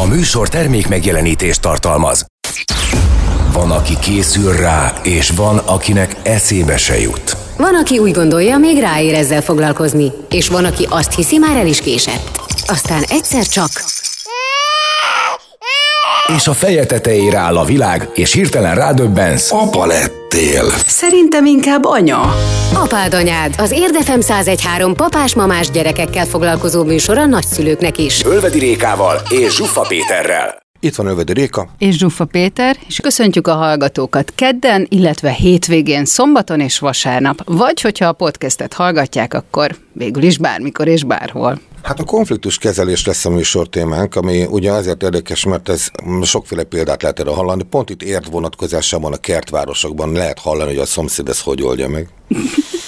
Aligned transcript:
A 0.00 0.06
műsor 0.06 0.48
termék 0.48 0.88
megjelenítést 0.88 1.60
tartalmaz. 1.60 2.24
Van, 3.52 3.70
aki 3.70 3.98
készül 3.98 4.52
rá, 4.52 4.92
és 5.02 5.30
van, 5.30 5.58
akinek 5.58 6.16
eszébe 6.22 6.76
se 6.76 7.00
jut. 7.00 7.36
Van, 7.56 7.74
aki 7.74 7.98
úgy 7.98 8.12
gondolja, 8.12 8.58
még 8.58 8.78
ráér 8.78 9.14
ezzel 9.14 9.42
foglalkozni, 9.42 10.12
és 10.30 10.48
van, 10.48 10.64
aki 10.64 10.86
azt 10.90 11.14
hiszi, 11.14 11.38
már 11.38 11.56
el 11.56 11.66
is 11.66 11.80
késett. 11.80 12.40
Aztán 12.66 13.02
egyszer 13.08 13.46
csak... 13.46 13.70
És 16.36 16.46
a 16.46 16.52
feje 16.52 16.86
tetejére 16.86 17.38
áll 17.38 17.56
a 17.56 17.64
világ, 17.64 18.08
és 18.14 18.32
hirtelen 18.32 18.74
rádöbbensz. 18.74 19.52
Apa 19.52 19.86
lettél. 19.86 20.64
Szerintem 20.86 21.46
inkább 21.46 21.84
anya. 21.84 22.34
Apád 22.74 23.14
anyád, 23.14 23.54
az 23.58 23.70
Érdefem 23.70 24.18
1013 24.18 24.94
papás-mamás 24.94 25.70
gyerekekkel 25.70 26.24
foglalkozó 26.24 26.84
műsor 26.84 27.18
a 27.18 27.26
nagyszülőknek 27.26 27.98
is. 27.98 28.24
Ölvedi 28.24 28.58
Rékával 28.58 29.20
és 29.28 29.54
Zsuffa 29.54 29.80
Péterrel. 29.80 30.69
Itt 30.82 30.94
van 30.94 31.06
Övedi 31.06 31.32
Réka. 31.32 31.68
és 31.78 31.96
Zsuffa 31.96 32.24
Péter, 32.24 32.76
és 32.86 33.00
köszöntjük 33.00 33.46
a 33.46 33.54
hallgatókat 33.54 34.32
kedden, 34.34 34.86
illetve 34.88 35.30
hétvégén, 35.30 36.04
szombaton 36.04 36.60
és 36.60 36.78
vasárnap. 36.78 37.42
Vagy 37.46 37.80
hogyha 37.80 38.06
a 38.06 38.12
podcastet 38.12 38.72
hallgatják, 38.72 39.34
akkor 39.34 39.76
végül 39.92 40.22
is 40.22 40.38
bármikor 40.38 40.88
és 40.88 41.04
bárhol. 41.04 41.60
Hát 41.82 42.00
a 42.00 42.04
konfliktus 42.04 42.58
kezelés 42.58 43.06
lesz 43.06 43.24
a 43.24 43.30
műsor 43.30 43.68
témánk, 43.68 44.16
ami 44.16 44.44
ugye 44.44 44.72
azért 44.72 45.02
érdekes, 45.02 45.44
mert 45.44 45.68
ez 45.68 45.88
sokféle 46.22 46.62
példát 46.62 47.02
lehet 47.02 47.20
erre 47.20 47.30
hallani. 47.30 47.62
Pont 47.62 47.90
itt 47.90 48.02
ért 48.02 48.26
vonatkozásában 48.26 49.12
a 49.12 49.16
kertvárosokban 49.16 50.12
lehet 50.12 50.38
hallani, 50.38 50.70
hogy 50.70 50.80
a 50.80 50.86
szomszéd 50.86 51.28
ezt 51.28 51.42
hogy 51.42 51.62
oldja 51.62 51.88
meg. 51.88 52.08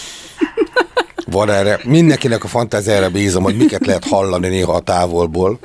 Van 1.32 1.50
erre, 1.50 1.80
mindenkinek 1.84 2.44
a 2.44 2.48
fantáziára 2.48 3.10
bízom, 3.10 3.42
hogy 3.42 3.56
miket 3.56 3.86
lehet 3.86 4.04
hallani 4.04 4.48
néha 4.48 4.72
a 4.72 4.80
távolból, 4.80 5.58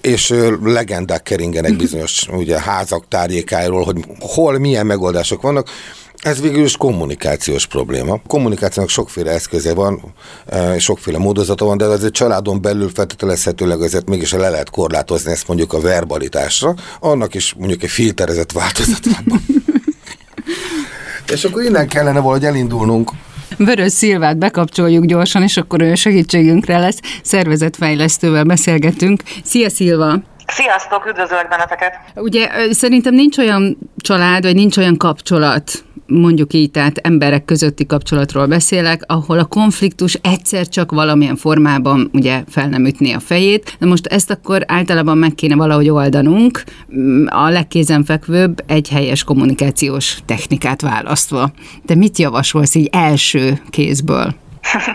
és 0.00 0.34
legendák 0.62 1.22
keringenek 1.22 1.76
bizonyos 1.76 2.26
ugye, 2.32 2.60
házak 2.60 3.08
tárgyékáról, 3.08 3.84
hogy 3.84 4.04
hol 4.18 4.58
milyen 4.58 4.86
megoldások 4.86 5.42
vannak. 5.42 5.68
Ez 6.18 6.40
végül 6.40 6.64
is 6.64 6.76
kommunikációs 6.76 7.66
probléma. 7.66 8.12
A 8.12 8.20
kommunikációnak 8.26 8.90
sokféle 8.90 9.30
eszköze 9.30 9.74
van, 9.74 10.14
és 10.74 10.82
sokféle 10.82 11.18
módozata 11.18 11.64
van, 11.64 11.76
de 11.76 11.84
azért 11.84 12.12
családon 12.12 12.62
belül 12.62 12.90
feltételezhetőleg 12.94 13.82
azért 13.82 14.08
mégis 14.08 14.32
le 14.32 14.48
lehet 14.48 14.70
korlátozni 14.70 15.30
ezt 15.30 15.48
mondjuk 15.48 15.72
a 15.72 15.80
verbalitásra, 15.80 16.74
annak 17.00 17.34
is 17.34 17.54
mondjuk 17.58 17.82
egy 17.82 17.90
filterezett 17.90 18.52
változatában. 18.52 19.46
és 21.32 21.44
akkor 21.44 21.62
innen 21.62 21.88
kellene 21.88 22.20
valahogy 22.20 22.44
elindulnunk. 22.44 23.10
Vörös 23.58 23.92
Szilvát 23.92 24.38
bekapcsoljuk 24.38 25.04
gyorsan, 25.04 25.42
és 25.42 25.56
akkor 25.56 25.82
ő 25.82 25.94
segítségünkre 25.94 26.78
lesz. 26.78 27.00
Szervezetfejlesztővel 27.22 28.44
beszélgetünk. 28.44 29.22
Szia 29.44 29.68
Szilva! 29.68 30.14
Sziasztok, 30.46 31.06
üdvözlök 31.06 31.48
benneteket! 31.48 31.92
Ugye 32.14 32.48
szerintem 32.70 33.14
nincs 33.14 33.38
olyan 33.38 33.78
család, 33.96 34.42
vagy 34.42 34.54
nincs 34.54 34.76
olyan 34.76 34.96
kapcsolat, 34.96 35.84
mondjuk 36.08 36.52
így, 36.52 36.70
tehát 36.70 36.98
emberek 36.98 37.44
közötti 37.44 37.86
kapcsolatról 37.86 38.46
beszélek, 38.46 39.02
ahol 39.06 39.38
a 39.38 39.44
konfliktus 39.44 40.14
egyszer 40.14 40.68
csak 40.68 40.92
valamilyen 40.92 41.36
formában 41.36 42.10
ugye 42.12 42.44
fel 42.48 42.68
nem 42.68 42.86
ütné 42.86 43.12
a 43.12 43.20
fejét. 43.20 43.76
De 43.78 43.86
most 43.86 44.06
ezt 44.06 44.30
akkor 44.30 44.64
általában 44.66 45.18
meg 45.18 45.34
kéne 45.34 45.54
valahogy 45.54 45.88
oldanunk, 45.88 46.64
a 47.26 47.48
legkézenfekvőbb 47.48 48.62
egy 48.66 48.88
helyes 48.88 49.24
kommunikációs 49.24 50.18
technikát 50.24 50.80
választva. 50.80 51.52
De 51.86 51.94
mit 51.94 52.18
javasolsz 52.18 52.74
így 52.74 52.88
első 52.92 53.60
kézből? 53.70 54.34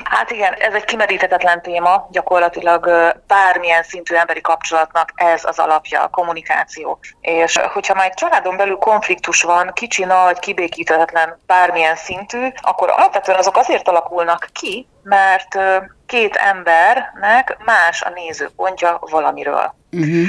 Hát 0.03 0.31
igen, 0.31 0.53
ez 0.53 0.73
egy 0.73 0.85
kimeríthetetlen 0.85 1.61
téma, 1.61 2.07
gyakorlatilag 2.11 2.89
bármilyen 3.27 3.83
szintű 3.83 4.15
emberi 4.15 4.41
kapcsolatnak 4.41 5.11
ez 5.15 5.45
az 5.45 5.59
alapja, 5.59 6.03
a 6.03 6.07
kommunikáció. 6.07 6.99
És 7.21 7.57
hogyha 7.57 7.93
már 7.93 8.05
egy 8.05 8.13
családon 8.13 8.57
belül 8.57 8.75
konfliktus 8.75 9.41
van, 9.41 9.71
kicsi, 9.73 10.03
nagy, 10.03 10.39
kibékíthetetlen 10.39 11.39
bármilyen 11.45 11.95
szintű, 11.95 12.47
akkor 12.61 12.89
alapvetően 12.89 13.37
azok 13.37 13.57
azért 13.57 13.87
alakulnak 13.87 14.47
ki, 14.51 14.87
mert 15.03 15.57
két 16.05 16.35
embernek 16.35 17.57
más 17.65 18.01
a 18.01 18.09
nézőpontja 18.09 18.97
valamiről. 19.01 19.73
Uh-huh. 19.91 20.27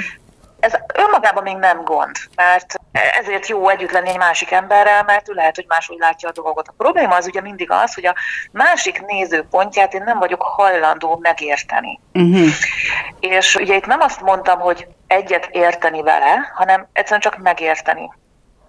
ez 0.61 0.73
önmagában 0.94 1.43
még 1.43 1.56
nem 1.56 1.84
gond, 1.84 2.17
mert 2.37 2.75
ezért 2.94 3.47
jó 3.47 3.69
együtt 3.69 3.91
lenni 3.91 4.09
egy 4.09 4.19
másik 4.19 4.50
emberrel, 4.50 5.03
mert 5.03 5.28
ő 5.28 5.32
lehet, 5.32 5.55
hogy 5.55 5.65
máshogy 5.69 5.99
látja 5.99 6.28
a 6.28 6.32
dolgot. 6.32 6.69
A 6.69 6.75
probléma 6.77 7.16
az 7.16 7.27
ugye 7.27 7.41
mindig 7.41 7.71
az, 7.71 7.94
hogy 7.94 8.06
a 8.06 8.15
másik 8.53 9.00
nézőpontját 9.00 9.94
én 9.94 10.03
nem 10.03 10.19
vagyok 10.19 10.43
hajlandó 10.43 11.19
megérteni. 11.22 12.00
Uh-huh. 12.12 12.49
És 13.21 13.55
ugye 13.55 13.75
itt 13.75 13.87
nem 13.87 14.00
azt 14.00 14.21
mondtam, 14.21 14.60
hogy 14.60 14.87
egyet 15.06 15.49
érteni 15.50 16.03
vele, 16.03 16.53
hanem 16.55 16.88
egyszerűen 16.93 17.21
csak 17.21 17.38
megérteni. 17.38 18.10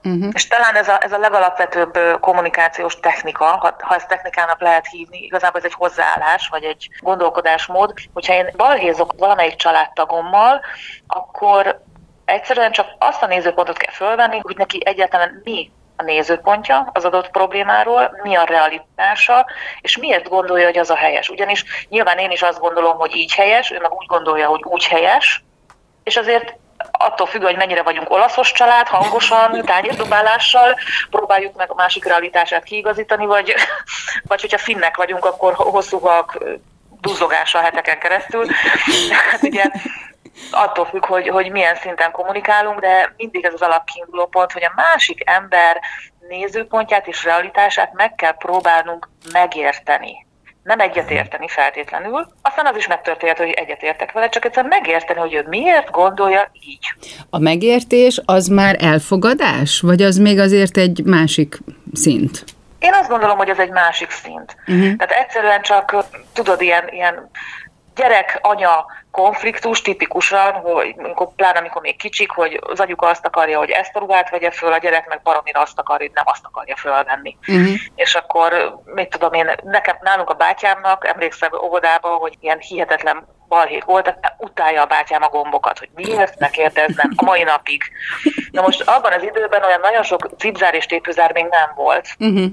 Uh-huh. 0.03 0.29
És 0.33 0.47
talán 0.47 0.75
ez 0.75 0.87
a, 0.87 1.03
ez 1.03 1.11
a 1.11 1.17
legalapvetőbb 1.17 1.99
kommunikációs 2.19 2.99
technika, 2.99 3.45
ha, 3.45 3.75
ha 3.79 3.95
ezt 3.95 4.07
technikának 4.07 4.61
lehet 4.61 4.87
hívni, 4.87 5.17
igazából 5.17 5.59
ez 5.59 5.65
egy 5.65 5.73
hozzáállás, 5.73 6.47
vagy 6.47 6.63
egy 6.63 6.89
gondolkodásmód. 6.99 7.93
Hogyha 8.13 8.33
én 8.33 8.49
balhézok 8.57 9.13
valamelyik 9.17 9.55
családtagommal, 9.55 10.61
akkor 11.07 11.83
egyszerűen 12.25 12.71
csak 12.71 12.87
azt 12.99 13.23
a 13.23 13.27
nézőpontot 13.27 13.77
kell 13.77 13.93
fölvenni, 13.93 14.39
hogy 14.41 14.57
neki 14.57 14.81
egyáltalán 14.85 15.41
mi 15.43 15.71
a 15.95 16.03
nézőpontja 16.03 16.89
az 16.93 17.05
adott 17.05 17.29
problémáról, 17.29 18.17
mi 18.23 18.35
a 18.35 18.43
realitása, 18.43 19.45
és 19.81 19.97
miért 19.97 20.29
gondolja, 20.29 20.65
hogy 20.65 20.77
az 20.77 20.89
a 20.89 20.95
helyes. 20.95 21.29
Ugyanis 21.29 21.63
nyilván 21.89 22.17
én 22.17 22.31
is 22.31 22.41
azt 22.41 22.59
gondolom, 22.59 22.97
hogy 22.97 23.15
így 23.15 23.33
helyes, 23.33 23.71
ő 23.71 23.79
meg 23.79 23.93
úgy 23.93 24.05
gondolja, 24.05 24.47
hogy 24.47 24.63
úgy 24.63 24.87
helyes, 24.87 25.43
és 26.03 26.17
azért 26.17 26.55
attól 26.91 27.27
függ, 27.27 27.41
hogy 27.41 27.55
mennyire 27.55 27.83
vagyunk 27.83 28.09
olaszos 28.09 28.51
család, 28.51 28.87
hangosan, 28.87 29.61
tányérdobálással, 29.65 30.77
próbáljuk 31.09 31.55
meg 31.55 31.71
a 31.71 31.75
másik 31.75 32.05
realitását 32.05 32.63
kiigazítani, 32.63 33.25
vagy, 33.25 33.53
vagy 34.27 34.41
hogyha 34.41 34.57
finnek 34.57 34.97
vagyunk, 34.97 35.25
akkor 35.25 35.53
hosszúak 35.53 36.37
duzzogással 37.01 37.61
heteken 37.61 37.99
keresztül. 37.99 38.45
Hát 39.31 39.43
ugye 39.43 39.63
attól 40.51 40.85
függ, 40.85 41.05
hogy, 41.05 41.27
hogy 41.27 41.51
milyen 41.51 41.75
szinten 41.75 42.11
kommunikálunk, 42.11 42.79
de 42.79 43.13
mindig 43.17 43.45
ez 43.45 43.53
az 43.53 43.61
alapkiinduló 43.61 44.25
pont, 44.25 44.51
hogy 44.51 44.63
a 44.63 44.73
másik 44.75 45.29
ember 45.29 45.79
nézőpontját 46.27 47.07
és 47.07 47.23
realitását 47.23 47.93
meg 47.93 48.15
kell 48.15 48.35
próbálnunk 48.37 49.09
megérteni. 49.31 50.25
Nem 50.63 50.79
egyetérteni 50.79 51.47
feltétlenül, 51.47 52.27
aztán 52.41 52.65
az 52.65 52.77
is 52.77 52.87
megtörténhet, 52.87 53.37
hogy 53.37 53.49
egyetértek 53.49 54.11
vele, 54.11 54.29
csak 54.29 54.45
egyszerűen 54.45 54.77
megérteni, 54.79 55.19
hogy 55.19 55.33
ő 55.33 55.45
miért 55.47 55.91
gondolja 55.91 56.51
így. 56.67 56.93
A 57.29 57.39
megértés 57.39 58.21
az 58.25 58.47
már 58.47 58.75
elfogadás, 58.79 59.79
vagy 59.79 60.01
az 60.01 60.17
még 60.17 60.39
azért 60.39 60.77
egy 60.77 61.01
másik 61.03 61.57
szint? 61.93 62.43
Én 62.79 62.93
azt 62.93 63.09
gondolom, 63.09 63.37
hogy 63.37 63.49
ez 63.49 63.59
egy 63.59 63.69
másik 63.69 64.09
szint. 64.09 64.55
Uh-huh. 64.67 64.95
Tehát 64.95 65.23
egyszerűen 65.23 65.61
csak, 65.61 65.95
tudod, 66.33 66.61
ilyen, 66.61 66.87
ilyen 66.89 67.29
gyerek-anya 67.95 68.85
konfliktus 69.11 69.81
tipikusan, 69.81 70.53
hogy 70.53 70.95
amikor, 70.97 71.27
pláne 71.35 71.59
amikor 71.59 71.81
még 71.81 71.97
kicsik, 71.97 72.31
hogy 72.31 72.59
az 72.61 72.79
anyuka 72.79 73.07
azt 73.07 73.25
akarja, 73.25 73.57
hogy 73.57 73.69
ezt 73.69 73.95
a 73.95 73.99
ruhát 73.99 74.29
vegye 74.29 74.51
föl, 74.51 74.73
a 74.73 74.77
gyerek 74.77 75.07
meg 75.07 75.21
baromira 75.21 75.61
azt 75.61 75.79
akarja, 75.79 76.05
hogy 76.05 76.15
nem 76.15 76.27
azt 76.27 76.45
akarja 76.45 76.75
fölvenni. 76.75 77.37
Uh-huh. 77.47 77.73
És 77.95 78.15
akkor, 78.15 78.79
mit 78.85 79.09
tudom 79.09 79.33
én, 79.33 79.51
nekem, 79.63 79.97
nálunk 80.01 80.29
a 80.29 80.33
bátyámnak, 80.33 81.07
emlékszem 81.07 81.51
óvodában, 81.63 82.17
hogy 82.17 82.37
ilyen 82.39 82.59
hihetetlen 82.59 83.27
balhék 83.47 83.83
voltak, 83.83 84.17
mert 84.21 84.35
utálja 84.37 84.81
a 84.81 84.85
bátyám 84.85 85.23
a 85.23 85.29
gombokat, 85.29 85.79
hogy 85.79 85.89
miért 85.95 86.39
ne 86.39 86.49
kérdeznem 86.49 87.11
a 87.15 87.23
mai 87.23 87.43
napig. 87.43 87.83
Na 88.51 88.61
most 88.61 88.81
abban 88.81 89.11
az 89.11 89.23
időben 89.23 89.63
olyan 89.63 89.79
nagyon 89.79 90.03
sok 90.03 90.29
cipzár 90.37 90.73
és 90.73 90.85
tépőzár 90.85 91.33
még 91.33 91.45
nem 91.45 91.71
volt. 91.75 92.07
Uh-huh. 92.19 92.45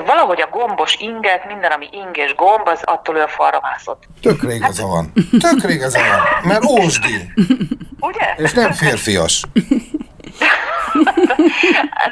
De 0.00 0.06
valahogy 0.06 0.40
a 0.40 0.48
gombos 0.50 0.96
inget, 0.96 1.46
minden, 1.46 1.70
ami 1.70 1.88
ing 1.92 2.16
és 2.16 2.34
gomb, 2.34 2.68
az 2.68 2.82
attól 2.84 3.16
ő 3.16 3.22
a 3.22 3.28
falra 3.28 3.60
mászott. 3.62 4.02
Tökre 4.22 4.52
igaza 4.52 4.86
van. 4.86 5.12
Tökre 5.40 5.72
igaza 5.72 5.98
van. 5.98 6.20
Mert 6.42 6.64
ósdi. 6.64 7.32
Ugye? 8.00 8.34
És 8.36 8.52
nem 8.52 8.72
férfias. 8.72 9.42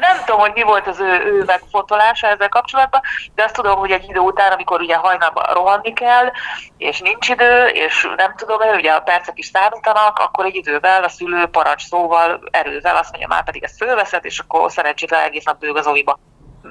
Nem 0.00 0.16
tudom, 0.24 0.40
hogy 0.40 0.52
mi 0.54 0.62
volt 0.62 0.86
az 0.86 1.00
ő, 1.00 1.22
ő 1.24 1.42
megfontolása 1.46 2.26
ezzel 2.26 2.48
kapcsolatban, 2.48 3.00
de 3.34 3.44
azt 3.44 3.54
tudom, 3.54 3.78
hogy 3.78 3.90
egy 3.90 4.04
idő 4.08 4.18
után, 4.18 4.52
amikor 4.52 4.80
ugye 4.80 4.96
hajnalban 4.96 5.44
rohanni 5.52 5.92
kell, 5.92 6.32
és 6.78 7.00
nincs 7.00 7.28
idő, 7.28 7.66
és 7.66 8.08
nem 8.16 8.34
tudom, 8.36 8.58
mert 8.58 8.76
ugye 8.76 8.90
a 8.90 9.00
percek 9.00 9.38
is 9.38 9.46
számítanak, 9.46 10.18
akkor 10.18 10.44
egy 10.44 10.56
idővel 10.56 11.04
a 11.04 11.08
szülő 11.08 11.46
parancs 11.46 11.86
szóval, 11.86 12.40
erővel 12.50 12.96
azt 12.96 13.10
mondja, 13.10 13.28
már 13.28 13.44
pedig 13.44 13.62
ezt 13.62 13.76
fölveszed, 13.76 14.24
és 14.24 14.38
akkor 14.38 14.72
szerencsétlen 14.72 15.22
egész 15.22 15.44
nap 15.44 15.58
bőg 15.58 15.76
az 15.76 15.86
oviba. 15.86 16.18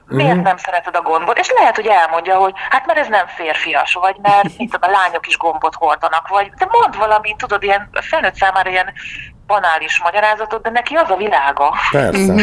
Miért 0.06 0.44
nem 0.44 0.58
szereted 0.58 0.96
a 0.96 1.02
gombot? 1.02 1.38
És 1.38 1.52
lehet, 1.52 1.76
hogy 1.76 1.86
elmondja, 1.86 2.36
hogy 2.36 2.54
hát 2.70 2.86
mert 2.86 3.00
ez 3.00 3.08
nem 3.08 3.28
férfias, 3.28 3.94
vagy 3.94 4.16
mert 4.22 4.44
mit 4.58 4.72
tudom, 4.72 4.90
a 4.90 4.98
lányok 4.98 5.28
is 5.28 5.38
gombot 5.38 5.76
hordanak, 5.76 6.28
vagy 6.28 6.52
de 6.58 6.68
mond 6.72 6.98
valami, 6.98 7.36
tudod, 7.38 7.64
ilyen 7.64 7.90
felnőtt 8.10 8.36
számára 8.36 8.70
ilyen 8.70 8.94
banális 9.48 10.02
magyarázatot, 10.04 10.62
de 10.62 10.70
neki 10.70 10.96
az 10.96 11.10
a 11.10 11.16
világa. 11.16 11.74
Persze. 11.92 12.34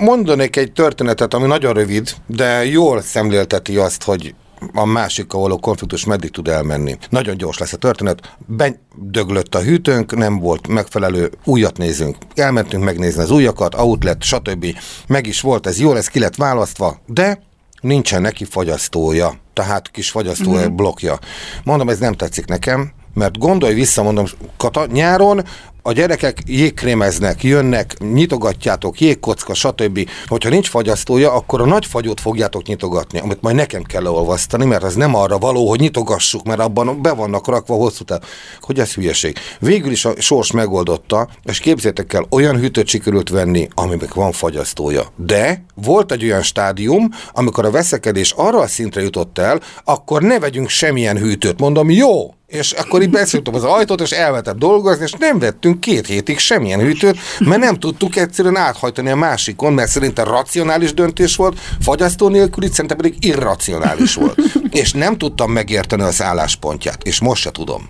Mondanék 0.00 0.56
egy 0.56 0.72
történetet, 0.72 1.34
ami 1.34 1.46
nagyon 1.46 1.72
rövid, 1.74 2.10
de 2.26 2.64
jól 2.64 3.00
szemlélteti 3.00 3.76
azt, 3.76 4.04
hogy 4.04 4.34
a 4.74 4.84
másikkal 4.84 5.40
való 5.40 5.58
konfliktus 5.58 6.04
meddig 6.04 6.30
tud 6.30 6.48
elmenni. 6.48 6.98
Nagyon 7.10 7.36
gyors 7.36 7.58
lesz 7.58 7.72
a 7.72 7.76
történet, 7.76 8.36
bedöglött 8.46 9.54
a 9.54 9.62
hűtőnk, 9.62 10.16
nem 10.16 10.38
volt 10.38 10.68
megfelelő, 10.68 11.32
újat 11.44 11.78
nézünk. 11.78 12.16
Elmentünk 12.34 12.84
megnézni 12.84 13.22
az 13.22 13.30
újakat, 13.30 13.74
outlet, 13.74 14.22
stb. 14.22 14.66
Meg 15.06 15.26
is 15.26 15.40
volt, 15.40 15.66
ez 15.66 15.80
jó 15.80 15.92
lesz, 15.92 16.08
ki 16.08 16.18
lett 16.18 16.36
választva, 16.36 17.00
de 17.06 17.42
nincsen 17.80 18.20
neki 18.20 18.44
fagyasztója, 18.44 19.34
tehát 19.52 19.90
kis 19.90 20.10
fagyasztó 20.10 20.52
mm-hmm. 20.52 20.76
blokkja. 20.76 21.18
Mondom, 21.64 21.88
ez 21.88 21.98
nem 21.98 22.12
tetszik 22.12 22.46
nekem, 22.46 22.92
mert 23.14 23.38
gondolj 23.38 23.74
vissza, 23.74 24.02
mondom, 24.02 24.24
Kata, 24.56 24.86
nyáron 24.86 25.44
a 25.86 25.92
gyerekek 25.92 26.38
jégkrémeznek, 26.46 27.42
jönnek, 27.42 27.98
nyitogatjátok, 27.98 29.00
jégkocka, 29.00 29.54
stb. 29.54 30.08
Hogyha 30.26 30.48
nincs 30.48 30.68
fagyasztója, 30.68 31.32
akkor 31.32 31.60
a 31.60 31.64
nagy 31.64 31.86
fagyót 31.86 32.20
fogjátok 32.20 32.62
nyitogatni, 32.62 33.18
amit 33.18 33.40
majd 33.40 33.56
nekem 33.56 33.82
kell 33.82 34.02
leolvasztani, 34.02 34.64
mert 34.64 34.82
az 34.82 34.94
nem 34.94 35.14
arra 35.14 35.38
való, 35.38 35.68
hogy 35.68 35.80
nyitogassuk, 35.80 36.44
mert 36.44 36.60
abban 36.60 37.02
be 37.02 37.12
vannak 37.12 37.48
rakva 37.48 37.74
hosszú 37.74 38.04
távon. 38.04 38.24
Hogy 38.60 38.78
ez 38.78 38.94
hülyeség. 38.94 39.36
Végül 39.58 39.90
is 39.90 40.04
a 40.04 40.12
sors 40.18 40.52
megoldotta, 40.52 41.28
és 41.42 41.58
képzétek 41.58 42.12
el, 42.12 42.26
olyan 42.30 42.58
hűtőt 42.58 42.88
sikerült 42.88 43.28
venni, 43.28 43.68
amiben 43.74 44.08
van 44.14 44.32
fagyasztója. 44.32 45.12
De 45.16 45.64
volt 45.74 46.12
egy 46.12 46.24
olyan 46.24 46.42
stádium, 46.42 47.08
amikor 47.32 47.64
a 47.64 47.70
veszekedés 47.70 48.32
arra 48.36 48.58
a 48.58 48.66
szintre 48.66 49.02
jutott 49.02 49.38
el, 49.38 49.60
akkor 49.84 50.22
ne 50.22 50.38
vegyünk 50.38 50.68
semmilyen 50.68 51.18
hűtőt. 51.18 51.60
Mondom, 51.60 51.90
jó, 51.90 52.34
és 52.54 52.72
akkor 52.72 53.02
így 53.02 53.10
beszéltem 53.10 53.54
az 53.54 53.64
ajtót, 53.64 54.00
és 54.00 54.10
elvetett 54.10 54.58
dolgozni, 54.58 55.04
és 55.04 55.12
nem 55.12 55.38
vettünk 55.38 55.73
két 55.78 56.06
hétig 56.06 56.38
semmilyen 56.38 56.80
hűtőt, 56.80 57.18
mert 57.38 57.60
nem 57.60 57.74
tudtuk 57.74 58.16
egyszerűen 58.16 58.56
áthajtani 58.56 59.10
a 59.10 59.16
másikon, 59.16 59.72
mert 59.72 59.90
szerintem 59.90 60.24
racionális 60.24 60.94
döntés 60.94 61.36
volt, 61.36 61.60
fagyasztó 61.80 62.28
nélkül 62.28 62.64
itt 62.64 62.72
szerintem 62.72 62.96
pedig 62.96 63.16
irracionális 63.24 64.14
volt. 64.14 64.38
És 64.70 64.92
nem 64.92 65.18
tudtam 65.18 65.50
megérteni 65.50 66.02
az 66.02 66.22
álláspontját, 66.22 67.02
és 67.02 67.20
most 67.20 67.42
se 67.42 67.50
tudom. 67.50 67.88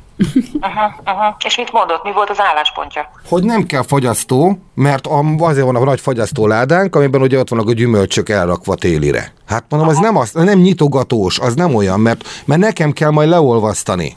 Aha, 0.61 1.01
aha. 1.05 1.37
És 1.45 1.57
mit 1.57 1.73
mondott? 1.73 2.05
Mi 2.05 2.13
volt 2.13 2.31
az 2.31 2.41
álláspontja? 2.41 3.11
Hogy 3.29 3.45
nem 3.45 3.67
kell 3.67 3.83
fagyasztó, 3.83 4.59
mert 4.75 5.07
azért 5.39 5.65
van 5.65 5.77
a 5.77 5.85
nagy 5.85 6.01
fagyasztó 6.01 6.47
ládánk, 6.47 6.97
amiben 6.97 7.21
ugye 7.21 7.39
ott 7.39 7.49
vannak 7.49 7.69
a 7.69 7.73
gyümölcsök 7.73 8.29
elrakva 8.29 8.75
télire. 8.75 9.33
Hát 9.47 9.65
mondom, 9.69 9.89
aha. 9.89 9.99
az 9.99 10.05
nem, 10.05 10.17
az, 10.17 10.33
nem 10.33 10.59
nyitogatós, 10.59 11.39
az 11.39 11.55
nem 11.55 11.75
olyan, 11.75 12.01
mert, 12.01 12.29
mert 12.45 12.61
nekem 12.61 12.93
kell 12.93 13.11
majd 13.11 13.29
leolvasztani. 13.29 14.17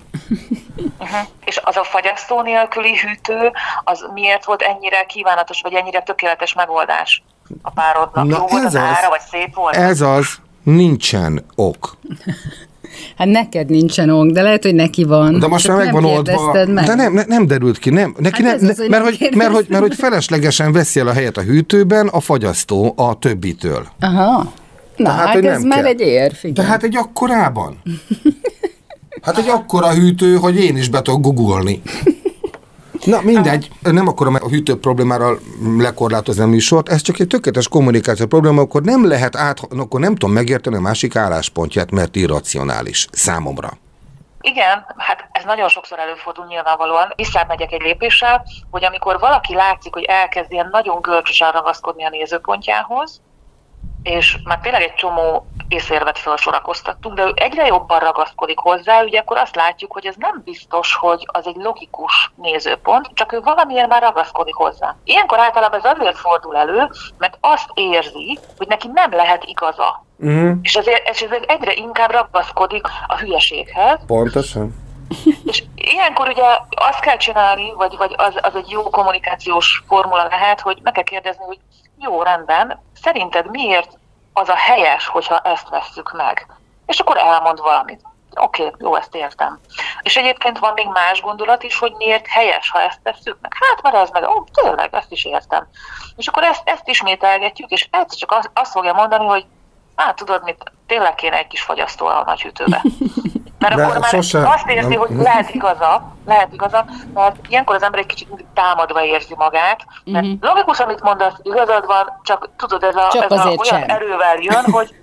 Uh-huh. 1.00 1.28
És 1.48 1.60
az 1.64 1.78
a 1.78 1.84
fagyasztó 1.84 2.42
nélküli 2.42 2.96
hűtő, 2.98 3.52
az 3.84 4.06
miért 4.14 4.46
volt 4.46 4.62
ennyire 4.62 5.04
kívánatos, 5.04 5.62
vagy 5.62 5.74
ennyire 5.74 6.02
tökéletes 6.02 6.54
megoldás 6.54 7.24
a 7.62 7.72
párodnak? 7.72 8.26
Na, 8.26 8.38
Jó 8.38 8.46
volt 8.48 8.66
az, 8.66 8.76
az 8.76 8.76
ára, 8.76 9.10
vagy 9.10 9.22
szép 9.32 9.56
volt? 9.56 9.76
Ez 9.76 10.02
az, 10.02 10.28
nincsen 10.64 11.46
ok. 11.56 11.98
Hát 13.18 13.28
neked 13.28 13.70
nincsen 13.70 14.10
ok, 14.10 14.28
de 14.28 14.42
lehet, 14.42 14.64
hogy 14.64 14.76
neki 14.76 15.04
van. 15.04 15.40
De 15.40 15.48
most 15.48 15.68
már 15.68 15.78
megvan 15.78 16.06
oldva. 16.06 16.66
Meg. 16.68 16.86
De 16.86 16.96
nem, 16.96 17.14
ne, 17.14 17.24
nem 17.26 17.48
derült 17.48 17.78
ki, 17.78 17.90
nem. 17.90 18.16
Neki 18.18 18.44
hát 18.44 18.60
ne, 18.62 18.70
az, 18.70 18.78
ne, 18.78 18.88
mert, 18.88 19.04
hogy, 19.04 19.36
mert, 19.36 19.54
hogy, 19.54 19.66
mert 19.70 19.82
hogy 19.82 19.96
feleslegesen 19.96 20.72
veszi 20.72 21.00
el 21.00 21.08
a 21.08 21.14
helyet 21.14 21.38
a 21.38 21.42
hűtőben 21.42 22.08
a 22.08 22.20
fagyasztó 22.20 22.94
a 22.96 23.20
többitől. 23.20 23.88
Aha. 24.00 24.52
Na, 24.96 25.10
Tehát, 25.10 25.28
hát 25.28 25.46
ez 25.46 25.64
már 25.64 25.80
kell. 25.80 25.88
egy 25.88 26.02
érv, 26.02 26.36
igen. 26.42 26.54
De 26.54 26.64
hát 26.64 26.84
egy 26.84 26.98
akkorában. 26.98 27.82
Hát 29.22 29.38
egy 29.38 29.48
akkora 29.48 29.94
hűtő, 29.94 30.36
hogy 30.36 30.64
én 30.64 30.78
is 30.78 30.90
be 30.90 31.02
tudok 31.02 31.22
googolni. 31.22 31.82
Na 33.06 33.22
mindegy, 33.22 33.72
nem 33.82 34.08
akarom 34.08 34.36
a 34.36 34.48
hűtő 34.48 34.80
problémára 34.80 35.38
lekorlátozni 35.78 36.44
a 36.44 36.48
műsort, 36.48 36.90
ez 36.90 37.02
csak 37.02 37.20
egy 37.20 37.28
tökéletes 37.28 37.68
kommunikáció 37.68 38.26
probléma, 38.26 38.62
akkor 38.62 38.82
nem 38.82 39.08
lehet 39.08 39.36
át, 39.36 39.60
akkor 39.78 40.00
nem 40.00 40.16
tudom 40.16 40.36
megérteni 40.36 40.76
a 40.76 40.80
másik 40.80 41.16
álláspontját, 41.16 41.92
mert 41.92 42.16
irracionális 42.16 43.08
számomra. 43.12 43.70
Igen, 44.42 44.86
hát 44.98 45.30
ez 45.32 45.44
nagyon 45.44 45.70
sokszor 45.70 46.00
előfordul 46.00 46.46
nyilvánvalóan. 46.46 47.14
Visszamegyek 47.16 47.72
egy 47.72 47.82
lépéssel, 47.82 48.46
hogy 48.72 48.86
amikor 48.86 49.20
valaki 49.20 49.54
látszik, 49.54 49.94
hogy 49.94 50.04
elkezd 50.04 50.52
ilyen 50.52 50.70
nagyon 50.72 51.02
görcsösen 51.02 51.52
ragaszkodni 51.52 52.06
a 52.06 52.10
nézőpontjához, 52.10 53.22
és 54.08 54.38
már 54.44 54.60
tényleg 54.60 54.82
egy 54.82 54.94
csomó 54.94 55.46
észérvet 55.68 56.18
felsorakoztattunk, 56.18 57.16
de 57.16 57.24
ő 57.24 57.32
egyre 57.36 57.66
jobban 57.66 58.00
ragaszkodik 58.00 58.58
hozzá, 58.58 59.04
ugye 59.04 59.20
akkor 59.20 59.38
azt 59.38 59.56
látjuk, 59.56 59.94
hogy 59.94 60.06
ez 60.06 60.16
nem 60.18 60.42
biztos, 60.46 60.96
hogy 60.96 61.28
az 61.32 61.48
egy 61.48 61.56
logikus 61.56 62.32
nézőpont, 62.36 63.10
csak 63.14 63.32
ő 63.34 63.40
valamiért 63.42 63.88
már 63.88 64.02
ragaszkodik 64.02 64.56
hozzá. 64.56 64.96
Ilyenkor 65.04 65.40
általában 65.40 65.80
ez 65.80 65.92
azért 65.98 66.18
fordul 66.18 66.58
elő, 66.58 66.90
mert 67.18 67.38
azt 67.42 67.70
érzi, 67.74 68.40
hogy 68.58 68.68
neki 68.68 68.90
nem 68.94 69.12
lehet 69.12 69.44
igaza. 69.44 70.06
Uh-huh. 70.18 70.58
És, 70.62 70.76
ezért, 70.76 71.10
és 71.10 71.22
ezért 71.22 71.52
egyre 71.52 71.74
inkább 71.74 72.12
ragaszkodik 72.12 72.88
a 73.08 73.18
hülyeséghez. 73.18 74.00
Pontosan. 74.08 74.86
És 75.46 75.64
ilyenkor 75.76 76.28
ugye 76.28 76.44
azt 76.70 77.00
kell 77.00 77.18
csinálni, 77.18 77.74
vagy, 77.76 77.98
vagy 77.98 78.14
az, 78.18 78.34
az 78.42 78.56
egy 78.56 78.70
jó 78.70 78.90
kommunikációs 78.90 79.84
formula 79.88 80.28
lehet, 80.28 80.62
hogy 80.62 80.80
meg 80.84 80.94
kell 80.94 81.04
kérdezni, 81.04 81.44
hogy 81.44 81.60
jó, 82.00 82.22
rendben, 82.22 82.82
szerinted 83.02 83.50
miért 83.50 83.98
az 84.34 84.50
a 84.50 84.56
helyes, 84.56 85.08
hogyha 85.08 85.40
ezt 85.40 85.70
vesszük 85.70 86.12
meg? 86.12 86.48
És 86.86 87.00
akkor 87.00 87.18
elmond 87.18 87.60
valamit. 87.60 88.02
Oké, 88.36 88.66
okay, 88.66 88.76
jó, 88.80 88.96
ezt 88.96 89.16
értem. 89.16 89.60
És 90.02 90.16
egyébként 90.16 90.60
van 90.60 90.74
még 90.74 90.88
más 90.88 91.22
gondolat 91.22 91.64
is, 91.64 91.78
hogy 91.78 91.94
miért 91.98 92.28
helyes, 92.28 92.70
ha 92.70 92.82
ezt 92.82 93.02
tesszük 93.04 93.38
meg. 93.42 93.52
Hát, 93.60 93.82
mert 93.82 93.96
ez 93.96 94.10
meg, 94.10 94.24
ó, 94.30 94.44
tényleg, 94.44 94.94
ezt 94.94 95.12
is 95.12 95.26
értem. 95.26 95.68
És 96.16 96.28
akkor 96.28 96.44
ezt, 96.44 96.62
ezt 96.66 96.88
ismételgetjük, 96.88 97.70
és 97.70 97.88
egyszer 97.92 98.18
csak 98.18 98.32
azt, 98.32 98.52
azt 98.54 98.72
fogja 98.72 98.94
mondani, 98.94 99.26
hogy 99.26 99.46
hát 99.96 100.16
tudod 100.16 100.44
mit, 100.44 100.72
tényleg 100.88 101.16
kéne 101.16 101.38
egy 101.38 101.48
kis 101.48 101.62
fagyasztó 101.62 102.06
a 102.06 102.24
nagy 102.26 102.42
hűtőbe. 102.42 102.82
Mert 103.60 103.76
De 103.76 103.84
akkor 103.84 104.00
már 104.00 104.10
sosem, 104.10 104.46
azt 104.46 104.70
érzi, 104.70 104.90
nem. 104.90 105.00
hogy 105.00 105.10
lehet 105.16 105.54
igaza, 105.54 106.16
lehet 106.26 106.54
igaza, 106.54 106.86
mert 107.14 107.36
ilyenkor 107.50 107.76
az 107.76 107.84
ember 107.84 108.00
egy 108.00 108.06
kicsit 108.06 108.28
támadva 108.54 109.06
érzi 109.06 109.34
magát, 109.38 109.86
mert 110.06 110.26
uh-huh. 110.26 110.42
logikus, 110.42 110.80
amit 110.80 111.02
mondasz, 111.02 111.34
igazad 111.42 111.86
van, 111.86 112.20
csak 112.24 112.50
tudod, 112.58 112.84
ez 112.84 112.96
a, 112.96 113.08
csak 113.12 113.32
ez 113.32 113.40
a 113.40 113.44
olyan 113.44 113.64
sem. 113.64 113.84
erővel 113.88 114.38
jön, 114.40 114.64
hogy 114.78 114.96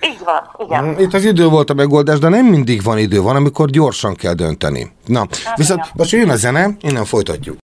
így 0.00 0.24
van, 0.24 0.66
igen. 0.66 0.84
Mm, 0.84 0.98
itt 0.98 1.14
az 1.14 1.24
idő 1.24 1.48
volt 1.48 1.70
a 1.70 1.74
megoldás, 1.74 2.18
de 2.18 2.28
nem 2.28 2.46
mindig 2.46 2.82
van 2.82 2.98
idő, 2.98 3.22
van, 3.22 3.36
amikor 3.36 3.70
gyorsan 3.70 4.14
kell 4.14 4.32
dönteni. 4.32 4.92
Na, 5.06 5.18
hát 5.18 5.56
viszont 5.56 5.80
igen. 5.80 5.92
most 5.94 6.10
jön 6.10 6.30
a 6.30 6.36
zene, 6.36 6.68
innen 6.80 7.04
folytatjuk. 7.04 7.56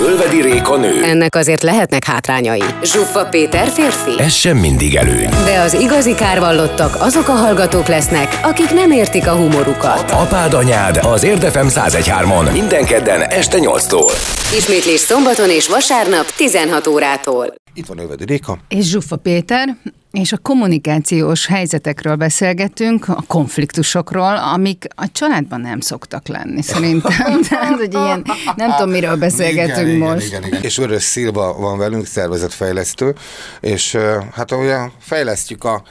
Ölvedi 0.00 0.42
Réka 0.42 0.76
nő. 0.76 1.02
Ennek 1.02 1.34
azért 1.34 1.62
lehetnek 1.62 2.04
hátrányai. 2.04 2.62
Zsuffa 2.82 3.24
Péter 3.24 3.68
férfi. 3.68 4.22
Ez 4.22 4.32
sem 4.32 4.56
mindig 4.56 4.94
előny. 4.94 5.28
De 5.44 5.60
az 5.60 5.74
igazi 5.74 6.14
kárvallottak 6.14 6.96
azok 7.00 7.28
a 7.28 7.32
hallgatók 7.32 7.86
lesznek, 7.86 8.40
akik 8.42 8.70
nem 8.70 8.90
értik 8.90 9.26
a 9.26 9.32
humorukat. 9.34 10.10
Apád 10.10 10.54
anyád 10.54 10.96
az 10.96 11.22
Érdefem 11.24 11.68
1013-on 11.70 12.52
minden 12.52 12.84
kedden 12.84 13.20
este 13.20 13.58
8-tól. 13.60 14.12
Ismétlés 14.56 15.00
szombaton 15.00 15.50
és 15.50 15.68
vasárnap 15.68 16.26
16 16.36 16.86
órától. 16.86 17.54
Itt 17.74 17.86
van 17.86 17.98
Ölvedi 17.98 18.24
Réka. 18.24 18.58
És 18.68 18.84
Zsuffa 18.84 19.16
Péter, 19.16 19.76
és 20.18 20.32
a 20.32 20.38
kommunikációs 20.38 21.46
helyzetekről 21.46 22.16
beszélgetünk, 22.16 23.08
a 23.08 23.22
konfliktusokról, 23.26 24.36
amik 24.36 24.84
a 24.94 25.12
családban 25.12 25.60
nem 25.60 25.80
szoktak 25.80 26.28
lenni, 26.28 26.62
szerintem. 26.62 27.42
Tehát, 27.48 27.78
hogy 27.78 27.92
ilyen, 27.94 28.24
nem 28.56 28.70
tudom, 28.70 28.90
miről 28.90 29.16
beszélgetünk 29.16 29.88
igen, 29.88 29.98
most. 29.98 30.26
Igen, 30.26 30.38
igen, 30.38 30.48
igen. 30.48 30.62
És 30.62 30.78
Örös 30.78 31.02
Szilva 31.02 31.58
van 31.58 31.78
velünk, 31.78 32.06
szervezetfejlesztő, 32.06 33.14
és 33.60 33.96
hát 34.34 34.52
ugye 34.52 34.78
fejlesztjük 34.98 35.64
a 35.64 35.82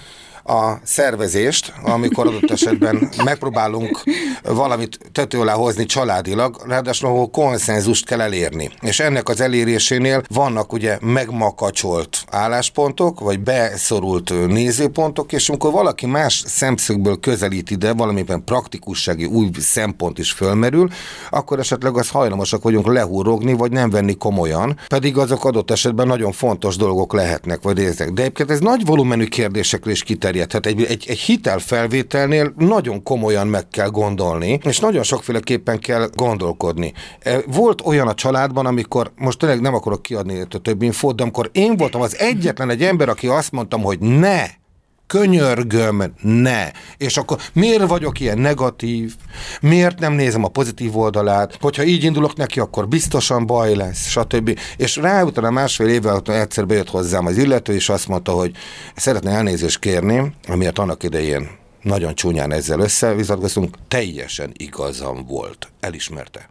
a 0.47 0.79
szervezést, 0.83 1.73
amikor 1.83 2.27
adott 2.27 2.51
esetben 2.51 3.09
megpróbálunk 3.23 4.03
valamit 4.43 4.99
tető 5.11 5.39
alá 5.39 5.53
hozni 5.53 5.85
családilag, 5.85 6.61
ráadásul 6.67 7.09
ahol 7.09 7.29
konszenzust 7.29 8.05
kell 8.05 8.21
elérni. 8.21 8.69
És 8.81 8.99
ennek 8.99 9.29
az 9.29 9.41
elérésénél 9.41 10.23
vannak 10.27 10.73
ugye 10.73 10.97
megmakacsolt 11.01 12.23
álláspontok, 12.31 13.19
vagy 13.19 13.39
beszorult 13.39 14.47
nézőpontok, 14.47 15.33
és 15.33 15.49
amikor 15.49 15.71
valaki 15.71 16.05
más 16.05 16.43
szemszögből 16.45 17.19
közelít 17.19 17.71
ide, 17.71 17.93
valamiben 17.93 18.43
praktikussági 18.43 19.25
új 19.25 19.49
szempont 19.59 20.17
is 20.17 20.31
fölmerül, 20.31 20.89
akkor 21.29 21.59
esetleg 21.59 21.97
az 21.97 22.09
hajlamosak 22.09 22.63
vagyunk 22.63 22.87
lehúrogni, 22.87 23.53
vagy 23.53 23.71
nem 23.71 23.89
venni 23.89 24.17
komolyan, 24.17 24.79
pedig 24.87 25.17
azok 25.17 25.45
adott 25.45 25.71
esetben 25.71 26.07
nagyon 26.07 26.31
fontos 26.31 26.75
dolgok 26.75 27.13
lehetnek, 27.13 27.61
vagy 27.61 27.79
érzek. 27.79 28.11
De 28.11 28.21
egyébként 28.21 28.51
ez 28.51 28.59
nagy 28.59 28.85
volumenű 28.85 29.25
kérdésekre 29.25 29.91
is 29.91 30.03
kiterjed 30.03 30.36
terjedhet. 30.45 30.65
Egy, 30.65 30.91
egy, 30.91 31.05
egy 31.07 31.19
hitelfelvételnél 31.19 32.53
nagyon 32.57 33.03
komolyan 33.03 33.47
meg 33.47 33.67
kell 33.67 33.89
gondolni, 33.89 34.59
és 34.63 34.79
nagyon 34.79 35.03
sokféleképpen 35.03 35.79
kell 35.79 36.09
gondolkodni. 36.15 36.93
E, 37.19 37.39
volt 37.47 37.81
olyan 37.85 38.07
a 38.07 38.13
családban, 38.13 38.65
amikor, 38.65 39.11
most 39.15 39.39
tényleg 39.39 39.61
nem 39.61 39.73
akarok 39.73 40.01
kiadni 40.01 40.41
a 40.41 40.57
több 40.57 40.81
infót, 40.81 41.15
de 41.15 41.23
amikor 41.23 41.49
én 41.53 41.77
voltam 41.77 42.01
az 42.01 42.17
egyetlen 42.17 42.69
egy 42.69 42.83
ember, 42.83 43.09
aki 43.09 43.27
azt 43.27 43.51
mondtam, 43.51 43.81
hogy 43.81 43.99
ne, 43.99 44.45
könyörgöm, 45.07 46.13
ne. 46.21 46.71
És 46.97 47.17
akkor 47.17 47.39
miért 47.53 47.87
vagyok 47.87 48.19
ilyen 48.19 48.37
negatív? 48.37 49.15
Miért 49.61 49.99
nem 49.99 50.13
nézem 50.13 50.43
a 50.43 50.47
pozitív 50.47 50.97
oldalát? 50.97 51.57
Hogyha 51.61 51.83
így 51.83 52.03
indulok 52.03 52.35
neki, 52.35 52.59
akkor 52.59 52.87
biztosan 52.87 53.45
baj 53.45 53.75
lesz, 53.75 54.07
stb. 54.07 54.59
És 54.77 54.95
rá 54.95 55.23
utána 55.23 55.49
másfél 55.49 55.87
évvel 55.87 56.21
egyszer 56.25 56.67
bejött 56.67 56.89
hozzám 56.89 57.25
az 57.25 57.37
illető, 57.37 57.73
és 57.73 57.89
azt 57.89 58.07
mondta, 58.07 58.31
hogy 58.31 58.51
szeretne 58.95 59.31
elnézést 59.31 59.79
kérni, 59.79 60.33
amiért 60.47 60.79
annak 60.79 61.03
idején 61.03 61.49
nagyon 61.81 62.15
csúnyán 62.15 62.51
ezzel 62.51 62.79
összevizatkoztunk, 62.79 63.75
teljesen 63.87 64.51
igazam 64.57 65.25
volt. 65.25 65.67
Elismerte. 65.79 66.49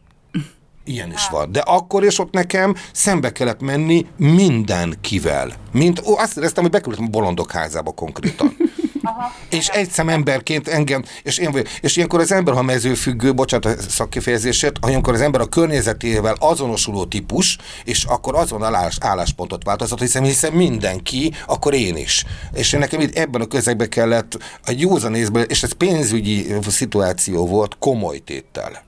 Ilyen 0.88 1.12
is 1.12 1.28
van. 1.28 1.52
De 1.52 1.61
akkor 1.61 2.05
és 2.05 2.19
ott 2.19 2.33
nekem 2.33 2.75
szembe 2.93 3.33
kellett 3.33 3.61
menni 3.61 4.07
mindenkivel. 4.16 5.52
Mint, 5.73 6.02
ó, 6.07 6.19
azt 6.19 6.37
éreztem, 6.37 6.62
hogy 6.62 6.73
beküldtem 6.73 7.05
a 7.05 7.09
bolondok 7.09 7.52
házába 7.52 7.90
konkrétan. 7.90 8.57
Aha. 9.02 9.33
És 9.49 9.69
egy 9.69 9.90
szem 9.90 10.09
emberként 10.09 10.69
engem, 10.69 11.05
és, 11.23 11.38
én, 11.38 11.64
és 11.81 11.97
ilyenkor 11.97 12.21
az 12.21 12.33
ember, 12.33 12.55
ha 12.55 12.62
mezőfüggő, 12.62 13.35
bocsánat 13.35 13.64
a 13.64 13.83
szakkifejezését, 13.88 14.78
amikor 14.81 15.14
az 15.14 15.21
ember 15.21 15.40
a 15.40 15.47
környezetével 15.47 16.37
azonosuló 16.38 17.05
típus, 17.05 17.59
és 17.85 18.05
akkor 18.05 18.35
azon 18.35 18.62
állás, 18.62 18.97
álláspontot 19.00 19.64
változott, 19.64 20.00
hiszen, 20.00 20.23
hiszen 20.23 20.52
mindenki, 20.52 21.33
akkor 21.47 21.75
én 21.75 21.97
is. 21.97 22.25
És 22.52 22.73
én 22.73 22.81
nekem 22.81 23.00
itt 23.00 23.16
ebben 23.16 23.40
a 23.40 23.47
közegben 23.47 23.88
kellett 23.88 24.38
a 24.64 24.75
józanészben, 24.76 25.45
és 25.49 25.62
ez 25.62 25.73
pénzügyi 25.73 26.47
szituáció 26.69 27.47
volt 27.47 27.76
komoly 27.78 28.19
téttel. 28.19 28.85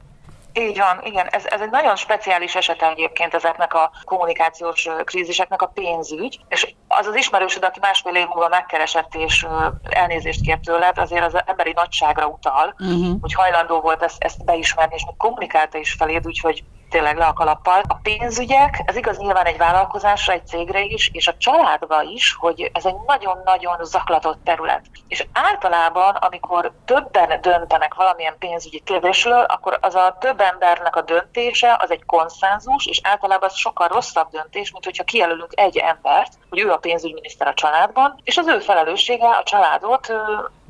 Így 0.58 0.78
van, 0.78 1.00
igen. 1.02 1.26
Ez, 1.26 1.44
ez 1.46 1.60
egy 1.60 1.70
nagyon 1.70 1.96
speciális 1.96 2.54
eset 2.54 2.82
egyébként 2.82 3.34
ezeknek 3.34 3.74
a 3.74 3.90
kommunikációs 4.04 4.88
kríziseknek 5.04 5.62
a 5.62 5.66
pénzügy, 5.66 6.38
és 6.48 6.74
az 6.88 7.06
az 7.06 7.14
ismerősöd, 7.14 7.64
aki 7.64 7.78
másfél 7.82 8.14
év 8.14 8.26
múlva 8.26 8.48
megkeresett 8.48 9.14
és 9.14 9.46
elnézést 9.90 10.40
kért 10.40 10.60
tőled, 10.60 10.98
azért 10.98 11.24
az 11.24 11.42
emberi 11.46 11.72
nagyságra 11.74 12.26
utal, 12.26 12.74
uh-huh. 12.78 13.20
hogy 13.20 13.34
hajlandó 13.34 13.80
volt 13.80 14.02
ezt, 14.02 14.22
ezt 14.22 14.44
beismerni, 14.44 14.94
és 14.94 15.04
még 15.06 15.16
kommunikálta 15.16 15.78
is 15.78 15.92
feléd, 15.92 16.26
úgyhogy 16.26 16.64
tényleg 16.90 17.16
le 17.16 17.24
a 17.24 17.32
kalappal. 17.32 17.82
A 17.88 17.94
pénzügyek, 18.02 18.82
ez 18.84 18.96
igaz 18.96 19.18
nyilván 19.18 19.44
egy 19.44 19.56
vállalkozásra, 19.56 20.32
egy 20.32 20.46
cégre 20.46 20.80
is, 20.80 21.10
és 21.12 21.28
a 21.28 21.36
családba 21.36 22.02
is, 22.02 22.36
hogy 22.38 22.70
ez 22.72 22.86
egy 22.86 22.96
nagyon-nagyon 23.06 23.84
zaklatott 23.84 24.44
terület. 24.44 24.84
És 25.08 25.26
általában, 25.32 26.14
amikor 26.14 26.72
többen 26.84 27.40
döntenek 27.40 27.94
valamilyen 27.94 28.38
pénzügyi 28.38 28.82
kérdésről, 28.84 29.40
akkor 29.40 29.78
az 29.80 29.94
a 29.94 30.16
több 30.20 30.40
embernek 30.40 30.96
a 30.96 31.02
döntése 31.02 31.76
az 31.80 31.90
egy 31.90 32.04
konszenzus, 32.06 32.86
és 32.86 33.00
általában 33.02 33.48
az 33.48 33.56
sokkal 33.56 33.88
rosszabb 33.88 34.30
döntés, 34.30 34.72
mint 34.72 34.84
hogyha 34.84 35.04
kijelölünk 35.04 35.52
egy 35.54 35.76
embert, 35.76 36.32
hogy 36.48 36.58
ő 36.58 36.70
a 36.70 36.76
pénzügyminiszter 36.76 37.46
a 37.46 37.54
családban, 37.54 38.20
és 38.24 38.36
az 38.36 38.46
ő 38.46 38.58
felelőssége 38.58 39.28
a 39.28 39.42
családot 39.42 40.12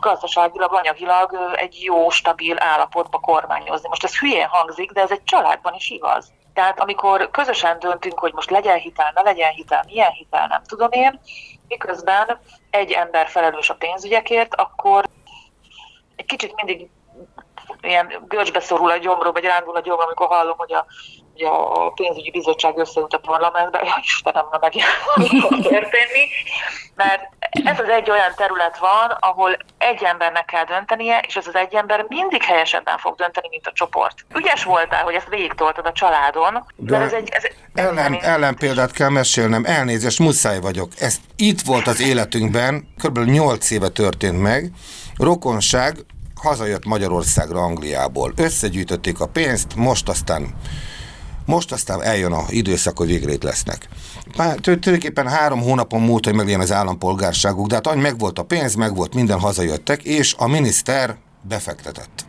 gazdaságilag, 0.01 0.73
anyagilag 0.73 1.55
egy 1.55 1.83
jó, 1.83 2.11
stabil 2.11 2.57
állapotba 2.59 3.19
kormányozni. 3.19 3.89
Most 3.89 4.05
ez 4.05 4.19
hülyén 4.19 4.47
hangzik, 4.47 4.91
de 4.91 5.01
ez 5.01 5.11
egy 5.11 5.25
családban 5.25 5.75
is 5.75 5.91
igaz. 5.91 6.33
Tehát 6.55 6.81
amikor 6.81 7.31
közösen 7.31 7.79
döntünk, 7.79 8.19
hogy 8.19 8.33
most 8.33 8.51
legyen 8.51 8.79
hitel, 8.79 9.11
ne 9.15 9.21
legyen 9.23 9.51
hitel, 9.51 9.85
milyen 9.87 10.11
hitel, 10.11 10.47
nem 10.47 10.63
tudom 10.63 10.89
én, 10.91 11.21
miközben 11.69 12.41
egy 12.71 12.93
ember 12.93 13.29
felelős 13.29 13.71
a 13.71 13.75
pénzügyekért, 13.75 14.55
akkor 14.55 15.05
egy 16.17 16.25
kicsit 16.25 16.55
mindig 16.55 16.91
ilyen 17.81 18.25
görcsbe 18.29 18.61
szorul 18.61 18.91
a 18.91 18.97
gyomrom, 18.97 19.33
vagy 19.33 19.45
rándul 19.45 19.77
a 19.77 19.81
gyomrom, 19.81 20.07
amikor 20.07 20.27
hallom, 20.27 20.57
hogy 20.57 20.73
a, 20.73 20.87
hogy 21.39 21.47
a 21.47 21.91
pénzügyi 21.91 22.31
bizottság 22.31 22.79
összeült 22.79 23.15
a 23.15 23.19
parlamentbe, 23.19 23.81
ja 23.85 23.99
Istenem, 24.03 24.45
na 24.51 24.59
meg 24.61 24.73
fog 25.43 25.63
történni, 25.63 26.25
mert 26.95 27.23
ez 27.65 27.79
az 27.79 27.89
egy 27.89 28.11
olyan 28.11 28.33
terület 28.37 28.79
van, 28.79 29.17
ahol 29.21 29.57
egy 29.79 30.03
embernek 30.03 30.45
kell 30.45 30.65
döntenie, 30.65 31.25
és 31.27 31.37
ez 31.37 31.47
az 31.47 31.55
egy 31.55 31.75
ember 31.75 32.05
mindig 32.09 32.43
helyesebben 32.43 32.99
fog 32.99 33.15
dönteni, 33.15 33.49
mint 33.51 33.67
a 33.67 33.73
csoport. 33.75 34.15
Ügyes 34.37 34.65
voltál, 34.65 35.03
hogy 35.05 35.15
ezt 35.15 35.29
végigtoltad 35.29 35.87
a 35.87 35.93
családon, 35.93 36.65
de 36.77 36.97
ez 36.97 37.13
egy... 37.13 37.29
Ez, 37.31 37.45
ellen, 37.75 38.15
ez 38.15 38.25
ellen 38.25 38.57
példát 38.57 38.93
kell 38.93 39.09
mesélnem, 39.09 39.65
elnézést, 39.65 40.19
muszáj 40.19 40.61
vagyok. 40.61 40.89
Ez 40.99 41.17
itt 41.37 41.61
volt 41.61 41.87
az 41.87 42.01
életünkben, 42.01 42.95
kb. 43.03 43.19
8 43.19 43.71
éve 43.71 43.89
történt 43.89 44.43
meg, 44.43 44.71
rokonság, 45.17 45.97
hazajött 46.43 46.85
Magyarországra 46.85 47.61
Angliából. 47.61 48.33
Összegyűjtötték 48.37 49.21
a 49.21 49.27
pénzt, 49.27 49.75
most 49.75 50.09
aztán 50.09 50.55
most 51.49 51.73
aztán 51.73 52.03
eljön 52.03 52.33
a 52.33 52.45
időszak, 52.49 52.99
hogy 52.99 53.07
végre 53.07 53.33
itt 53.33 53.43
lesznek. 53.43 53.89
Tulajdonképpen 54.61 55.29
három 55.29 55.61
hónapon 55.61 56.01
múlt, 56.01 56.25
hogy 56.25 56.35
meglegyen 56.35 56.61
az 56.61 56.73
állampolgárságuk, 56.73 57.67
de 57.67 57.75
hát 57.75 57.95
megvolt 57.95 58.39
a 58.39 58.43
pénz, 58.43 58.75
megvolt 58.75 59.15
minden, 59.15 59.39
hazajöttek, 59.39 60.03
és 60.03 60.35
a 60.39 60.47
miniszter 60.47 61.17
befektetett. 61.43 62.25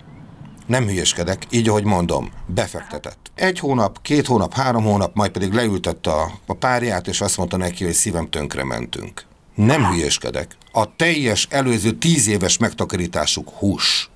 Nem 0.66 0.86
hülyeskedek, 0.86 1.46
így 1.50 1.70
ahogy 1.70 1.84
mondom, 1.84 2.32
befektetett. 2.46 3.32
Egy 3.36 3.60
hónap, 3.60 4.02
két 4.02 4.28
hónap, 4.28 4.54
három 4.54 4.84
hónap, 4.84 5.16
majd 5.16 5.32
pedig 5.32 5.54
leültette 5.54 6.12
a, 6.12 6.32
a 6.46 6.54
párját, 6.54 7.08
és 7.08 7.22
azt 7.22 7.38
mondta 7.38 7.58
neki, 7.58 7.84
hogy 7.84 7.94
szívem 7.94 8.30
tönkre 8.30 8.64
mentünk. 8.64 9.26
Nem 9.56 9.86
hülyeskedek. 9.86 10.58
A 10.72 10.96
teljes 10.96 11.48
előző 11.50 11.92
tíz 11.92 12.28
éves 12.28 12.58
megtakarításuk 12.58 13.50
hús. 13.50 14.10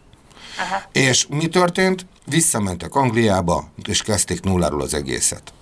Aha. 0.57 0.81
És 0.91 1.27
mi 1.29 1.47
történt? 1.47 2.05
Visszamentek 2.25 2.95
Angliába, 2.95 3.63
és 3.87 4.01
kezdték 4.01 4.41
nulláról 4.41 4.81
az 4.81 4.93
egészet. 4.93 5.53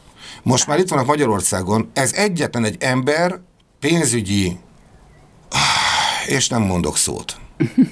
Most 0.44 0.68
már 0.68 0.80
itt 0.80 0.90
vannak 0.90 1.06
Magyarországon, 1.06 1.92
ez 1.94 2.14
egyetlen 2.14 2.64
egy 2.64 2.76
ember, 2.80 3.40
pénzügyi, 3.80 4.60
és 6.28 6.50
nem 6.50 6.62
mondok 6.62 6.98
szót. 6.98 7.38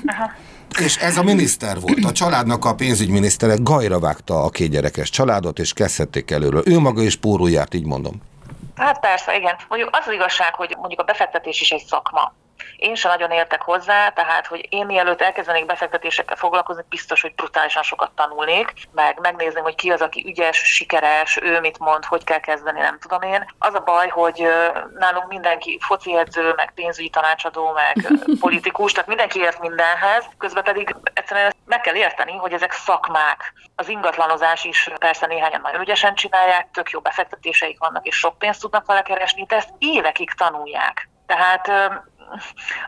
Aha. 0.06 0.32
És 0.80 0.98
ez 0.98 1.18
a 1.18 1.24
miniszter 1.24 1.80
volt. 1.80 2.06
A 2.06 2.12
családnak 2.12 2.66
a 2.66 2.76
pénzügyminisztere 2.76 3.56
gajra 3.62 4.00
vágta 4.00 4.44
a 4.44 4.50
két 4.50 4.70
gyerekes 4.70 5.10
családot, 5.10 5.60
és 5.60 5.74
kezdhették 5.74 6.32
előről. 6.32 6.64
Ő 6.66 6.80
maga 6.80 7.02
is 7.02 7.16
pórul 7.16 7.50
így 7.50 7.86
mondom. 7.86 8.22
Hát 8.76 9.00
persze, 9.00 9.36
igen. 9.38 9.56
Mondjuk 9.70 9.90
az 9.92 10.04
az 10.08 10.14
igazság, 10.14 10.56
hogy 10.56 10.76
mondjuk 10.80 11.00
a 11.00 11.04
befektetés 11.04 11.62
is 11.62 11.70
egy 11.70 11.86
szakma. 11.88 12.34
Én 12.80 12.96
sem 12.96 13.12
nagyon 13.12 13.32
értek 13.32 13.62
hozzá, 13.62 14.10
tehát 14.10 14.48
hogy 14.48 14.68
én 14.70 14.86
mielőtt 14.86 15.22
elkezdenék 15.22 15.66
befektetésekkel 15.66 16.36
foglalkozni, 16.36 16.84
biztos, 16.90 17.22
hogy 17.22 17.36
brutálisan 17.36 17.84
sokat 17.84 18.12
tanulnék, 18.12 18.74
meg 18.92 19.20
megnézném, 19.22 19.64
hogy 19.64 19.76
ki 19.76 19.92
az, 19.92 20.02
aki 20.02 20.24
ügyes, 20.28 20.58
sikeres, 20.58 21.40
ő 21.42 21.60
mit 21.60 21.80
mond, 21.80 22.06
hogy 22.06 22.24
kell 22.24 22.40
kezdeni, 22.40 22.80
nem 22.80 23.00
tudom 23.00 23.22
én. 23.22 23.46
Az 23.60 23.74
a 23.74 23.80
baj, 23.80 24.08
hogy 24.08 24.48
nálunk 24.98 25.28
mindenki 25.28 25.78
foci 25.82 26.18
edző, 26.18 26.54
meg 26.56 26.72
pénzügyi 26.74 27.10
tanácsadó, 27.10 27.72
meg 27.72 28.08
politikus, 28.40 28.92
tehát 28.92 29.08
mindenki 29.08 29.40
ért 29.40 29.60
mindenhez, 29.60 30.26
közben 30.38 30.64
pedig 30.64 30.96
egyszerűen 31.14 31.54
meg 31.66 31.82
kell 31.82 31.96
érteni, 31.96 32.38
hogy 32.38 32.54
ezek 32.54 32.72
szakmák. 32.72 33.54
Az 33.76 33.90
ingatlanozás 33.90 34.64
is 34.64 34.90
persze 35.00 35.26
néhányan 35.26 35.62
nagyon 35.62 35.82
ügyesen 35.82 36.16
csinálják, 36.16 36.68
tök 36.72 36.90
jó 36.90 37.00
befektetéseik 37.00 37.80
vannak, 37.80 38.06
és 38.06 38.16
sok 38.16 38.38
pénzt 38.38 38.62
tudnak 38.62 38.86
vele 38.86 39.02
keresni, 39.02 39.46
de 39.46 39.56
ezt 39.56 39.74
évekig 39.78 40.34
tanulják. 40.34 41.10
Tehát 41.26 41.72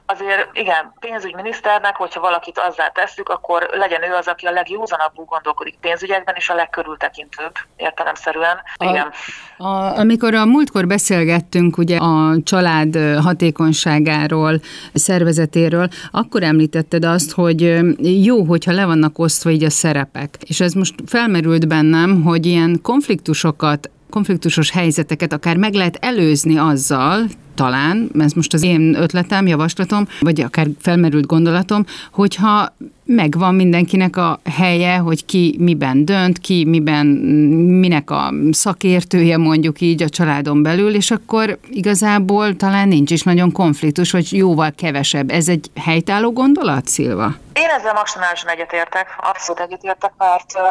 azért 0.05 0.49
igen, 0.53 0.93
pénzügyminiszternek, 0.99 1.95
hogyha 1.95 2.19
valakit 2.19 2.59
azzá 2.59 2.87
tesszük, 2.87 3.29
akkor 3.29 3.69
legyen 3.73 4.03
ő 4.03 4.13
az, 4.13 4.27
aki 4.27 4.45
a 4.45 4.51
legjózanabbul 4.51 5.25
gondolkodik 5.25 5.75
pénzügyekben, 5.81 6.35
és 6.37 6.49
a 6.49 6.55
legkörültekintőbb 6.55 7.53
értelemszerűen. 7.75 8.57
Igen. 8.77 9.11
A, 9.57 9.63
a, 9.63 9.97
amikor 9.97 10.33
a 10.33 10.45
múltkor 10.45 10.87
beszélgettünk 10.87 11.77
ugye 11.77 11.97
a 11.97 12.35
család 12.43 12.95
hatékonyságáról, 13.21 14.59
szervezetéről, 14.93 15.87
akkor 16.11 16.43
említetted 16.43 17.05
azt, 17.05 17.31
hogy 17.31 17.79
jó, 18.23 18.43
hogyha 18.43 18.71
le 18.71 18.85
vannak 18.85 19.19
osztva 19.19 19.49
így 19.49 19.63
a 19.63 19.69
szerepek. 19.69 20.37
És 20.45 20.59
ez 20.59 20.73
most 20.73 20.95
felmerült 21.05 21.67
bennem, 21.67 22.23
hogy 22.23 22.45
ilyen 22.45 22.79
konfliktusokat 22.81 23.89
konfliktusos 24.09 24.71
helyzeteket 24.71 25.33
akár 25.33 25.57
meg 25.57 25.73
lehet 25.73 25.97
előzni 26.01 26.57
azzal, 26.57 27.23
talán, 27.55 28.09
ez 28.19 28.31
most 28.31 28.53
az 28.53 28.63
én 28.63 28.95
ötletem, 28.95 29.47
javaslatom, 29.47 30.07
vagy 30.19 30.41
akár 30.41 30.67
felmerült 30.79 31.25
gondolatom, 31.25 31.85
hogyha 32.11 32.73
megvan 33.15 33.55
mindenkinek 33.55 34.17
a 34.17 34.39
helye, 34.57 34.97
hogy 34.97 35.25
ki 35.25 35.55
miben 35.59 36.05
dönt, 36.05 36.39
ki 36.39 36.65
miben, 36.65 37.05
minek 37.05 38.09
a 38.09 38.33
szakértője 38.51 39.37
mondjuk 39.37 39.81
így 39.81 40.03
a 40.03 40.09
családon 40.09 40.63
belül, 40.63 40.95
és 40.95 41.11
akkor 41.11 41.57
igazából 41.69 42.55
talán 42.55 42.87
nincs 42.87 43.11
is 43.11 43.23
nagyon 43.23 43.51
konfliktus, 43.51 44.11
vagy 44.11 44.33
jóval 44.33 44.71
kevesebb. 44.77 45.29
Ez 45.29 45.47
egy 45.47 45.71
helytálló 45.81 46.31
gondolat, 46.31 46.87
Szilva? 46.87 47.33
Én 47.53 47.69
ezzel 47.77 47.93
maximálisan 47.93 48.49
egyetértek, 48.49 49.07
abszolút 49.17 49.61
egyetértek, 49.61 50.11
mert 50.17 50.53
uh, 50.55 50.61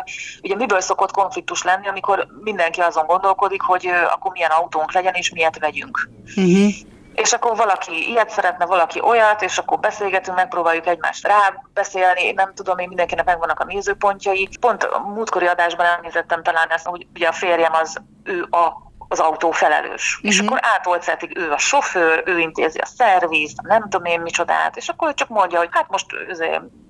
ugye 0.43 0.57
miből 0.57 0.81
szokott 0.81 1.11
konfliktus 1.11 1.63
lenni, 1.63 1.89
amikor 1.89 2.27
mindenki 2.43 2.81
azon 2.81 3.07
gondolkodik, 3.07 3.61
hogy 3.61 3.87
uh, 3.87 4.13
akkor 4.15 4.33
milyen 4.33 4.51
autónk 4.51 4.93
legyen 4.93 5.15
és 5.15 5.31
miért 5.31 5.59
vegyünk. 5.59 6.11
Uh-huh 6.37 6.73
és 7.15 7.33
akkor 7.33 7.57
valaki 7.57 8.11
ilyet 8.11 8.31
szeretne, 8.31 8.67
valaki 8.67 9.01
olyat, 9.01 9.43
és 9.43 9.59
akkor 9.59 9.79
beszélgetünk, 9.79 10.37
megpróbáljuk 10.37 10.87
egymást 10.87 11.27
rá 11.27 11.63
beszélni, 11.75 12.33
nem 12.33 12.55
tudom, 12.55 12.79
én 12.79 12.89
mindenkinek 12.89 13.25
megvannak 13.25 13.61
a 13.61 13.65
nézőpontjai. 13.65 14.49
Pont 14.61 14.85
a 14.85 14.99
múltkori 14.99 15.47
adásban 15.47 15.87
elnézettem 15.87 16.43
talán 16.43 16.69
ezt, 16.69 16.87
hogy 16.87 17.07
ugye 17.15 17.29
a 17.29 17.33
férjem 17.33 17.73
az 17.73 17.97
ő 18.25 18.47
a 18.51 18.89
az 19.13 19.19
autó 19.19 19.51
felelős. 19.51 20.15
Uh-huh. 20.15 20.31
És 20.31 20.39
mhm. 20.39 20.47
akkor 20.47 20.61
átolcetik 20.63 21.39
ő 21.39 21.51
a 21.51 21.59
sofőr, 21.59 22.23
ő 22.27 22.39
intézi 22.39 22.79
a 22.79 22.87
szervizt, 22.87 23.61
nem 23.63 23.83
tudom 23.83 24.05
én 24.05 24.21
micsodát, 24.21 24.77
és 24.77 24.89
akkor 24.89 25.15
csak 25.15 25.29
mondja, 25.29 25.59
hogy 25.59 25.69
hát 25.71 25.89
most 25.89 26.07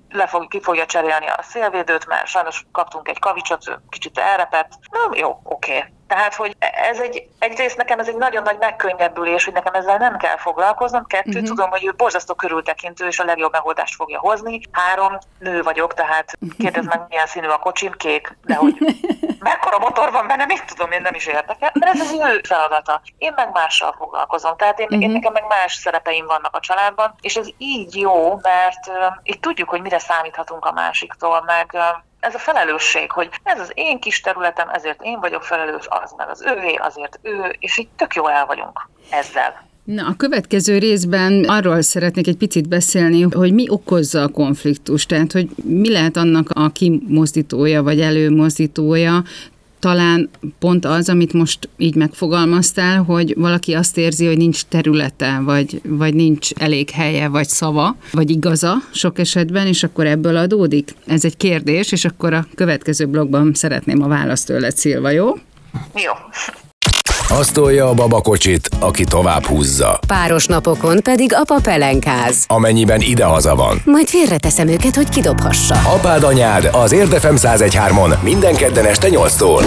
le 0.09 0.27
fog, 0.27 0.47
ki 0.47 0.61
fogja 0.61 0.85
cserélni 0.85 1.27
a 1.27 1.41
szélvédőt, 1.41 2.07
mert 2.07 2.27
sajnos 2.27 2.65
kaptunk 2.71 3.07
egy 3.07 3.19
kavicsot, 3.19 3.79
kicsit 3.89 4.17
elrepett. 4.17 4.71
Na, 4.91 5.17
jó, 5.17 5.39
oké. 5.43 5.77
Okay 5.77 5.99
Tehát, 6.11 6.35
hogy 6.35 6.55
ez 6.59 6.99
egy, 6.99 7.27
egyrészt 7.39 7.77
nekem 7.77 7.99
ez 7.99 8.07
egy 8.07 8.15
nagyon 8.15 8.43
nagy 8.43 8.57
megkönnyebbülés, 8.59 9.43
hogy 9.43 9.53
nekem 9.53 9.73
ezzel 9.73 9.97
nem 9.97 10.17
kell 10.17 10.37
foglalkoznom. 10.37 11.05
Kettő, 11.05 11.29
uh-huh. 11.29 11.47
tudom, 11.47 11.69
hogy 11.69 11.85
ő 11.85 11.93
borzasztó 11.97 12.33
körültekintő, 12.33 13.07
és 13.07 13.19
a 13.19 13.23
legjobb 13.23 13.51
megoldást 13.51 13.95
fogja 13.95 14.19
hozni. 14.19 14.61
Három, 14.71 15.17
nő 15.39 15.61
vagyok, 15.61 15.93
tehát 15.93 16.37
kérdez 16.57 16.85
meg, 16.85 17.01
milyen 17.09 17.27
színű 17.27 17.47
a 17.47 17.57
kocsim, 17.57 17.91
kék, 17.91 18.37
de 18.45 18.55
hogy 18.55 18.77
mekkora 19.39 19.79
motor 19.79 20.11
van 20.11 20.27
benne, 20.27 20.45
mit 20.45 20.65
tudom, 20.65 20.91
én 20.91 21.01
nem 21.01 21.13
is 21.13 21.25
érdekel. 21.25 21.71
De 21.73 21.87
ez 21.87 21.99
az 21.99 22.11
ő 22.11 22.41
feladata. 22.43 23.01
Én 23.17 23.33
meg 23.35 23.49
mással 23.53 23.95
foglalkozom. 23.97 24.57
Tehát 24.57 24.79
én, 24.79 24.87
uh-huh. 24.89 25.03
én 25.03 25.09
nekem 25.09 25.33
meg 25.33 25.45
más 25.47 25.73
szerepeim 25.73 26.25
vannak 26.25 26.55
a 26.55 26.59
családban, 26.59 27.15
és 27.21 27.35
ez 27.35 27.47
így 27.57 27.95
jó, 27.95 28.39
mert 28.41 28.87
uh, 28.87 28.95
itt 29.23 29.41
tudjuk, 29.41 29.69
hogy 29.69 29.81
mire 29.81 29.99
számíthatunk 29.99 30.65
a 30.65 30.71
másiktól, 30.71 31.43
meg 31.45 31.69
uh, 31.73 31.81
ez 32.21 32.35
a 32.35 32.39
felelősség, 32.39 33.11
hogy 33.11 33.29
ez 33.43 33.59
az 33.59 33.71
én 33.73 33.99
kis 33.99 34.21
területem, 34.21 34.69
ezért 34.69 35.01
én 35.03 35.19
vagyok 35.19 35.43
felelős, 35.43 35.85
az 35.89 36.13
meg 36.17 36.29
az 36.29 36.41
ővé, 36.41 36.73
azért 36.73 37.19
ő, 37.21 37.55
és 37.59 37.77
így 37.77 37.87
tök 37.95 38.15
jó 38.15 38.27
el 38.27 38.45
vagyunk 38.45 38.89
ezzel. 39.09 39.69
Na, 39.83 40.07
a 40.07 40.15
következő 40.17 40.77
részben 40.77 41.43
arról 41.47 41.81
szeretnék 41.81 42.27
egy 42.27 42.37
picit 42.37 42.67
beszélni, 42.67 43.21
hogy 43.21 43.53
mi 43.53 43.65
okozza 43.69 44.21
a 44.21 44.27
konfliktust, 44.27 45.07
tehát 45.07 45.31
hogy 45.31 45.49
mi 45.63 45.91
lehet 45.91 46.17
annak 46.17 46.49
a 46.49 46.69
kimozdítója 46.69 47.83
vagy 47.83 48.01
előmozdítója, 48.01 49.23
talán 49.81 50.29
pont 50.59 50.85
az, 50.85 51.09
amit 51.09 51.33
most 51.33 51.69
így 51.77 51.95
megfogalmaztál, 51.95 53.03
hogy 53.03 53.33
valaki 53.37 53.73
azt 53.73 53.97
érzi, 53.97 54.25
hogy 54.25 54.37
nincs 54.37 54.61
területe, 54.63 55.41
vagy, 55.43 55.81
vagy 55.83 56.13
nincs 56.13 56.51
elég 56.53 56.89
helye, 56.89 57.27
vagy 57.27 57.47
szava, 57.47 57.95
vagy 58.11 58.29
igaza 58.29 58.75
sok 58.91 59.19
esetben, 59.19 59.67
és 59.67 59.83
akkor 59.83 60.05
ebből 60.05 60.37
adódik? 60.37 60.95
Ez 61.05 61.25
egy 61.25 61.37
kérdés, 61.37 61.91
és 61.91 62.05
akkor 62.05 62.33
a 62.33 62.45
következő 62.55 63.05
blogban 63.05 63.53
szeretném 63.53 64.01
a 64.01 64.07
választ 64.07 64.45
tőled, 64.45 64.77
Szilva, 64.77 65.09
jó? 65.09 65.33
Jó. 65.95 66.11
Azt 67.39 67.53
tolja 67.53 67.87
a 67.87 67.93
babakocsit, 67.93 68.69
aki 68.79 69.03
tovább 69.03 69.45
húzza. 69.45 69.99
Páros 70.07 70.45
napokon 70.45 70.99
pedig 71.03 71.33
apa 71.33 71.59
pelenkáz. 71.63 72.43
Amennyiben 72.47 73.01
idehaza 73.01 73.55
van. 73.55 73.81
Majd 73.85 74.07
félreteszem 74.07 74.67
őket, 74.67 74.95
hogy 74.95 75.09
kidobhassa. 75.09 75.75
Apád 75.75 76.23
anyád 76.23 76.69
az 76.71 76.91
Érdefem 76.91 77.35
1013-on 77.37 78.21
minden 78.23 78.55
kedden 78.55 78.85
este 78.85 79.07
8-tól. 79.11 79.63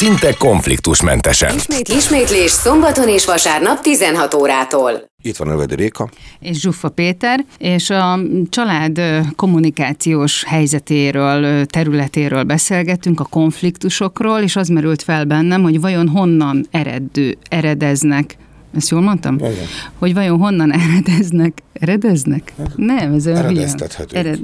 Szinte 0.00 0.34
konfliktusmentesen. 0.38 1.54
Ismét, 1.54 1.88
ismétlés 1.88 2.50
szombaton 2.50 3.08
és 3.08 3.26
vasárnap 3.26 3.80
16 3.80 4.34
órától. 4.34 4.92
Itt 5.22 5.36
van 5.36 5.48
Ölvedi 5.48 5.74
Réka. 5.74 6.08
És 6.38 6.60
Zsuffa 6.60 6.88
Péter, 6.88 7.44
és 7.58 7.90
a 7.90 8.18
család 8.48 9.00
kommunikációs 9.36 10.44
helyzetéről, 10.44 11.66
területéről 11.66 12.42
beszélgetünk, 12.42 13.20
a 13.20 13.24
konfliktusokról, 13.24 14.40
és 14.40 14.56
az 14.56 14.68
merült 14.68 15.02
fel 15.02 15.24
bennem, 15.24 15.62
hogy 15.62 15.80
vajon 15.80 16.08
honnan 16.08 16.66
eredő, 16.70 17.38
eredeznek 17.48 18.36
ezt 18.76 18.90
jól 18.90 19.00
mondtam? 19.00 19.34
Igen. 19.34 19.52
Hogy 19.98 20.14
vajon 20.14 20.38
honnan 20.38 20.72
eredeznek? 20.82 21.62
Eredeznek? 21.80 22.52
Nem, 22.76 23.12
ez 23.12 23.26
olyan 23.26 23.46
hülye. 23.46 23.68
Ered. 24.12 24.38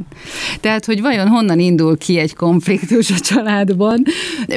Tehát, 0.61 0.85
hogy 0.85 1.00
vajon 1.00 1.28
honnan 1.28 1.59
indul 1.59 1.99
ki 1.99 2.19
egy 2.19 2.35
konfliktus 2.35 3.11
a 3.11 3.19
családban, 3.19 4.02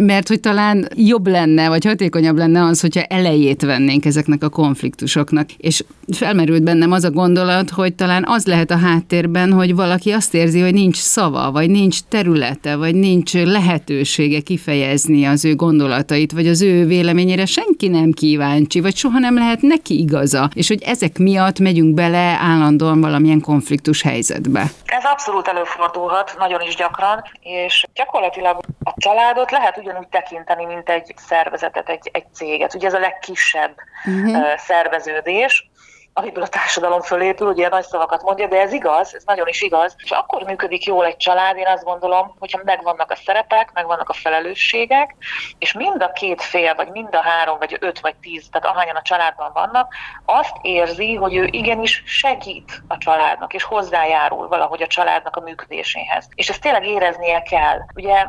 mert 0.03 0.27
hogy 0.27 0.39
talán 0.39 0.87
jobb 0.95 1.27
lenne, 1.27 1.67
vagy 1.67 1.85
hatékonyabb 1.85 2.37
lenne 2.37 2.63
az, 2.63 2.81
hogyha 2.81 3.01
elejét 3.01 3.61
vennénk 3.61 4.05
ezeknek 4.05 4.43
a 4.43 4.49
konfliktusoknak. 4.49 5.49
És 5.57 5.83
felmerült 6.11 6.63
bennem 6.63 6.91
az 6.91 7.03
a 7.03 7.11
gondolat, 7.11 7.69
hogy 7.69 7.93
talán 7.93 8.23
az 8.27 8.45
lehet 8.45 8.71
a 8.71 8.77
háttérben, 8.77 9.53
hogy 9.53 9.75
valaki 9.75 10.11
azt 10.11 10.33
érzi, 10.33 10.59
hogy 10.59 10.73
nincs 10.73 10.97
szava, 10.97 11.51
vagy 11.51 11.69
nincs 11.69 11.99
területe, 12.09 12.75
vagy 12.75 12.95
nincs 12.95 13.33
lehetősége 13.33 14.39
kifejezni 14.39 15.23
az 15.25 15.45
ő 15.45 15.55
gondolatait, 15.55 16.31
vagy 16.31 16.47
az 16.47 16.61
ő 16.61 16.85
véleményére 16.85 17.45
senki 17.45 17.87
nem 17.87 18.11
kíváncsi, 18.11 18.79
vagy 18.79 18.95
soha 18.95 19.19
nem 19.19 19.35
lehet 19.35 19.61
neki 19.61 19.99
igaza, 19.99 20.49
és 20.53 20.67
hogy 20.67 20.81
ezek 20.85 21.17
miatt 21.17 21.59
megyünk 21.59 21.93
bele 21.93 22.37
állandóan 22.41 22.68
valamilyen 22.77 23.41
konfliktus 23.41 24.01
helyzetbe. 24.01 24.63
Ez 24.85 25.03
abszolút 25.03 25.47
előfordulhat, 25.47 26.35
nagyon 26.37 26.61
is 26.61 26.75
gyakran, 26.75 27.23
és 27.39 27.85
gyakorlatilag 27.93 28.59
a 28.83 28.93
családot 28.97 29.51
lehet 29.51 29.77
ugyanúgy 29.77 30.07
tekinteni, 30.07 30.65
mint 30.65 30.89
egy 30.89 31.13
szervezetet, 31.17 31.89
egy, 31.89 32.09
egy 32.13 32.25
céget. 32.33 32.73
Ugye 32.73 32.87
ez 32.87 32.93
a 32.93 32.99
legkisebb 32.99 33.75
uh-huh. 34.05 34.57
szerveződés, 34.57 35.68
amiből 36.13 36.43
a 36.43 36.47
társadalom 36.47 37.01
fölépül, 37.01 37.47
ugye 37.47 37.69
nagy 37.69 37.83
szavakat 37.83 38.23
mondja, 38.23 38.47
de 38.47 38.61
ez 38.61 38.73
igaz, 38.73 39.15
ez 39.15 39.23
nagyon 39.25 39.47
is 39.47 39.61
igaz, 39.61 39.95
és 39.97 40.11
akkor 40.11 40.43
működik 40.43 40.85
jól 40.85 41.05
egy 41.05 41.17
család, 41.17 41.57
én 41.57 41.67
azt 41.67 41.83
gondolom, 41.83 42.35
hogyha 42.39 42.61
megvannak 42.63 43.11
a 43.11 43.15
szerepek, 43.15 43.71
megvannak 43.73 44.09
a 44.09 44.13
felelősségek, 44.13 45.15
és 45.57 45.73
mind 45.73 46.01
a 46.01 46.11
két 46.11 46.41
fél, 46.41 46.75
vagy 46.75 46.89
mind 46.89 47.15
a 47.15 47.21
három, 47.21 47.57
vagy 47.57 47.77
öt, 47.79 47.99
vagy 47.99 48.15
tíz, 48.15 48.49
tehát 48.51 48.67
ahányan 48.67 48.95
a 48.95 49.01
családban 49.01 49.51
vannak, 49.53 49.93
azt 50.25 50.55
érzi, 50.61 51.15
hogy 51.15 51.35
ő 51.35 51.47
igenis 51.51 52.03
segít 52.05 52.81
a 52.87 52.97
családnak, 52.97 53.53
és 53.53 53.63
hozzájárul 53.63 54.47
valahogy 54.47 54.81
a 54.81 54.87
családnak 54.87 55.35
a 55.35 55.41
működéséhez. 55.41 56.27
És 56.35 56.49
ezt 56.49 56.61
tényleg 56.61 56.85
éreznie 56.85 57.41
kell. 57.41 57.77
Ugye 57.95 58.25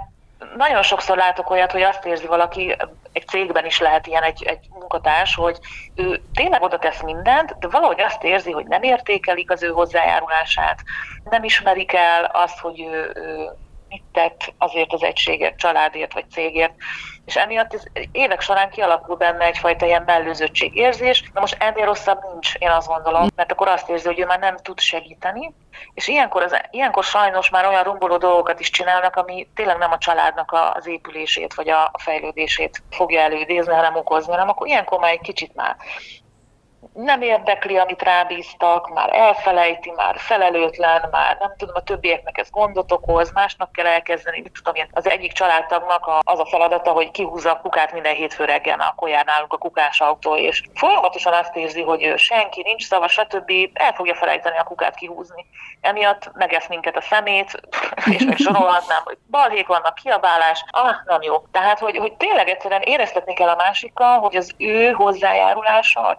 nagyon 0.57 0.83
sokszor 0.83 1.17
látok 1.17 1.51
olyat, 1.51 1.73
hogy 1.73 1.83
azt 1.83 2.05
érzi 2.05 2.27
valaki, 2.27 2.77
egy 3.13 3.27
cégben 3.27 3.67
is 3.67 3.79
lehet 3.79 4.07
ilyen 4.07 4.23
egy, 4.23 4.43
egy 4.43 4.67
munkatárs, 4.71 5.35
hogy 5.35 5.59
ő 5.95 6.23
tényleg 6.35 6.63
oda 6.63 6.79
tesz 6.79 7.03
mindent, 7.03 7.59
de 7.59 7.69
valahogy 7.69 8.01
azt 8.01 8.25
érzi, 8.25 8.51
hogy 8.51 8.67
nem 8.67 8.83
értékelik 8.83 9.51
az 9.51 9.63
ő 9.63 9.69
hozzájárulását, 9.69 10.83
nem 11.23 11.45
ismerik 11.45 11.93
el 11.93 12.25
azt, 12.25 12.59
hogy 12.59 12.81
ő, 12.81 13.13
ő 13.15 13.51
mit 13.91 14.03
tett 14.13 14.55
azért 14.59 14.93
az 14.93 15.03
egységért, 15.03 15.59
családért 15.59 16.13
vagy 16.13 16.31
cégért, 16.31 16.73
és 17.25 17.37
emiatt 17.37 17.75
ez 17.75 17.83
évek 18.13 18.41
során 18.41 18.71
kialakul 18.71 19.17
benne 19.17 19.45
egyfajta 19.45 19.87
ilyen 19.87 20.03
mellőzöttség 20.07 20.77
érzés. 20.77 21.31
Na 21.35 21.41
most 21.41 21.57
ennél 21.59 21.85
rosszabb 21.85 22.19
nincs, 22.33 22.55
én 22.55 22.71
azt 22.71 22.87
gondolom, 22.87 23.29
mert 23.37 23.53
akkor 23.53 23.69
azt 23.69 23.89
érzi, 23.89 24.07
hogy 24.07 24.21
ő 24.21 24.25
már 24.25 24.39
nem 24.39 24.57
tud 24.57 24.81
segíteni, 24.81 25.55
és 25.95 26.09
ilyenkor, 26.09 26.43
az, 26.43 26.57
ilyenkor 26.71 27.05
sajnos 27.05 27.51
már 27.51 27.67
olyan 27.67 27.83
romboló 27.83 28.17
dolgokat 28.17 28.61
is 28.61 28.71
csinálnak, 28.71 29.17
ami 29.17 29.49
tényleg 29.55 29.79
nem 29.79 29.93
a 29.93 29.99
családnak 29.99 30.57
az 30.75 30.87
épülését 30.87 31.55
vagy 31.55 31.69
a 31.69 31.91
fejlődését 31.99 32.83
fogja 32.91 33.21
előidézni, 33.21 33.75
hanem 33.75 33.97
okozni, 33.97 34.33
hanem 34.33 34.49
akkor 34.49 34.67
ilyenkor 34.67 34.99
már 34.99 35.13
egy 35.13 35.21
kicsit 35.21 35.55
már 35.55 35.77
nem 36.93 37.23
érdekli, 37.23 37.77
amit 37.77 38.03
rábíztak, 38.03 38.89
már 38.89 39.09
elfelejti, 39.13 39.91
már 39.91 40.15
felelőtlen, 40.19 41.09
már 41.11 41.37
nem 41.41 41.55
tudom, 41.57 41.75
a 41.75 41.83
többieknek 41.83 42.39
ez 42.39 42.51
gondot 42.51 42.93
okoz, 42.93 43.33
másnak 43.33 43.73
kell 43.73 43.87
elkezdeni, 43.87 44.41
mit 44.41 44.53
tudom 44.53 44.75
én. 44.75 44.89
Az 44.93 45.09
egyik 45.09 45.33
családtagnak 45.33 46.11
az 46.25 46.39
a 46.39 46.47
feladata, 46.47 46.91
hogy 46.91 47.11
kihúzza 47.11 47.53
a 47.53 47.61
kukát 47.61 47.93
minden 47.93 48.15
hétfő 48.15 48.45
reggel, 48.45 48.81
akkor 48.81 49.09
jár 49.09 49.25
nálunk 49.25 49.53
a 49.53 49.59
kukás 49.59 50.01
autó, 50.01 50.37
és 50.37 50.63
folyamatosan 50.75 51.33
azt 51.33 51.57
érzi, 51.57 51.83
hogy 51.83 52.13
senki 52.17 52.63
nincs 52.63 52.87
szava, 52.87 53.09
stb. 53.09 53.53
el 53.73 53.93
fogja 53.93 54.15
felejteni 54.15 54.57
a 54.59 54.65
kukát 54.65 54.95
kihúzni. 54.95 55.47
Emiatt 55.81 56.31
megesz 56.35 56.69
minket 56.69 56.97
a 56.97 57.01
szemét, 57.01 57.61
és 58.17 58.25
még 58.25 58.37
sorolhatnám, 58.37 59.01
hogy 59.05 59.19
balhék 59.31 59.67
vannak, 59.67 59.95
kiabálás, 59.95 60.65
ah, 60.71 60.95
nem 61.05 61.23
jó. 61.23 61.39
Tehát, 61.53 61.79
hogy, 61.79 61.97
hogy 61.97 62.13
tényleg 62.13 62.49
egyszerűen 62.49 62.83
éreztetni 62.83 63.35
kell 63.35 63.49
a 63.49 63.57
másikkal, 63.57 64.19
hogy 64.19 64.37
az 64.37 64.55
ő 64.59 64.91
hozzájárulása 64.91 66.01
a 66.01 66.17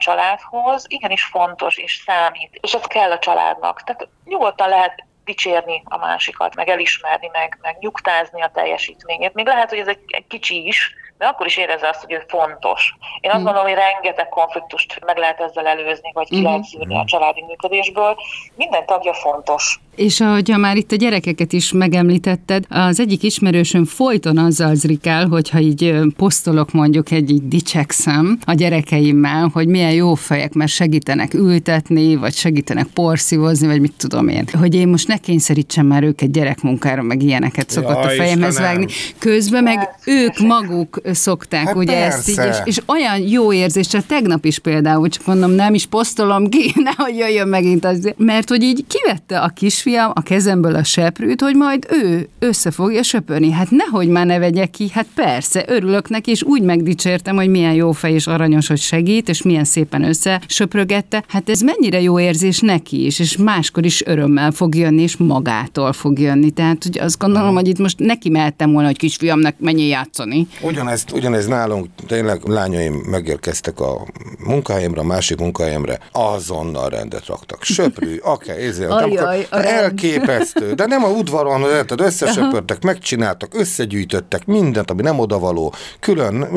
családhoz, 0.52 0.72
hoz 0.72 0.86
igenis 0.88 1.24
fontos 1.24 1.78
és 1.78 2.04
számít, 2.06 2.58
és 2.62 2.74
ez 2.74 2.82
kell 2.82 3.12
a 3.12 3.20
családnak. 3.20 3.84
Tehát 3.84 4.08
nyugodtan 4.26 4.70
lehet 4.70 5.04
dicsérni 5.24 5.84
a 5.86 5.98
másikat, 5.98 6.56
meg 6.56 6.70
elismerni, 6.70 7.30
meg, 7.32 7.58
meg 7.62 7.78
nyugtázni 7.80 8.42
a 8.42 8.52
teljesítményét. 8.54 9.34
Még 9.34 9.46
lehet, 9.46 9.70
hogy 9.70 9.80
ez 9.80 9.88
egy, 9.88 10.04
egy 10.08 10.28
kicsi 10.28 10.66
is, 10.68 10.96
de 11.22 11.28
akkor 11.28 11.46
is 11.46 11.58
érezze 11.58 11.90
azt, 11.90 12.04
hogy 12.04 12.14
ő 12.14 12.24
fontos. 12.28 12.96
Én 13.20 13.32
azt 13.32 13.44
gondolom, 13.44 13.68
hogy 13.68 13.78
rengeteg 13.78 14.30
konfliktust 14.30 15.02
meg 15.06 15.18
lehet 15.18 15.40
ezzel 15.40 15.68
előzni, 15.68 16.12
vagy 16.14 16.28
ki 16.28 16.42
lehet 16.42 16.64
szűrni 16.64 16.96
a 16.96 17.04
családi 17.06 17.44
működésből. 17.48 18.16
Minden 18.56 18.86
tagja 18.86 19.14
fontos. 19.14 19.80
És 19.96 20.20
ahogy 20.20 20.54
már 20.58 20.76
itt 20.76 20.92
a 20.92 20.96
gyerekeket 20.96 21.54
is 21.54 21.72
megemlítetted, 21.72 22.64
az 22.70 23.00
egyik 23.00 23.24
ismerősöm 23.24 23.86
folyton 23.86 24.38
azzal 24.38 24.76
zrikál, 24.76 25.28
hogyha 25.28 25.60
így 25.60 25.96
posztolok 26.18 26.72
mondjuk 26.72 27.12
egy 27.12 27.32
így 27.32 27.48
dicsekszem 27.48 28.40
a 28.46 28.54
gyerekeimmel, 28.54 29.50
hogy 29.54 29.68
milyen 29.68 29.94
jó 29.94 30.14
fejek, 30.14 30.54
mert 30.54 30.72
segítenek 30.72 31.34
ültetni, 31.34 32.16
vagy 32.16 32.34
segítenek 32.34 32.86
porszívozni, 32.94 33.68
vagy 33.68 33.82
mit 33.82 33.94
tudom 33.98 34.28
én. 34.28 34.46
Hogy 34.60 34.76
én 34.76 34.88
most 34.88 35.08
ne 35.08 35.18
kényszerítsem 35.18 35.86
már 35.86 36.04
őket 36.04 36.32
gyerekmunkára, 36.32 37.02
meg 37.02 37.22
ilyeneket 37.22 37.70
szokott 37.70 37.96
ja, 37.96 38.02
a 38.02 38.10
fejemhez 38.10 38.50
Istenem. 38.50 38.74
vágni. 38.74 38.94
Közben 39.20 39.64
meg 39.64 39.90
ők 40.06 40.40
maguk 40.40 41.02
szokták 41.14 41.66
hát 41.66 41.76
ugye 41.76 41.94
persze. 41.94 42.18
ezt 42.18 42.30
így, 42.30 42.46
és, 42.50 42.58
és 42.64 42.82
olyan 42.86 43.18
jó 43.28 43.54
érzés, 43.54 43.88
csak 43.88 44.06
tegnap 44.06 44.46
is 44.46 44.60
például, 44.60 45.10
csak 45.10 45.26
mondom, 45.26 45.52
nem 45.52 45.74
is 45.74 45.86
posztolom 45.86 46.50
ki, 46.50 46.74
nehogy 46.96 47.18
jöjjön 47.18 47.48
megint 47.48 47.86
az, 47.86 48.14
mert 48.18 48.50
hogy 48.50 48.64
így 48.64 48.86
kivette 48.88 49.40
a 49.40 49.48
kisfiam 49.48 50.12
a 50.14 50.22
kezemből 50.22 50.76
a 50.76 50.84
seprűt, 50.84 51.42
hogy 51.42 51.56
majd 51.56 51.88
ő 51.90 52.30
össze 52.40 52.72
fogja 52.72 53.04
söpörni. 53.04 53.52
Hát 53.52 53.70
nehogy 53.70 54.08
már 54.08 54.26
ne 54.26 54.40
vegye 54.40 54.66
ki, 54.66 54.90
hát 54.94 55.08
persze, 55.16 55.66
örülök 55.68 56.10
neki, 56.10 56.32
és 56.32 56.44
úgy 56.44 56.62
megdicsértem, 56.62 57.36
hogy 57.36 57.50
milyen 57.50 57.74
jó 57.74 57.92
fej 57.92 58.14
és 58.14 58.28
aranyos, 58.28 58.68
hogy 58.68 58.80
segít, 58.80 59.30
és 59.30 59.42
milyen 59.42 59.64
szépen 59.64 60.04
összesöprögette. 60.04 61.24
Hát 61.28 61.50
ez 61.50 61.62
mennyire 61.62 62.02
jó 62.02 62.20
érzés 62.20 62.60
neki 62.60 63.06
is, 63.06 63.20
és 63.20 63.38
máskor 63.38 63.86
is 63.86 64.06
örömmel 64.06 64.52
fog 64.52 64.76
jönni, 64.76 65.02
és 65.02 65.18
magától 65.18 65.94
fog 65.94 66.20
jönni. 66.20 66.52
Tehát 66.52 66.84
hogy 66.84 67.00
azt 67.00 67.18
gondolom, 67.18 67.56
hogy 67.56 67.68
itt 67.68 67.78
most 67.78 68.00
neki 68.00 68.30
mehettem 68.30 68.72
volna, 68.72 68.88
hogy 68.88 68.98
kisfiamnak 68.98 69.56
menjél 69.60 69.88
játszani. 69.88 70.48
Ugyanez 70.62 71.01
ugyanezt, 71.10 71.12
ugyanez 71.12 71.48
nálunk, 71.48 71.88
tényleg 72.08 72.44
lányaim 72.44 72.94
megérkeztek 72.94 73.80
a 73.80 74.02
munkahelyemre, 74.40 75.00
a 75.00 75.04
másik 75.04 75.40
munkahelyemre, 75.40 75.98
azonnal 76.12 76.90
rendet 76.90 77.26
raktak. 77.26 77.64
Söprű, 77.64 78.18
akár, 78.34 78.58
ezért, 78.58 78.92
Ajaj, 78.92 79.48
elképesztő. 79.50 80.74
De 80.74 80.86
nem 80.86 81.04
a 81.04 81.08
udvaron, 81.08 81.62
érted, 81.62 82.02
összesöpörtek, 82.02 82.82
megcsináltak, 82.82 83.54
összegyűjtöttek 83.54 84.46
mindent, 84.46 84.92
ami 84.92 85.02
nem 85.02 85.20
odavaló, 85.20 85.74
külön, 86.00 86.48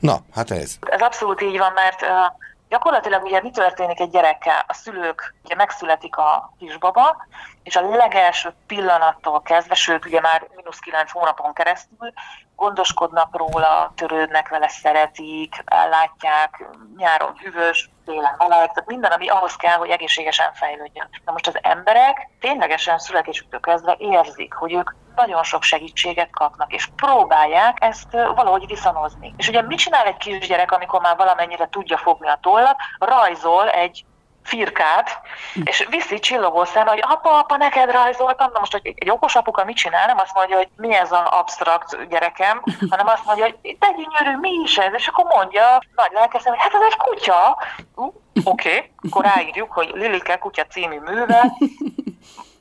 na, 0.00 0.16
hát 0.34 0.50
ez. 0.50 0.74
Ez 0.80 1.00
abszolút 1.00 1.42
így 1.42 1.58
van, 1.58 1.72
mert 1.72 2.02
uh, 2.02 2.08
gyakorlatilag 2.68 3.22
ugye 3.22 3.40
mi 3.42 3.50
történik 3.50 4.00
egy 4.00 4.10
gyerekkel? 4.10 4.64
A 4.66 4.74
szülők, 4.74 5.34
ugye 5.44 5.54
megszületik 5.54 6.16
a 6.16 6.52
kisbaba, 6.58 7.26
és 7.62 7.76
a 7.76 7.88
legelső 7.96 8.52
pillanattól 8.66 9.42
kezdve, 9.42 9.74
sőt 9.74 10.06
ugye 10.06 10.20
már 10.20 10.46
mínusz 10.56 10.78
kilenc 10.78 11.10
hónapon 11.10 11.52
keresztül 11.52 12.12
gondoskodnak 12.60 13.36
róla, 13.36 13.92
törődnek 13.96 14.48
vele, 14.48 14.68
szeretik, 14.68 15.62
ellátják, 15.64 16.68
nyáron 16.96 17.36
hűvös, 17.36 17.90
télen 18.04 18.34
meleg, 18.38 18.72
tehát 18.72 18.86
minden, 18.86 19.10
ami 19.10 19.28
ahhoz 19.28 19.56
kell, 19.56 19.76
hogy 19.76 19.88
egészségesen 19.90 20.52
fejlődjön. 20.52 21.08
Na 21.24 21.32
most 21.32 21.46
az 21.46 21.58
emberek 21.62 22.28
ténylegesen 22.40 22.98
születésüktől 22.98 23.60
kezdve 23.60 23.96
érzik, 23.98 24.54
hogy 24.54 24.72
ők 24.72 24.90
nagyon 25.16 25.42
sok 25.42 25.62
segítséget 25.62 26.30
kapnak, 26.30 26.72
és 26.72 26.88
próbálják 26.96 27.76
ezt 27.80 28.12
valahogy 28.12 28.66
viszonozni. 28.66 29.34
És 29.36 29.48
ugye 29.48 29.62
mit 29.62 29.78
csinál 29.78 30.06
egy 30.06 30.16
kisgyerek, 30.16 30.72
amikor 30.72 31.00
már 31.00 31.16
valamennyire 31.16 31.68
tudja 31.68 31.96
fogni 31.96 32.28
a 32.28 32.38
tollat? 32.42 32.76
Rajzol 32.98 33.68
egy 33.68 34.04
firkát, 34.42 35.20
és 35.64 35.86
viszi 35.90 36.18
csillogó 36.18 36.64
szem, 36.64 36.86
hogy 36.86 37.02
apa, 37.02 37.38
apa, 37.38 37.56
neked 37.56 37.90
rajzoltam, 37.90 38.50
na 38.52 38.58
most 38.58 38.72
hogy 38.72 38.94
egy 38.96 39.10
okos 39.10 39.34
apuka 39.34 39.64
mit 39.64 39.76
csinál, 39.76 40.06
nem 40.06 40.18
azt 40.18 40.34
mondja, 40.34 40.56
hogy 40.56 40.68
mi 40.76 40.94
ez 40.94 41.12
az 41.12 41.26
absztrakt 41.30 42.08
gyerekem, 42.08 42.62
hanem 42.90 43.06
azt 43.06 43.24
mondja, 43.24 43.44
hogy 43.44 43.76
te 43.78 43.86
gyönyörű, 43.96 44.38
mi 44.40 44.50
is 44.64 44.78
ez, 44.78 44.92
és 44.94 45.06
akkor 45.06 45.24
mondja 45.24 45.78
nagy 45.94 46.10
lelkeszem, 46.12 46.52
hogy 46.52 46.62
hát 46.62 46.74
ez 46.74 46.86
egy 46.90 46.96
kutya. 46.96 47.58
Oké, 47.94 48.14
okay. 48.44 48.90
akkor 49.10 49.24
ráírjuk, 49.24 49.72
hogy 49.72 49.90
Lilike 49.94 50.36
kutya 50.36 50.66
című 50.66 50.98
műve, 50.98 51.52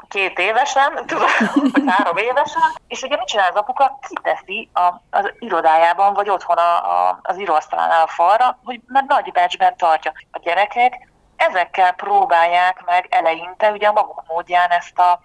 két 0.10 0.40
évesen, 0.40 1.06
tudom, 1.06 1.28
vagy 1.72 1.84
három 1.88 2.18
évesen, 2.18 2.62
és 2.88 3.02
ugye 3.02 3.16
mit 3.18 3.28
csinál 3.28 3.50
az 3.50 3.56
apuka? 3.56 4.00
Kiteszi 4.08 4.70
a, 4.74 4.94
az 5.10 5.34
irodájában, 5.40 6.14
vagy 6.14 6.30
otthon 6.30 6.58
a, 6.58 7.08
a, 7.10 7.20
az 7.22 7.40
íróasztalánál 7.40 8.04
a 8.04 8.08
falra, 8.08 8.60
hogy 8.64 8.82
mert 8.88 9.08
nagy 9.08 9.32
becsben 9.32 9.78
tartja. 9.78 10.12
A 10.32 10.40
gyerekek 10.40 11.09
ezekkel 11.40 11.92
próbálják 11.92 12.84
meg 12.86 13.08
eleinte 13.10 13.72
ugye 13.72 13.88
a 13.88 13.92
maguk 13.92 14.24
módján 14.28 14.70
ezt 14.70 15.00
a, 15.00 15.20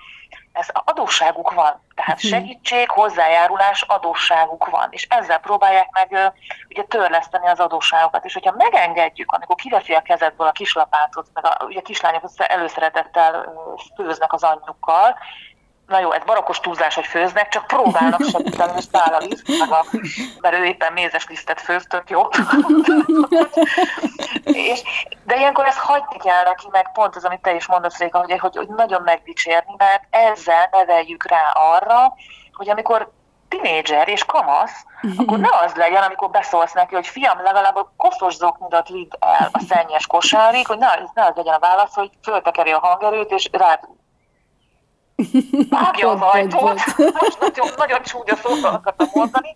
ez 0.53 0.69
adósságuk 0.73 1.53
van. 1.53 1.83
Tehát 1.95 2.23
mhm. 2.23 2.27
segítség, 2.27 2.91
hozzájárulás, 2.91 3.83
adósságuk 3.83 4.67
van. 4.71 4.89
És 4.91 5.07
ezzel 5.11 5.39
próbálják 5.39 5.89
meg 5.91 6.33
ugye 6.69 6.83
törleszteni 6.83 7.47
az 7.47 7.61
adósságokat. 7.61 8.25
És 8.25 8.33
hogyha 8.33 8.55
megengedjük, 8.57 9.33
amikor 9.33 9.57
kiveszi 9.57 9.93
a 9.93 10.03
kezedből 10.03 10.47
a 10.47 10.53
kislapátot, 10.53 11.27
meg 11.33 11.45
a, 11.45 11.65
ugye 11.65 11.79
a 11.79 11.83
kislányok 11.83 12.31
előszeretettel 12.37 13.55
főznek 13.97 14.33
az 14.33 14.43
anyjukkal, 14.43 15.19
na 15.87 15.99
jó, 16.01 16.13
ez 16.13 16.23
barakos 16.25 16.61
túlzás, 16.61 16.95
hogy 16.95 17.07
főznek, 17.07 17.49
csak 17.49 17.67
próbálnak 17.67 18.23
segíteni, 18.33 18.73
és 18.77 18.85
száll 18.93 19.15
a 19.15 19.19
liszt, 19.19 19.59
meg 19.59 19.71
a, 19.71 19.85
mert 20.41 20.55
ő 20.55 20.65
éppen 20.65 20.93
mézes 20.93 21.27
lisztet 21.29 21.61
főz, 21.61 21.87
tök 21.89 22.11
jó. 22.11 22.23
és, 24.71 24.83
de 25.25 25.37
ilyenkor 25.37 25.67
ezt 25.67 25.79
hagyni 25.79 26.17
kell 26.19 26.45
neki, 26.45 26.67
meg 26.71 26.93
pont 26.93 27.17
az, 27.17 27.25
amit 27.25 27.41
te 27.41 27.55
is 27.55 27.67
mondasz, 27.67 27.99
Réka, 27.99 28.19
hogy, 28.19 28.39
hogy, 28.39 28.57
hogy 28.57 28.69
nagyon 28.69 29.03
megdicsérni, 29.03 29.75
mert 29.77 30.03
ezzel 30.11 30.69
neveljük 30.71 31.29
rá 31.29 31.51
arra, 31.55 32.15
hogy 32.53 32.69
amikor 32.69 33.13
tinédzser 33.49 34.09
és 34.09 34.25
kamasz, 34.25 34.85
akkor 35.17 35.39
ne 35.39 35.49
az 35.65 35.75
legyen, 35.75 36.03
amikor 36.03 36.31
beszólsz 36.31 36.73
neki, 36.73 36.95
hogy 36.95 37.07
fiam, 37.07 37.43
legalább 37.43 37.77
a 37.77 37.93
koszos 37.97 38.35
zoknidat 38.35 38.89
vidd 38.89 39.13
el 39.21 39.49
a 39.53 39.61
szennyes 39.69 40.07
kosárig, 40.07 40.67
hogy 40.67 40.79
ne, 40.79 40.87
ne 41.15 41.25
az 41.25 41.33
legyen 41.35 41.55
a 41.55 41.59
válasz, 41.59 41.95
hogy 41.95 42.11
föltekeri 42.23 42.71
a 42.71 42.79
hangerőt, 42.79 43.31
és 43.31 43.49
rád 43.53 43.81
vágja 45.71 46.11
az 46.11 46.21
ajtót, 46.21 46.63
most 47.21 47.39
nagyon, 47.41 47.69
nagyon 47.77 48.03
csúnya 48.03 48.37
szóval 48.37 48.75
akartam 48.75 49.09
mondani, 49.15 49.55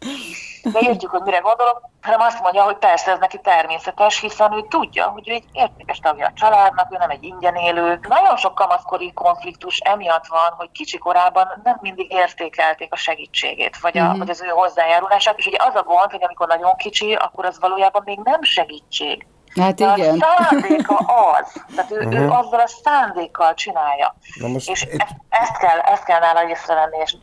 de 0.62 0.79
értjük, 0.81 1.11
hogy 1.11 1.23
mire 1.23 1.38
gondolok, 1.38 1.81
hanem 2.03 2.21
azt 2.21 2.40
mondja, 2.40 2.62
hogy 2.62 2.77
persze 2.77 3.11
ez 3.11 3.18
neki 3.18 3.40
természetes, 3.42 4.21
hiszen 4.21 4.53
ő 4.53 4.66
tudja, 4.68 5.07
hogy 5.07 5.29
ő 5.29 5.33
egy 5.33 5.44
értékes 5.53 5.99
tagja 5.99 6.27
a 6.27 6.33
családnak, 6.35 6.92
ő 6.92 6.97
nem 6.99 7.11
egy 7.11 7.23
ingyen 7.23 7.55
élő. 7.55 8.01
Nagyon 8.09 8.37
sok 8.37 8.55
kamaszkori 8.55 9.12
konfliktus 9.12 9.79
emiatt 9.79 10.27
van, 10.27 10.53
hogy 10.57 10.71
kicsi 10.73 10.99
korában 10.99 11.61
nem 11.64 11.79
mindig 11.81 12.12
értékelték 12.12 12.92
a 12.92 12.97
segítségét, 12.97 13.79
vagy, 13.81 13.99
a, 13.99 14.03
mm-hmm. 14.03 14.18
vagy 14.18 14.31
az 14.31 14.42
ő 14.42 14.49
hozzájárulását, 14.49 15.38
és 15.38 15.47
ugye 15.47 15.59
az 15.61 15.75
a 15.75 15.83
gond, 15.83 16.11
hogy 16.11 16.25
amikor 16.25 16.47
nagyon 16.47 16.77
kicsi, 16.77 17.14
akkor 17.14 17.44
az 17.44 17.59
valójában 17.61 18.03
még 18.05 18.18
nem 18.25 18.42
segítség. 18.42 19.27
Hát 19.54 19.74
De 19.74 19.94
igen. 19.96 20.18
a 20.20 20.44
szándéka 20.48 20.96
az, 20.96 21.62
tehát 21.74 21.90
ő, 21.90 21.96
uh-huh. 21.96 22.20
ő 22.20 22.28
azzal 22.28 22.61
a 22.61 22.68
szándékkal 22.82 23.54
csinálja. 23.54 24.14
Na 24.40 24.48
most 24.48 24.70
és 24.70 24.82
itt... 24.82 25.00
ezt, 25.00 25.16
ezt, 25.28 25.56
kell, 25.56 25.78
ezt 25.78 26.04
kell 26.04 26.20
nála 26.20 26.48
észrevenni, 26.48 26.98
és 27.04 27.16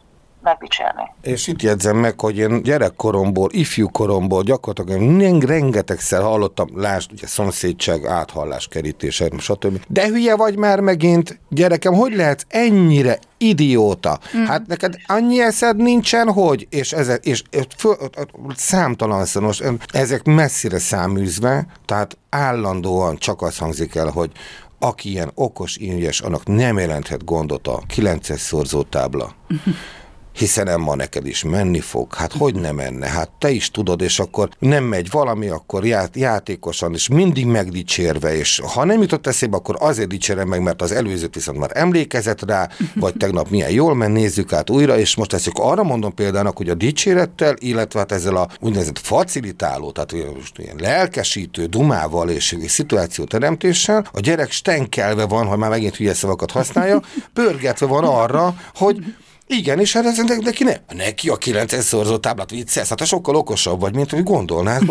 megdicsérni. 0.45 1.11
És 1.21 1.47
itt 1.47 1.61
jegyzem 1.61 1.97
meg, 1.97 2.19
hogy 2.19 2.37
én 2.37 2.63
gyerekkoromból, 2.63 3.49
ifjúkoromból 3.51 4.43
gyakorlatilag 4.43 5.43
rengetegszer 5.43 6.21
hallottam, 6.21 6.69
lásd, 6.75 7.11
ugye 7.11 7.27
szomszédság, 7.27 8.05
áthallás, 8.05 8.67
kerítés, 8.67 9.23
stb. 9.37 9.81
De 9.87 10.07
hülye 10.07 10.35
vagy 10.35 10.57
már 10.57 10.79
megint, 10.79 11.39
gyerekem, 11.49 11.93
hogy 11.93 12.15
lehet 12.15 12.45
ennyire 12.49 13.19
idióta. 13.37 14.19
Mm. 14.37 14.43
Hát 14.43 14.67
neked 14.67 14.95
annyi 15.07 15.41
eszed 15.41 15.77
nincsen, 15.77 16.31
hogy, 16.31 16.67
és, 16.69 16.91
ezek, 16.91 17.25
és 17.25 17.43
föl, 17.77 17.95
számtalan 18.55 19.25
most 19.39 19.63
ezek 19.91 20.23
messzire 20.23 20.79
száműzve, 20.79 21.67
tehát 21.85 22.17
állandóan 22.29 23.17
csak 23.17 23.41
az 23.41 23.57
hangzik 23.57 23.95
el, 23.95 24.09
hogy 24.09 24.31
aki 24.79 25.09
ilyen 25.09 25.31
okos, 25.33 25.77
ínyes, 25.77 26.19
annak 26.19 26.45
nem 26.45 26.77
jelenthet 26.77 27.25
gondot 27.25 27.67
a 27.67 27.81
9-es 27.95 28.37
szorzótábla. 28.37 29.35
hiszen 30.35 30.67
Emma 30.67 30.95
neked 30.95 31.27
is 31.27 31.43
menni 31.43 31.79
fog. 31.79 32.13
Hát 32.13 32.33
hogy 32.33 32.55
nem 32.55 32.75
menne? 32.75 33.07
Hát 33.07 33.29
te 33.39 33.49
is 33.49 33.71
tudod, 33.71 34.01
és 34.01 34.19
akkor 34.19 34.49
nem 34.59 34.83
megy 34.83 35.09
valami, 35.09 35.47
akkor 35.47 35.85
ját, 35.85 36.15
játékosan, 36.15 36.93
és 36.93 37.07
mindig 37.07 37.45
megdicsérve, 37.45 38.35
és 38.35 38.61
ha 38.73 38.85
nem 38.85 39.01
jutott 39.01 39.27
eszébe, 39.27 39.57
akkor 39.57 39.75
azért 39.79 40.07
dicsérem 40.07 40.47
meg, 40.47 40.61
mert 40.61 40.81
az 40.81 40.91
előzőt 40.91 41.33
viszont 41.35 41.57
már 41.57 41.71
emlékezett 41.73 42.45
rá, 42.45 42.69
vagy 42.95 43.13
tegnap 43.17 43.49
milyen 43.49 43.71
jól 43.71 43.95
ment, 43.95 44.13
nézzük 44.13 44.53
át 44.53 44.69
újra, 44.69 44.97
és 44.97 45.15
most 45.15 45.33
ezt 45.33 45.51
arra 45.53 45.83
mondom 45.83 46.13
példának, 46.13 46.57
hogy 46.57 46.69
a 46.69 46.73
dicsérettel, 46.73 47.55
illetve 47.59 47.99
hát 47.99 48.11
ezzel 48.11 48.35
a 48.35 48.49
úgynevezett 48.59 48.99
facilitáló, 48.99 49.91
tehát 49.91 50.35
most 50.35 50.57
ilyen 50.57 50.75
lelkesítő 50.79 51.65
dumával 51.65 52.29
és 52.29 52.57
szituációteremtéssel, 52.67 54.09
a 54.11 54.19
gyerek 54.19 54.51
stenkelve 54.51 55.25
van, 55.25 55.47
ha 55.47 55.57
már 55.57 55.69
megint 55.69 55.95
hülye 55.95 56.13
szavakat 56.13 56.51
használja, 56.51 57.01
pörgetve 57.33 57.85
van 57.85 58.03
arra, 58.03 58.55
hogy 58.73 59.03
igen, 59.47 59.79
és 59.79 59.93
hát 59.93 60.03
de, 60.03 60.35
de 60.43 60.51
ki 60.51 60.63
ne? 60.63 60.73
Neki 60.93 61.29
a 61.29 61.35
9 61.35 61.83
szorzó 61.83 62.17
táblát 62.17 62.49
viccelsz, 62.49 62.89
hát 62.89 63.05
sokkal 63.05 63.35
okosabb 63.35 63.79
vagy, 63.79 63.95
mint 63.95 64.11
hogy 64.11 64.23
gondolnák 64.23 64.81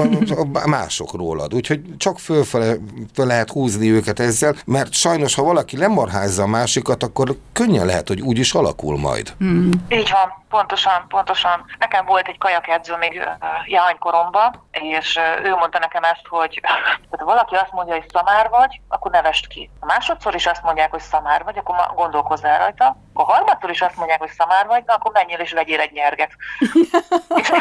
mások 0.66 1.14
rólad. 1.14 1.54
Úgyhogy 1.54 1.80
csak 1.96 2.18
fölfele 2.18 2.74
föl 3.14 3.26
lehet 3.26 3.50
húzni 3.50 3.90
őket 3.90 4.20
ezzel, 4.20 4.54
mert 4.64 4.92
sajnos, 4.92 5.34
ha 5.34 5.42
valaki 5.42 5.76
lemarházza 5.76 6.42
a 6.42 6.46
másikat, 6.46 7.02
akkor 7.02 7.36
könnyen 7.52 7.86
lehet, 7.86 8.08
hogy 8.08 8.20
úgy 8.20 8.38
is 8.38 8.52
alakul 8.52 8.98
majd. 8.98 9.34
Hmm. 9.38 9.70
Így 9.88 10.10
van. 10.10 10.42
Pontosan, 10.48 11.04
pontosan. 11.08 11.64
Nekem 11.78 12.04
volt 12.06 12.28
egy 12.28 12.38
kajakedző 12.38 12.96
még 12.96 13.12
uh, 13.12 13.68
jánykoromban, 13.68 14.62
és 14.70 15.16
uh, 15.16 15.46
ő 15.46 15.54
mondta 15.54 15.78
nekem 15.78 16.02
ezt, 16.02 16.26
hogy 16.28 16.60
ha 17.18 17.24
valaki 17.24 17.54
azt 17.54 17.72
mondja, 17.72 17.94
hogy 17.94 18.10
szamár 18.12 18.48
vagy, 18.48 18.80
akkor 18.88 19.10
nevest 19.10 19.46
ki. 19.46 19.70
A 19.80 19.86
másodszor 19.86 20.34
is 20.34 20.46
azt 20.46 20.62
mondják, 20.62 20.90
hogy 20.90 21.00
szamár 21.00 21.44
vagy, 21.44 21.58
akkor 21.58 21.76
gondolkozz 21.94 22.44
el 22.44 22.58
rajta. 22.58 22.96
A 23.12 23.22
harmadszor 23.22 23.70
is 23.70 23.80
azt 23.80 23.96
mondják, 23.96 24.18
hogy 24.18 24.30
szamár 24.30 24.43
vagy, 24.66 24.82
akkor 24.86 25.12
menjél 25.12 25.38
és 25.38 25.52
vegyél 25.52 25.80
egy 25.80 25.92
nyerget. 25.92 26.30
és, 27.40 27.52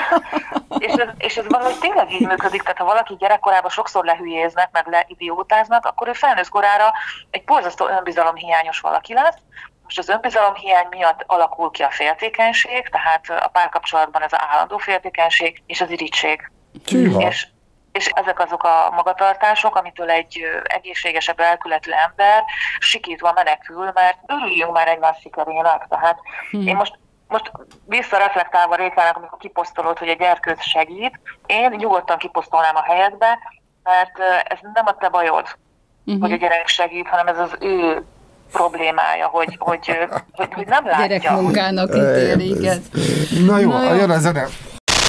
és, 0.78 0.94
ez, 0.94 1.10
és 1.18 1.38
ez 1.38 1.48
valahogy 1.48 1.80
tényleg 1.80 2.12
így 2.12 2.28
működik, 2.28 2.62
tehát 2.62 2.78
ha 2.78 2.86
valaki 2.86 3.16
gyerekkorában 3.20 3.70
sokszor 3.70 4.06
lehülyéznek, 4.06 4.70
meg 4.72 4.88
leidiótáznak, 4.88 5.86
akkor 5.86 6.08
ő 6.08 6.14
felnőtt 6.14 6.50
korára 6.50 6.92
egy 7.30 7.44
borzasztó 7.44 7.88
önbizalomhiányos 7.88 8.80
valaki 8.80 9.14
lesz, 9.14 9.38
most 9.84 9.98
az 9.98 10.10
önbizalom 10.10 10.54
hiány 10.54 10.88
miatt 10.90 11.24
alakul 11.26 11.72
ki 11.72 11.82
a 11.82 11.92
féltékenység, 11.92 12.90
tehát 12.90 13.30
a 13.30 13.48
párkapcsolatban 13.48 14.22
ez 14.22 14.34
az 14.34 14.40
állandó 14.52 14.78
féltékenység 14.78 15.64
és 15.66 15.82
az 15.82 15.90
irítség. 15.90 16.52
És, 17.30 17.48
és 17.94 18.08
ezek 18.08 18.40
azok 18.40 18.64
a 18.64 18.92
magatartások, 18.96 19.76
amitől 19.76 20.10
egy 20.10 20.42
egészségesebb 20.64 21.40
elkületű 21.40 21.92
ember 21.92 22.44
sikítva 22.80 23.32
menekül, 23.32 23.92
mert 23.94 24.18
örüljünk 24.26 24.72
már 24.72 24.88
egymás 24.88 25.18
sikerének. 25.22 25.86
Tehát 25.90 26.20
hmm. 26.52 26.68
én 26.68 26.76
most 26.76 27.02
most 27.28 27.52
visszareflektálva 27.86 28.76
Rékának, 28.76 29.18
amikor 29.18 29.38
kiposztolod, 29.38 29.98
hogy 29.98 30.08
egy 30.08 30.18
gyerkőt 30.18 30.62
segít, 30.62 31.20
én 31.46 31.70
nyugodtan 31.78 32.18
kiposztolnám 32.18 32.76
a 32.76 32.84
helyedbe, 32.84 33.40
mert 33.84 34.20
ez 34.44 34.58
nem 34.74 34.86
a 34.86 34.98
te 34.98 35.10
bajod, 35.10 35.46
uh-huh. 36.06 36.22
hogy 36.22 36.32
a 36.32 36.36
gyerek 36.36 36.68
segít, 36.68 37.08
hanem 37.08 37.28
ez 37.28 37.38
az 37.38 37.56
ő 37.60 38.04
problémája, 38.52 39.28
hogy, 39.28 39.56
hogy, 39.60 39.98
hogy, 40.32 40.54
hogy 40.54 40.68
nem 40.68 40.86
látja. 40.86 41.06
Gyerekmunkának 41.06 41.96
ítéli, 41.96 42.50
igen. 42.50 42.84
Na 43.46 43.58
jó, 43.58 43.72
Na 43.72 43.84
jó. 43.84 43.96
jön 43.96 44.10
a 44.10 44.20
zene. 44.20 44.46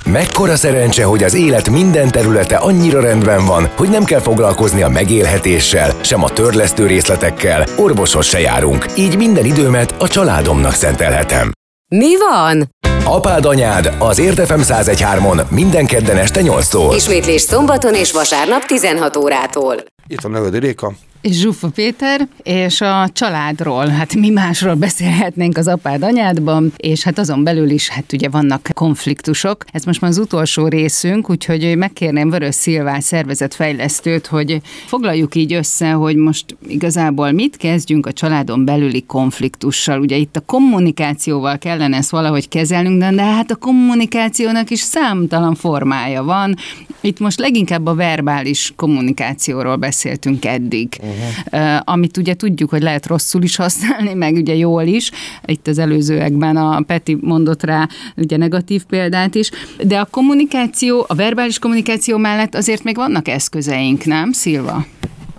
Mekkora 0.04 0.56
szerencse, 0.56 1.04
hogy 1.04 1.22
az 1.22 1.34
élet 1.34 1.70
minden 1.70 2.10
területe 2.10 2.56
annyira 2.56 3.00
rendben 3.00 3.44
van, 3.46 3.70
hogy 3.76 3.88
nem 3.88 4.04
kell 4.04 4.20
foglalkozni 4.20 4.82
a 4.82 4.88
megélhetéssel, 4.88 5.92
sem 6.00 6.22
a 6.22 6.30
törlesztő 6.30 6.86
részletekkel, 6.86 7.66
orvoshoz 7.76 8.26
se 8.26 8.40
járunk, 8.40 8.86
így 8.96 9.16
minden 9.16 9.44
időmet 9.44 9.94
a 9.98 10.08
családomnak 10.08 10.72
szentelhetem. 10.72 11.52
Mi 11.88 12.16
van? 12.16 12.70
Apád 13.04 13.44
anyád 13.44 13.94
az 13.98 14.18
Értefem 14.18 14.60
1013-on 14.62 15.48
minden 15.48 15.86
kedden 15.86 16.16
este 16.16 16.40
8-tól. 16.44 16.92
Ismétlés 16.96 17.40
szombaton 17.40 17.94
és 17.94 18.12
vasárnap 18.12 18.64
16 18.64 19.16
órától. 19.16 19.76
Itt 20.06 20.20
van 20.20 20.32
Nevedi 20.32 20.58
Réka. 20.58 20.92
És 21.24 21.36
Zsufa 21.40 21.68
Péter, 21.68 22.28
és 22.42 22.80
a 22.80 23.08
családról, 23.12 23.86
hát 23.86 24.14
mi 24.14 24.30
másról 24.30 24.74
beszélhetnénk 24.74 25.56
az 25.56 25.68
apád 25.68 26.02
anyádban, 26.02 26.72
és 26.76 27.02
hát 27.02 27.18
azon 27.18 27.44
belül 27.44 27.70
is, 27.70 27.88
hát 27.88 28.12
ugye 28.12 28.28
vannak 28.28 28.68
konfliktusok. 28.74 29.64
Ez 29.72 29.84
most 29.84 30.00
már 30.00 30.10
az 30.10 30.18
utolsó 30.18 30.68
részünk, 30.68 31.30
úgyhogy 31.30 31.76
megkérném 31.76 32.30
Vörös 32.30 32.54
Szilvá 32.54 33.00
szervezetfejlesztőt, 33.00 34.26
hogy 34.26 34.60
foglaljuk 34.86 35.34
így 35.34 35.52
össze, 35.52 35.90
hogy 35.90 36.16
most 36.16 36.56
igazából 36.66 37.32
mit 37.32 37.56
kezdjünk 37.56 38.06
a 38.06 38.12
családon 38.12 38.64
belüli 38.64 39.04
konfliktussal. 39.06 40.00
Ugye 40.00 40.16
itt 40.16 40.36
a 40.36 40.40
kommunikációval 40.40 41.58
kellene 41.58 41.96
ezt 41.96 42.10
valahogy 42.10 42.48
kezelnünk, 42.48 43.00
de, 43.00 43.10
de 43.10 43.24
hát 43.24 43.50
a 43.50 43.56
kommunikációnak 43.56 44.70
is 44.70 44.80
számtalan 44.80 45.54
formája 45.54 46.22
van. 46.22 46.56
Itt 47.04 47.18
most 47.18 47.38
leginkább 47.38 47.86
a 47.86 47.94
verbális 47.94 48.72
kommunikációról 48.76 49.76
beszéltünk 49.76 50.44
eddig. 50.44 50.98
Uh 51.02 51.08
uh-huh. 51.52 51.80
amit 51.84 52.16
ugye 52.16 52.34
tudjuk, 52.34 52.70
hogy 52.70 52.82
lehet 52.82 53.06
rosszul 53.06 53.42
is 53.42 53.56
használni, 53.56 54.14
meg 54.14 54.34
ugye 54.34 54.54
jól 54.54 54.82
is. 54.82 55.10
Itt 55.44 55.66
az 55.66 55.78
előzőekben 55.78 56.56
a 56.56 56.80
Peti 56.86 57.18
mondott 57.20 57.62
rá 57.62 57.86
ugye 58.16 58.36
negatív 58.36 58.84
példát 58.84 59.34
is, 59.34 59.50
de 59.82 59.98
a 59.98 60.06
kommunikáció, 60.10 61.04
a 61.08 61.14
verbális 61.14 61.58
kommunikáció 61.58 62.16
mellett 62.16 62.54
azért 62.54 62.82
még 62.82 62.96
vannak 62.96 63.28
eszközeink, 63.28 64.04
nem, 64.04 64.32
Szilva? 64.32 64.84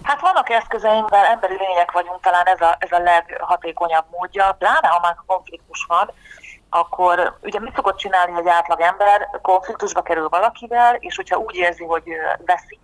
Hát 0.01 0.21
vannak 0.21 0.49
eszközeink, 0.49 1.09
mert 1.09 1.29
emberi 1.29 1.53
lények 1.67 1.91
vagyunk, 1.91 2.19
talán 2.21 2.45
ez 2.45 2.61
a, 2.61 2.75
ez 2.79 2.91
a 2.91 3.01
leghatékonyabb 3.03 4.05
módja, 4.11 4.55
pláne 4.59 4.87
ha 4.87 4.99
már 5.01 5.15
konfliktus 5.25 5.85
van, 5.87 6.11
akkor 6.75 7.37
ugye 7.41 7.59
mit 7.59 7.75
szokott 7.75 7.97
csinálni 7.97 8.37
egy 8.37 8.47
átlag 8.47 8.79
ember, 8.79 9.29
konfliktusba 9.41 10.01
kerül 10.01 10.29
valakivel, 10.29 10.95
és 10.95 11.15
hogyha 11.15 11.37
úgy 11.37 11.55
érzi, 11.55 11.83
hogy 11.83 12.03
veszik, 12.45 12.79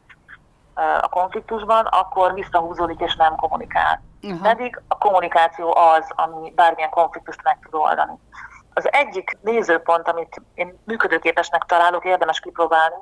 a 1.01 1.07
konfliktusban, 1.09 1.85
akkor 1.85 2.33
visszahúzódik 2.33 2.99
és 2.99 3.15
nem 3.15 3.35
kommunikál. 3.35 4.03
Uh-huh. 4.21 4.41
Pedig 4.41 4.81
a 4.87 4.97
kommunikáció 4.97 5.75
az, 5.75 6.05
ami 6.15 6.51
bármilyen 6.55 6.89
konfliktust 6.89 7.43
meg 7.43 7.57
tud 7.61 7.73
oldani. 7.73 8.13
Az 8.73 8.91
egyik 8.91 9.37
nézőpont, 9.41 10.07
amit 10.07 10.41
én 10.53 10.79
működőképesnek 10.85 11.63
találok, 11.63 12.05
érdemes 12.05 12.39
kipróbálni, 12.39 12.95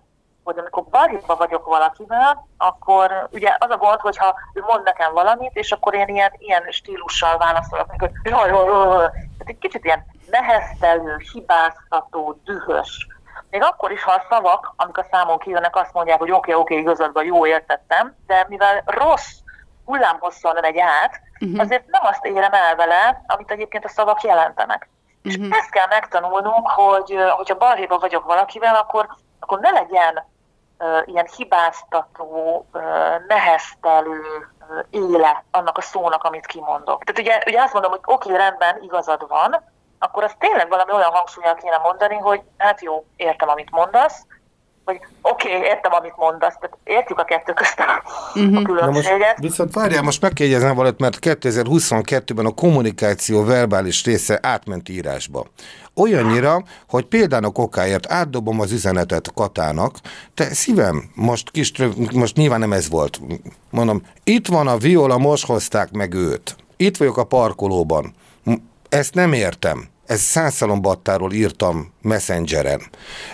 hogy 0.49 0.59
amikor 0.59 0.83
barítva 0.83 1.35
vagyok 1.35 1.65
valakivel, 1.65 2.47
akkor 2.57 3.27
ugye 3.31 3.55
az 3.59 3.69
a 3.69 3.77
gond, 3.77 3.99
hogyha 3.99 4.35
ő 4.53 4.63
mond 4.67 4.83
nekem 4.83 5.13
valamit, 5.13 5.55
és 5.55 5.71
akkor 5.71 5.93
én 5.93 6.07
ilyen, 6.07 6.31
ilyen 6.37 6.63
stílussal 6.69 7.37
válaszolok 7.37 7.87
neki, 7.87 7.97
hogy 7.99 8.31
jaj, 8.31 8.49
jaj, 8.49 9.09
egy 9.45 9.57
kicsit 9.57 9.85
ilyen 9.85 10.05
neheztelő, 10.29 11.17
hibáztató, 11.31 12.41
dühös, 12.43 13.07
még 13.49 13.61
akkor 13.63 13.91
is, 13.91 14.03
ha 14.03 14.11
a 14.11 14.25
szavak, 14.29 14.73
amik 14.75 14.97
a 14.97 15.05
számon 15.11 15.37
kijönnek, 15.37 15.75
azt 15.75 15.93
mondják, 15.93 16.19
hogy 16.19 16.31
oké, 16.31 16.37
okay, 16.37 16.53
oké, 16.53 16.73
okay, 16.73 16.83
igazadban 16.83 17.25
jó 17.25 17.45
értettem, 17.45 18.15
de 18.27 18.45
mivel 18.47 18.83
rossz 18.85 19.31
hullámhosszon 19.85 20.55
megy 20.61 20.79
át, 20.79 21.21
uh-huh. 21.39 21.59
azért 21.59 21.87
nem 21.87 22.01
azt 22.05 22.25
érem 22.25 22.53
el 22.53 22.75
vele, 22.75 23.23
amit 23.27 23.51
egyébként 23.51 23.85
a 23.85 23.89
szavak 23.89 24.21
jelentenek. 24.21 24.89
Uh-huh. 24.89 25.31
És 25.31 25.37
mhm. 25.37 25.53
ezt 25.53 25.69
kell 25.69 25.87
megtanulnunk, 25.89 26.67
hogy 26.67 27.17
hogyha 27.29 27.57
balhéba 27.57 27.97
vagyok 27.97 28.25
valakivel, 28.25 28.75
akkor, 28.75 29.07
akkor 29.39 29.59
ne 29.59 29.69
legyen 29.69 30.25
ilyen 31.05 31.27
hibáztató, 31.37 32.65
neheztelő 33.27 34.21
éle 34.89 35.43
annak 35.51 35.77
a 35.77 35.81
szónak, 35.81 36.23
amit 36.23 36.45
kimondok. 36.45 37.03
Tehát 37.03 37.21
ugye, 37.21 37.43
ugye 37.45 37.61
azt 37.61 37.73
mondom, 37.73 37.91
hogy 37.91 38.01
oké, 38.03 38.31
okay, 38.31 38.41
rendben, 38.41 38.83
igazad 38.83 39.27
van, 39.27 39.63
akkor 39.99 40.23
azt 40.23 40.37
tényleg 40.37 40.69
valami 40.69 40.91
olyan 40.91 41.11
hangsúlyjal 41.11 41.55
kéne 41.55 41.77
mondani, 41.77 42.15
hogy 42.15 42.41
hát 42.57 42.81
jó, 42.81 43.05
értem, 43.15 43.49
amit 43.49 43.71
mondasz, 43.71 44.25
hogy 44.89 44.99
oké, 45.21 45.47
okay, 45.55 45.67
értem, 45.67 45.93
amit 45.93 46.13
mondasz, 46.17 46.55
tehát 46.59 46.77
értjük 46.83 47.19
a 47.19 47.23
kettő 47.23 47.53
közt 47.53 47.79
a, 47.79 48.03
uh-huh. 48.35 48.57
a 48.57 48.61
különbséget. 48.61 49.19
most, 49.19 49.39
viszont 49.39 49.73
várjál, 49.73 50.01
most 50.01 50.21
megjegyezem 50.21 50.75
valamit, 50.75 50.99
mert 50.99 51.17
2022-ben 51.21 52.45
a 52.45 52.51
kommunikáció 52.51 53.43
verbális 53.43 54.03
része 54.03 54.39
átment 54.41 54.89
írásba. 54.89 55.45
Olyannyira, 55.95 56.63
hogy 56.89 57.05
például 57.05 57.51
okáért 57.53 58.11
átdobom 58.11 58.59
az 58.59 58.71
üzenetet 58.71 59.31
Katának, 59.33 59.95
te 60.33 60.43
szívem, 60.43 61.03
most, 61.15 61.51
kis, 61.51 61.71
most 62.13 62.35
nyilván 62.35 62.59
nem 62.59 62.73
ez 62.73 62.89
volt, 62.89 63.19
mondom, 63.69 64.01
itt 64.23 64.47
van 64.47 64.67
a 64.67 64.77
viola, 64.77 65.17
most 65.17 65.45
hozták 65.45 65.91
meg 65.91 66.13
őt. 66.13 66.55
Itt 66.77 66.97
vagyok 66.97 67.17
a 67.17 67.23
parkolóban. 67.23 68.13
Ezt 68.89 69.13
nem 69.13 69.33
értem. 69.33 69.87
Ez 70.05 70.21
százszalombattáról 70.21 71.31
írtam 71.33 71.93
Messengeren. 72.01 72.81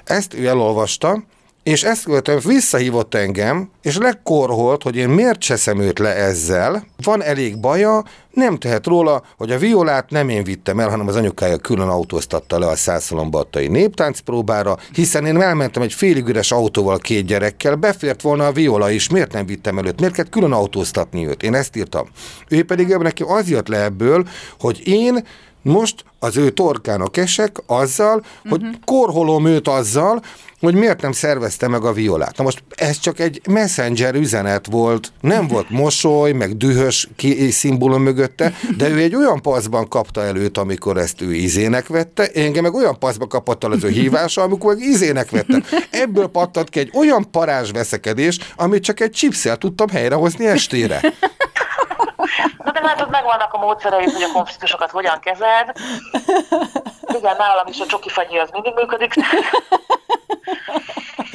Ezt 0.04 0.34
ő 0.34 0.48
elolvasta, 0.48 1.24
és 1.66 1.84
ezt 1.84 2.04
követően 2.04 2.42
visszahívott 2.46 3.16
engem, 3.16 3.70
és 3.82 3.98
lekorholt, 3.98 4.84
hogy 4.84 4.96
én 4.96 5.10
miért 5.10 5.40
cseszem 5.40 5.80
őt 5.80 6.00
le 6.00 6.16
ezzel. 6.16 6.86
Van 7.04 7.24
elég 7.24 7.60
baja, 7.60 8.04
nem 8.32 8.58
tehet 8.58 8.86
róla, 8.86 9.24
hogy 9.38 9.52
a 9.52 9.58
violát 9.58 10.10
nem 10.10 10.30
én 10.30 10.44
vittem 10.44 10.80
el, 10.80 10.90
hanem 10.90 11.08
az 11.08 11.16
anyukája 11.16 11.58
külön 11.58 11.88
autóztatta 11.88 12.60
le 12.60 12.68
a 12.68 12.76
százszalombattai 12.76 13.68
néptáncpróbára, 13.68 14.78
hiszen 14.94 15.26
én 15.26 15.42
elmentem 15.42 15.82
egy 15.82 15.94
félig 15.94 16.28
üres 16.28 16.52
autóval 16.52 16.98
két 16.98 17.26
gyerekkel, 17.26 17.76
befért 17.76 18.22
volna 18.22 18.46
a 18.46 18.52
viola 18.52 18.90
is, 18.90 19.10
miért 19.10 19.34
nem 19.34 19.46
vittem 19.46 19.78
előtt, 19.78 20.00
miért 20.00 20.14
kellett 20.16 20.32
külön 20.32 20.52
autóztatni 20.52 21.28
őt, 21.28 21.44
én 21.44 21.54
ezt 21.54 21.76
írtam. 21.76 22.08
Ő 22.48 22.66
pedig 22.66 22.92
ebből 22.92 23.04
neki 23.04 23.24
az 23.28 23.50
jött 23.50 23.68
le 23.68 23.84
ebből, 23.84 24.28
hogy 24.60 24.88
én 24.88 25.26
most 25.66 26.04
az 26.20 26.38
ő 26.38 26.50
torkának 26.50 27.18
esek 27.18 27.58
azzal, 27.66 28.18
uh-huh. 28.18 28.52
hogy 28.52 28.80
korholom 28.86 29.46
őt 29.46 29.68
azzal, 29.68 30.22
hogy 30.60 30.76
miért 30.76 31.02
nem 31.02 31.12
szervezte 31.12 31.68
meg 31.68 31.84
a 31.84 31.94
violát. 31.94 32.38
Na 32.38 32.44
most 32.44 32.64
ez 32.70 33.00
csak 33.00 33.20
egy 33.20 33.42
messenger 33.48 34.16
üzenet 34.16 34.66
volt, 34.66 35.12
nem 35.22 35.48
volt 35.48 35.70
mosoly, 35.70 36.32
meg 36.32 36.58
dühös 36.58 37.10
szimbólum 37.50 38.02
mögötte, 38.02 38.54
de 38.78 38.90
ő 38.90 38.98
egy 38.98 39.16
olyan 39.16 39.42
paszban 39.42 39.88
kapta 39.88 40.24
előtt, 40.24 40.58
amikor 40.58 40.98
ezt 40.98 41.22
ő 41.22 41.34
izének 41.34 41.88
vette, 41.88 42.28
engem 42.34 42.64
meg 42.64 42.74
olyan 42.74 43.00
paszba 43.00 43.28
kapott 43.28 43.64
el 43.64 43.72
az 43.72 43.84
ő 43.84 43.90
hívása, 43.90 44.42
amikor 44.42 44.76
meg 44.76 44.84
izének 44.84 45.30
vette. 45.30 45.64
Ebből 45.90 46.28
pattant 46.28 46.70
ki 46.70 46.80
egy 46.80 46.92
olyan 46.94 47.32
parázs 47.32 47.72
veszekedés, 47.72 48.38
amit 48.56 48.84
csak 48.84 49.00
egy 49.00 49.12
chipszel 49.12 49.58
tudtam 49.58 49.90
helyrehozni 49.90 50.46
estére. 50.46 51.02
Na 52.64 52.72
de 52.72 52.80
látod, 52.82 53.10
megvannak 53.10 53.54
a 53.54 53.58
módszereid, 53.58 54.12
hogy 54.12 54.24
a 54.24 54.32
konfliktusokat 54.34 54.92
hogyan 54.92 55.20
kezeld. 55.20 55.72
Igen, 57.18 57.36
nálam 57.38 57.68
is 57.68 57.80
a 57.80 57.86
csoki 57.86 58.10
fagyi 58.10 58.38
az 58.38 58.50
mindig 58.52 58.74
működik. 58.74 59.14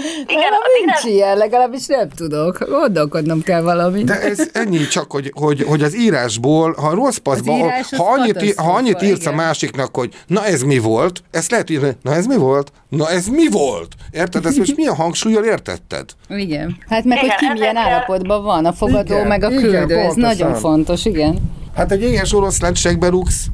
Igen, 0.35 0.51
nem, 0.51 0.61
nincs 0.79 1.05
írás... 1.05 1.05
ilyen, 1.05 1.37
legalábbis 1.37 1.87
nem 1.87 2.09
tudok. 2.09 2.69
Gondolkodnom 2.69 3.43
kell 3.43 3.61
valamit. 3.61 4.05
De 4.05 4.21
ez 4.21 4.49
ennyi 4.53 4.87
csak, 4.87 5.11
hogy, 5.11 5.33
hogy, 5.35 5.63
hogy 5.63 5.83
az 5.83 5.97
írásból, 5.97 6.75
ha 6.79 6.95
rossz 6.95 7.17
paszba, 7.17 7.53
ha 7.97 8.05
annyit, 8.19 8.55
ha 8.55 8.73
annyit 8.73 9.03
írsz 9.03 9.21
igen. 9.21 9.33
a 9.33 9.37
másiknak, 9.37 9.97
hogy 9.97 10.15
na 10.27 10.45
ez 10.45 10.63
mi 10.63 10.79
volt, 10.79 11.23
ezt 11.31 11.51
lehet 11.51 11.71
írni, 11.71 11.97
na 12.03 12.15
ez 12.15 12.27
mi 12.27 12.37
volt? 12.37 12.73
Na 12.89 13.09
ez 13.09 13.27
mi 13.27 13.49
volt? 13.51 13.95
Érted? 14.11 14.47
Ezt 14.47 14.59
most 14.59 14.77
milyen 14.77 14.95
hangsúlyjal 14.95 15.45
értetted? 15.45 16.05
Igen. 16.29 16.77
Hát 16.89 17.05
meg, 17.05 17.19
igen, 17.23 17.31
hogy 17.31 17.49
ki 17.49 17.59
milyen 17.59 17.77
állapotban 17.77 18.43
van, 18.43 18.65
a 18.65 18.73
fogadó 18.73 19.15
igen, 19.15 19.27
meg 19.27 19.45
a 19.45 19.49
küldő, 19.49 19.69
igen, 19.69 19.99
ez 19.99 20.15
nagyon 20.15 20.55
fontos, 20.55 21.05
igen. 21.05 21.39
Hát 21.75 21.93
egy 21.93 22.03
éhes 22.03 22.33
oroszlán 22.33 22.75
segbe 22.75 23.09
rúgsz. 23.09 23.47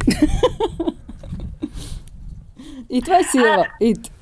Itt 2.88 3.06
vagy 3.06 3.24
Szilva? 3.30 3.56
Hát, 3.56 3.74
Itt. 3.78 4.14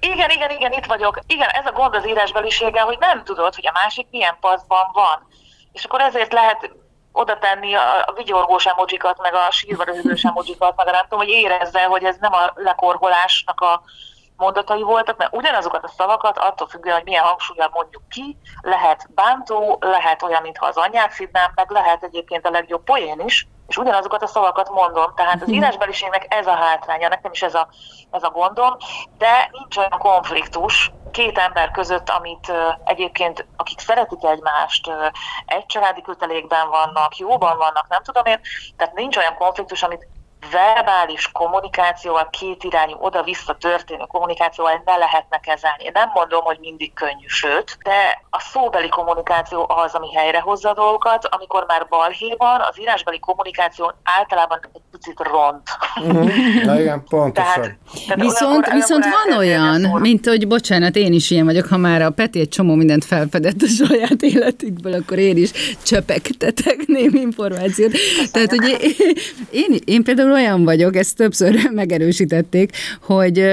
Igen, 0.00 0.30
igen, 0.30 0.50
igen, 0.50 0.72
itt 0.72 0.86
vagyok. 0.86 1.18
Igen, 1.26 1.48
ez 1.48 1.66
a 1.66 1.72
gond 1.72 1.94
az 1.94 2.06
írásbeliséggel, 2.06 2.84
hogy 2.84 2.98
nem 2.98 3.24
tudod, 3.24 3.54
hogy 3.54 3.66
a 3.66 3.72
másik 3.72 4.06
milyen 4.10 4.36
paszban 4.40 4.90
van. 4.92 5.28
És 5.72 5.84
akkor 5.84 6.00
ezért 6.00 6.32
lehet 6.32 6.70
oda 7.12 7.38
tenni 7.38 7.74
a, 7.74 8.12
vigyorgós 8.14 8.66
emojikat, 8.66 9.18
meg 9.22 9.34
a 9.34 9.50
sírva 9.50 9.84
röhögős 9.84 10.22
emojikat, 10.22 10.76
meg 10.76 10.88
a 10.88 10.90
nem 10.90 11.02
tudom, 11.02 11.18
hogy 11.18 11.28
érezze, 11.28 11.84
hogy 11.84 12.04
ez 12.04 12.16
nem 12.20 12.32
a 12.32 12.52
lekorholásnak 12.54 13.60
a 13.60 13.82
mondatai 14.36 14.82
voltak, 14.82 15.16
mert 15.16 15.34
ugyanazokat 15.34 15.84
a 15.84 15.92
szavakat 15.96 16.38
attól 16.38 16.68
függően, 16.68 16.94
hogy 16.94 17.04
milyen 17.04 17.24
hangsúlyjal 17.24 17.70
mondjuk 17.72 18.02
ki, 18.08 18.36
lehet 18.60 19.06
bántó, 19.14 19.78
lehet 19.80 20.22
olyan, 20.22 20.42
mintha 20.42 20.66
az 20.66 20.76
anyát 20.76 21.10
szidnám, 21.10 21.52
meg 21.54 21.70
lehet 21.70 22.02
egyébként 22.02 22.46
a 22.46 22.50
legjobb 22.50 22.84
poén 22.84 23.20
is, 23.20 23.46
és 23.72 23.78
ugyanazokat 23.78 24.22
a 24.22 24.26
szavakat 24.26 24.70
mondom. 24.70 25.14
Tehát 25.14 25.34
az 25.42 25.48
mhm. 25.48 25.52
írásbeliségnek 25.52 26.26
ez 26.28 26.46
a 26.46 26.54
hátránya, 26.54 27.08
nekem 27.08 27.30
is 27.32 27.42
ez 27.42 27.54
a, 27.54 27.68
ez 28.10 28.22
a 28.22 28.30
gondom, 28.30 28.76
de 29.18 29.50
nincs 29.52 29.76
olyan 29.76 29.98
konfliktus 29.98 30.92
két 31.10 31.38
ember 31.38 31.70
között, 31.70 32.08
amit 32.08 32.52
egyébként, 32.84 33.46
akik 33.56 33.78
szeretik 33.78 34.24
egymást, 34.24 34.90
egy 35.46 35.66
családi 35.66 36.02
kötelékben 36.02 36.68
vannak, 36.68 37.16
jóban 37.16 37.56
vannak, 37.56 37.88
nem 37.88 38.02
tudom 38.02 38.24
én, 38.24 38.40
tehát 38.76 38.94
nincs 38.94 39.16
olyan 39.16 39.34
konfliktus, 39.34 39.82
amit 39.82 40.06
verbális 40.50 41.32
kommunikációval, 41.32 42.28
kétirányú, 42.30 42.96
oda-vissza 43.00 43.56
történő 43.60 44.04
kommunikációval 44.06 44.82
ne 44.84 44.96
lehetne 44.96 45.40
kezelni. 45.40 45.84
Én 45.84 45.90
nem 45.94 46.10
mondom, 46.14 46.44
hogy 46.44 46.58
mindig 46.60 46.92
könnyű, 46.92 47.26
sőt, 47.26 47.78
de 47.82 48.22
a 48.30 48.40
szóbeli 48.40 48.88
kommunikáció 48.88 49.66
az, 49.84 49.94
ami 49.94 50.14
helyrehozza 50.14 50.70
a 50.70 50.74
dolgokat, 50.74 51.26
amikor 51.30 51.64
már 51.66 51.86
balhé 51.88 52.34
van, 52.38 52.60
az 52.60 52.80
írásbeli 52.80 53.18
kommunikáció 53.18 53.92
általában 54.02 54.60
egy 54.72 54.80
picit 54.90 55.20
ront. 55.32 55.62
Mm-hmm. 56.00 56.64
Na 56.64 56.80
igen, 56.80 57.04
pontosan. 57.08 57.52
Tehát, 57.52 57.78
tehát 58.06 58.20
viszont 58.20 58.72
viszont 58.72 59.04
van 59.04 59.38
olyan, 59.38 59.80
mint 60.00 60.26
hogy 60.26 60.48
bocsánat, 60.48 60.96
én 60.96 61.12
is 61.12 61.30
ilyen 61.30 61.44
vagyok, 61.44 61.66
ha 61.66 61.76
már 61.76 62.02
a 62.02 62.10
Peti 62.10 62.40
egy 62.40 62.48
csomó 62.48 62.74
mindent 62.74 63.04
felfedett 63.04 63.62
a 63.62 63.66
saját 63.66 64.22
életükből, 64.22 64.92
akkor 64.92 65.18
én 65.18 65.36
is 65.36 65.50
csöpegtetek 65.82 66.86
némi 66.86 67.20
információt. 67.20 67.92
Tehát, 68.32 68.50
hogy 68.50 68.76
én, 68.80 69.12
én, 69.50 69.78
én 69.84 70.04
például 70.04 70.31
olyan 70.32 70.64
vagyok, 70.64 70.96
ezt 70.96 71.16
többször 71.16 71.54
megerősítették, 71.74 72.72
hogy 73.02 73.44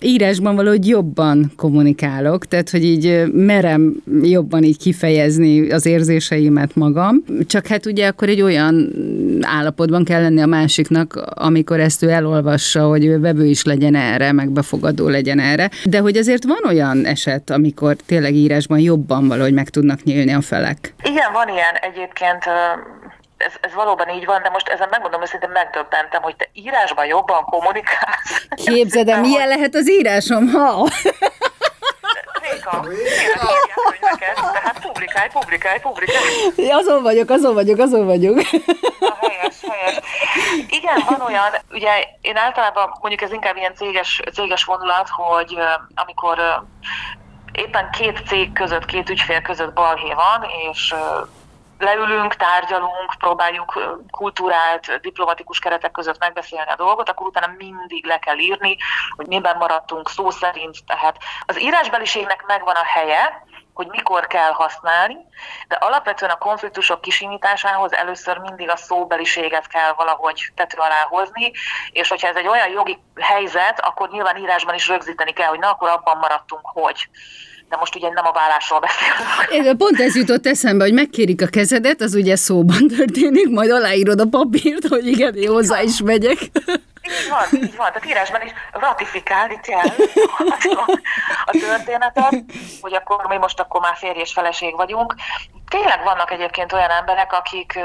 írásban 0.00 0.56
valahogy 0.56 0.88
jobban 0.88 1.52
kommunikálok, 1.56 2.46
tehát, 2.46 2.70
hogy 2.70 2.84
így 2.84 3.32
merem 3.32 3.94
jobban 4.22 4.62
így 4.62 4.78
kifejezni 4.78 5.70
az 5.70 5.86
érzéseimet 5.86 6.74
magam, 6.74 7.24
csak 7.46 7.66
hát 7.66 7.86
ugye 7.86 8.06
akkor 8.06 8.28
egy 8.28 8.40
olyan 8.40 8.92
állapotban 9.40 10.04
kell 10.04 10.22
lenni 10.22 10.40
a 10.40 10.46
másiknak, 10.46 11.14
amikor 11.34 11.80
ezt 11.80 12.02
ő 12.02 12.08
elolvassa, 12.08 12.86
hogy 12.86 13.04
ő 13.04 13.20
vevő 13.20 13.46
is 13.46 13.64
legyen 13.64 13.94
erre, 13.94 14.32
meg 14.32 14.50
befogadó 14.50 15.08
legyen 15.08 15.40
erre. 15.40 15.70
De 15.84 15.98
hogy 15.98 16.16
azért 16.16 16.44
van 16.44 16.60
olyan 16.66 17.04
eset, 17.04 17.50
amikor 17.50 17.96
tényleg 18.06 18.34
írásban 18.34 18.78
jobban 18.78 19.28
valahogy 19.28 19.52
meg 19.52 19.68
tudnak 19.68 20.02
nyílni 20.02 20.32
a 20.32 20.40
felek. 20.40 20.94
Igen, 21.02 21.32
van 21.32 21.48
ilyen 21.48 21.74
egyébként 21.80 22.42
ez, 23.44 23.52
ez 23.60 23.74
valóban 23.74 24.08
így 24.08 24.24
van, 24.24 24.42
de 24.42 24.48
most 24.48 24.68
ezen 24.68 24.88
megmondom 24.90 25.22
őszintén 25.22 25.50
megdöbbentem, 25.50 26.22
hogy 26.22 26.36
te 26.36 26.48
írásban 26.52 27.06
jobban 27.06 27.44
kommunikálsz. 27.44 28.46
Képzeld 28.64 29.08
el, 29.08 29.20
milyen 29.20 29.48
lehet 29.48 29.74
az 29.74 29.90
írásom, 29.90 30.48
ha? 30.48 30.88
Réka, 32.50 32.80
könyveket, 32.80 34.34
tehát 34.34 34.78
publikálj, 34.80 35.28
publikálj, 35.28 35.80
publikálj. 35.80 36.70
Azon 36.70 37.02
vagyok, 37.02 37.30
azon 37.30 37.54
vagyok, 37.54 37.78
azon 37.78 38.06
vagyok. 38.06 38.34
Na, 39.00 39.16
helyes, 39.20 39.54
helyes. 39.70 39.98
Igen, 40.68 41.02
van 41.08 41.20
olyan, 41.20 41.50
ugye 41.70 41.90
én 42.20 42.36
általában 42.36 42.98
mondjuk 43.00 43.22
ez 43.22 43.32
inkább 43.32 43.56
ilyen 43.56 43.74
céges, 43.74 44.22
céges 44.32 44.64
vonulat, 44.64 45.08
hogy 45.08 45.58
amikor 45.94 46.64
éppen 47.52 47.90
két 47.90 48.22
cég 48.26 48.52
között, 48.52 48.84
két 48.84 49.10
ügyfél 49.10 49.42
között 49.42 49.72
balhé 49.72 50.12
van, 50.12 50.46
és 50.70 50.94
leülünk, 51.78 52.34
tárgyalunk, 52.34 53.14
próbáljuk 53.18 53.98
kultúrált, 54.10 55.00
diplomatikus 55.00 55.58
keretek 55.58 55.90
között 55.90 56.18
megbeszélni 56.18 56.70
a 56.70 56.76
dolgot, 56.76 57.08
akkor 57.08 57.26
utána 57.26 57.54
mindig 57.56 58.06
le 58.06 58.18
kell 58.18 58.38
írni, 58.38 58.76
hogy 59.16 59.26
miben 59.26 59.56
maradtunk 59.56 60.08
szó 60.08 60.30
szerint. 60.30 60.84
Tehát 60.86 61.16
az 61.46 61.60
írásbeliségnek 61.60 62.44
megvan 62.46 62.74
a 62.74 62.84
helye, 62.84 63.42
hogy 63.74 63.86
mikor 63.88 64.26
kell 64.26 64.50
használni, 64.52 65.16
de 65.68 65.74
alapvetően 65.74 66.30
a 66.30 66.38
konfliktusok 66.38 67.00
kisimításához 67.00 67.92
először 67.92 68.38
mindig 68.38 68.70
a 68.70 68.76
szóbeliséget 68.76 69.66
kell 69.66 69.92
valahogy 69.92 70.52
tető 70.54 70.78
alá 70.78 71.06
hozni, 71.08 71.52
és 71.90 72.08
hogyha 72.08 72.28
ez 72.28 72.36
egy 72.36 72.46
olyan 72.46 72.68
jogi 72.68 73.02
helyzet, 73.20 73.80
akkor 73.80 74.08
nyilván 74.08 74.36
írásban 74.36 74.74
is 74.74 74.88
rögzíteni 74.88 75.32
kell, 75.32 75.48
hogy 75.48 75.58
na, 75.58 75.70
akkor 75.70 75.88
abban 75.88 76.16
maradtunk, 76.16 76.66
hogy 76.66 77.08
de 77.74 77.80
most 77.80 77.94
ugye 77.94 78.08
nem 78.08 78.26
a 78.26 78.32
vállásról 78.32 78.80
beszélünk. 78.80 79.76
Pont 79.76 80.00
ez 80.00 80.16
jutott 80.16 80.46
eszembe, 80.46 80.84
hogy 80.84 80.92
megkérik 80.92 81.42
a 81.42 81.46
kezedet, 81.46 82.00
az 82.00 82.14
ugye 82.14 82.36
szóban 82.36 82.88
történik, 82.96 83.48
majd 83.48 83.70
aláírod 83.70 84.20
a 84.20 84.26
papírt, 84.30 84.86
hogy 84.86 85.06
igen, 85.06 85.34
én 85.34 85.48
hozzá 85.48 85.82
is 85.82 86.02
megyek. 86.02 86.38
Így 87.06 87.28
van, 87.30 87.62
így 87.62 87.76
van. 87.76 87.92
Tehát 87.92 88.06
írásban 88.06 88.42
is 88.42 88.50
ratifikálni 88.72 89.60
kell 89.60 89.90
a 91.44 91.50
történetet, 91.50 92.44
hogy 92.80 92.94
akkor 92.94 93.26
mi 93.28 93.36
most 93.36 93.60
akkor 93.60 93.80
már 93.80 93.96
férj 93.96 94.20
és 94.20 94.32
feleség 94.32 94.76
vagyunk. 94.76 95.14
Tényleg 95.68 96.02
vannak 96.04 96.30
egyébként 96.30 96.72
olyan 96.72 96.90
emberek, 96.90 97.32
akik 97.32 97.78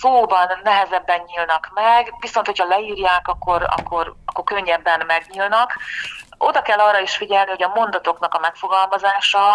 szóban 0.00 0.48
nehezebben 0.62 1.20
nyílnak 1.26 1.70
meg, 1.74 2.14
viszont 2.20 2.46
hogyha 2.46 2.66
leírják, 2.66 3.28
akkor, 3.28 3.66
akkor, 3.76 4.14
akkor 4.24 4.44
könnyebben 4.44 5.02
megnyílnak 5.06 5.76
oda 6.38 6.62
kell 6.62 6.78
arra 6.78 7.00
is 7.00 7.16
figyelni, 7.16 7.50
hogy 7.50 7.62
a 7.62 7.72
mondatoknak 7.74 8.34
a 8.34 8.38
megfogalmazása, 8.38 9.54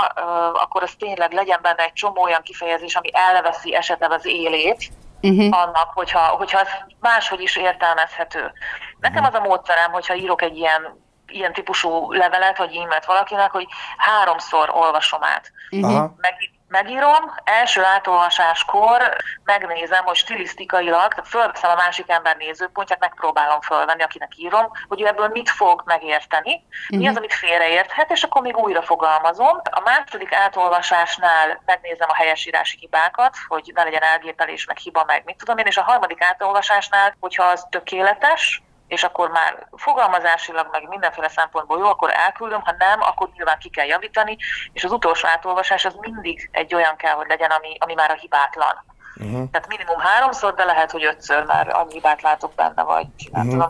akkor 0.53 0.83
az 0.83 0.95
tényleg 0.99 1.31
legyen 1.31 1.59
benne 1.61 1.83
egy 1.83 1.93
csomó 1.93 2.21
olyan 2.21 2.41
kifejezés, 2.41 2.95
ami 2.95 3.09
elveszi 3.13 3.75
esetleg 3.75 4.11
az 4.11 4.25
élét, 4.25 4.89
uh-huh. 5.21 5.61
annak, 5.61 5.91
hogyha, 5.93 6.19
hogyha 6.19 6.59
ez 6.59 6.67
máshogy 6.99 7.41
is 7.41 7.55
értelmezhető. 7.55 8.51
Nekem 8.99 9.23
az 9.23 9.33
a 9.33 9.39
módszerem, 9.39 9.91
hogyha 9.91 10.15
írok 10.15 10.41
egy 10.41 10.57
ilyen 10.57 11.01
ilyen 11.27 11.53
típusú 11.53 12.11
levelet 12.11 12.57
vagy 12.57 12.75
e-mailt 12.75 13.05
valakinek, 13.05 13.51
hogy 13.51 13.67
háromszor 13.97 14.69
olvasom 14.69 15.23
át. 15.23 15.51
Uh-huh. 15.71 16.11
Meg, 16.17 16.35
megírom, 16.73 17.33
első 17.43 17.83
átolvasáskor 17.83 19.15
megnézem, 19.43 20.03
hogy 20.05 20.15
stilisztikailag, 20.15 21.07
tehát 21.13 21.27
fölveszem 21.27 21.71
a 21.71 21.75
másik 21.75 22.09
ember 22.09 22.35
nézőpontját, 22.37 22.99
megpróbálom 22.99 23.61
fölvenni, 23.61 24.03
akinek 24.03 24.31
írom, 24.37 24.71
hogy 24.87 25.01
ő 25.01 25.07
ebből 25.07 25.27
mit 25.27 25.49
fog 25.49 25.83
megérteni, 25.85 26.53
uh-huh. 26.53 26.99
mi 26.99 27.07
az, 27.07 27.13
mhm. 27.13 27.17
amit 27.17 27.33
félreérthet, 27.33 28.11
és 28.11 28.23
akkor 28.23 28.41
még 28.41 28.57
újra 28.57 28.81
fogalmazom. 28.81 29.61
A 29.63 29.81
második 29.83 30.33
átolvasásnál 30.33 31.61
megnézem 31.65 32.09
a 32.09 32.15
helyesírási 32.15 32.77
hibákat, 32.79 33.35
hogy 33.47 33.71
ne 33.73 33.83
legyen 33.83 34.03
elgépelés, 34.03 34.65
meg 34.65 34.77
hiba, 34.77 35.03
meg 35.07 35.21
mit 35.25 35.37
tudom 35.37 35.57
én, 35.57 35.65
és 35.65 35.77
a 35.77 35.83
harmadik 35.83 36.21
átolvasásnál, 36.21 37.15
hogyha 37.19 37.43
az 37.43 37.67
tökéletes, 37.69 38.62
és 38.87 39.03
akkor 39.03 39.29
már 39.29 39.67
fogalmazásilag, 39.71 40.67
meg 40.71 40.87
mindenféle 40.87 41.27
szempontból 41.27 41.79
jó, 41.79 41.85
akkor 41.85 42.11
elküldöm, 42.13 42.61
ha 42.61 42.75
nem, 42.77 43.01
akkor 43.01 43.29
nyilván 43.33 43.59
ki 43.59 43.69
kell 43.69 43.85
javítani, 43.85 44.37
és 44.73 44.83
az 44.83 44.91
utolsó 44.91 45.27
átolvasás 45.27 45.85
az 45.85 45.95
mindig 45.99 46.49
egy 46.51 46.73
olyan 46.73 46.95
kell, 46.95 47.13
hogy 47.13 47.27
legyen, 47.27 47.51
ami, 47.51 47.75
ami 47.79 47.93
már 47.93 48.11
a 48.11 48.19
hibátlan. 48.19 48.85
Uh-huh. 49.15 49.49
Tehát 49.51 49.67
minimum 49.67 49.97
háromszor, 49.97 50.53
de 50.53 50.63
lehet, 50.63 50.91
hogy 50.91 51.05
ötször 51.05 51.43
már 51.45 51.67
annyi 51.69 51.93
hibát 51.93 52.21
látok 52.21 52.51
benne, 52.55 52.83
vagy 52.83 53.05
nem 53.31 53.47
uh-huh. 53.47 53.51
tudom. 53.51 53.69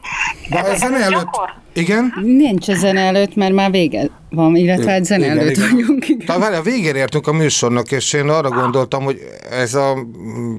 De 0.49 0.71
ez, 0.71 0.79
zene 0.79 0.97
előtt... 0.97 1.23
Gyakor... 1.23 1.53
Igen? 1.73 2.13
Nincs 2.21 2.67
a 2.67 2.75
zene 2.75 3.01
előtt, 3.01 3.35
mert 3.35 3.53
már 3.53 3.71
vége 3.71 4.09
van, 4.29 4.55
illetve 4.55 4.91
hát 4.91 5.05
zene 5.05 5.25
igen, 5.25 5.39
előtt 5.39 5.55
igen. 5.55 5.69
vagyunk. 5.71 6.09
Igen. 6.09 6.25
Tehát 6.25 6.53
a 6.53 6.61
végén 6.61 6.95
értünk 6.95 7.27
a 7.27 7.33
műsornak, 7.33 7.91
és 7.91 8.13
én 8.13 8.29
arra 8.29 8.49
gondoltam, 8.49 9.03
hogy 9.03 9.19
ez 9.49 9.73
a 9.73 9.97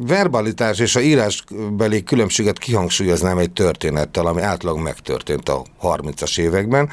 verbalitás 0.06 0.78
és 0.78 0.96
a 0.96 1.00
írásbeli 1.00 2.02
különbséget 2.02 2.58
kihangsúlyoznám 2.58 3.38
egy 3.38 3.52
történettel, 3.52 4.26
ami 4.26 4.42
átlag 4.42 4.78
megtörtént 4.78 5.48
a 5.48 5.62
30-as 5.82 6.38
években. 6.38 6.90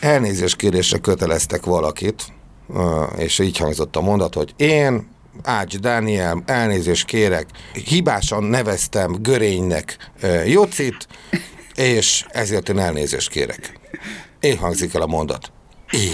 Elnézést 0.00 1.00
köteleztek 1.00 1.64
valakit, 1.64 2.24
és 3.16 3.38
így 3.38 3.58
hangzott 3.58 3.96
a 3.96 4.00
mondat, 4.00 4.34
hogy 4.34 4.54
én 4.56 5.10
Ács 5.44 5.78
Dániel, 5.78 6.42
elnézést 6.46 7.04
kérek, 7.04 7.46
hibásan 7.72 8.44
neveztem 8.44 9.12
Görénynek 9.12 9.96
Jocit, 10.46 11.06
és 11.74 12.24
ezért 12.28 12.68
én 12.68 12.78
elnézést 12.78 13.30
kérek. 13.30 13.78
Én 14.40 14.58
hangzik 14.58 14.94
el 14.94 15.02
a 15.02 15.06
mondat. 15.06 15.52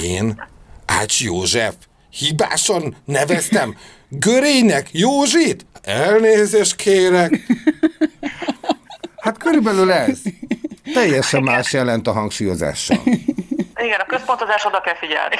Én, 0.02 0.44
Ács 0.86 1.20
József, 1.22 1.74
hibásan 2.10 2.96
neveztem 3.04 3.76
Görénynek 4.08 4.88
Józsit? 4.92 5.66
Elnézést 5.82 6.76
kérek. 6.76 7.46
Hát 9.16 9.38
körülbelül 9.38 9.92
ez. 9.92 10.18
Teljesen 10.94 11.42
más 11.42 11.72
jelent 11.72 12.06
a 12.06 12.12
hangsúlyozással. 12.12 13.02
Igen, 13.76 14.00
a 14.00 14.06
központozás 14.06 14.64
oda 14.64 14.80
kell 14.80 14.96
figyelni. 14.96 15.36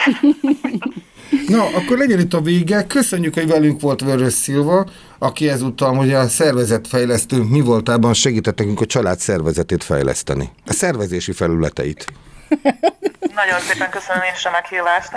Na, 1.49 1.65
akkor 1.65 1.99
legyen 1.99 2.19
itt 2.19 2.35
a 2.35 2.41
vége. 2.41 2.87
Köszönjük, 2.87 3.35
hogy 3.35 3.47
velünk 3.47 3.81
volt 3.81 4.01
Vörös 4.01 4.33
Szilva, 4.33 4.87
aki 5.19 5.49
ezúttal 5.49 5.95
hogy 5.95 6.13
a 6.13 6.29
szervezetfejlesztő 6.29 7.43
mi 7.43 7.61
voltában 7.61 8.15
segített 8.15 8.59
nekünk 8.59 8.81
a 8.81 8.87
család 8.87 9.19
szervezetét 9.19 9.85
fejleszteni. 9.85 10.51
A 10.67 10.73
szervezési 10.73 11.33
felületeit. 11.33 12.07
Nagyon 13.41 13.61
szépen 13.71 13.91
köszönöm 13.91 14.23
én 14.23 14.35
sem 14.37 14.53
a 14.53 14.57
meghívást. 14.61 15.11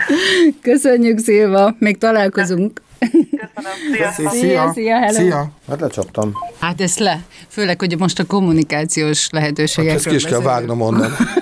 Köszönjük, 0.62 1.20
Szilva. 1.20 1.76
Még 1.80 1.98
találkozunk. 1.98 2.82
Köszönöm. 3.00 4.12
Szia. 4.16 4.30
Szia, 4.30 4.72
szia, 4.74 4.98
hello. 4.98 5.14
Szia. 5.14 5.52
Hát 5.70 5.80
lecsaptam. 5.80 6.34
Hát 6.60 6.82
ezt 6.82 7.00
le. 7.00 7.20
Főleg, 7.50 7.80
hogy 7.80 7.98
most 7.98 8.20
a 8.20 8.26
kommunikációs 8.26 9.30
lehetőségekről 9.32 9.98
hát 9.98 10.06
ezt 10.06 10.08
ki 10.08 10.16
is 10.16 10.32
kell 10.32 10.42
vágnom 10.42 10.82
onnan. 10.82 11.12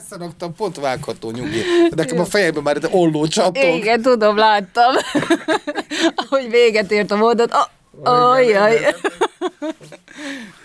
Összeraktam, 0.00 0.54
pont 0.54 0.76
vágható 0.76 1.30
nyugi. 1.30 1.62
Nekem 1.90 2.18
a 2.18 2.24
fejemben 2.24 2.62
már 2.62 2.76
olló 2.90 3.26
csattog. 3.26 3.56
Igen, 3.56 4.02
tudom, 4.02 4.36
láttam. 4.36 4.94
Ahogy 6.26 6.50
véget 6.50 6.90
ért 6.90 7.10
a 7.10 7.16
mondat. 7.16 7.70
Ajjaj. 8.02 8.94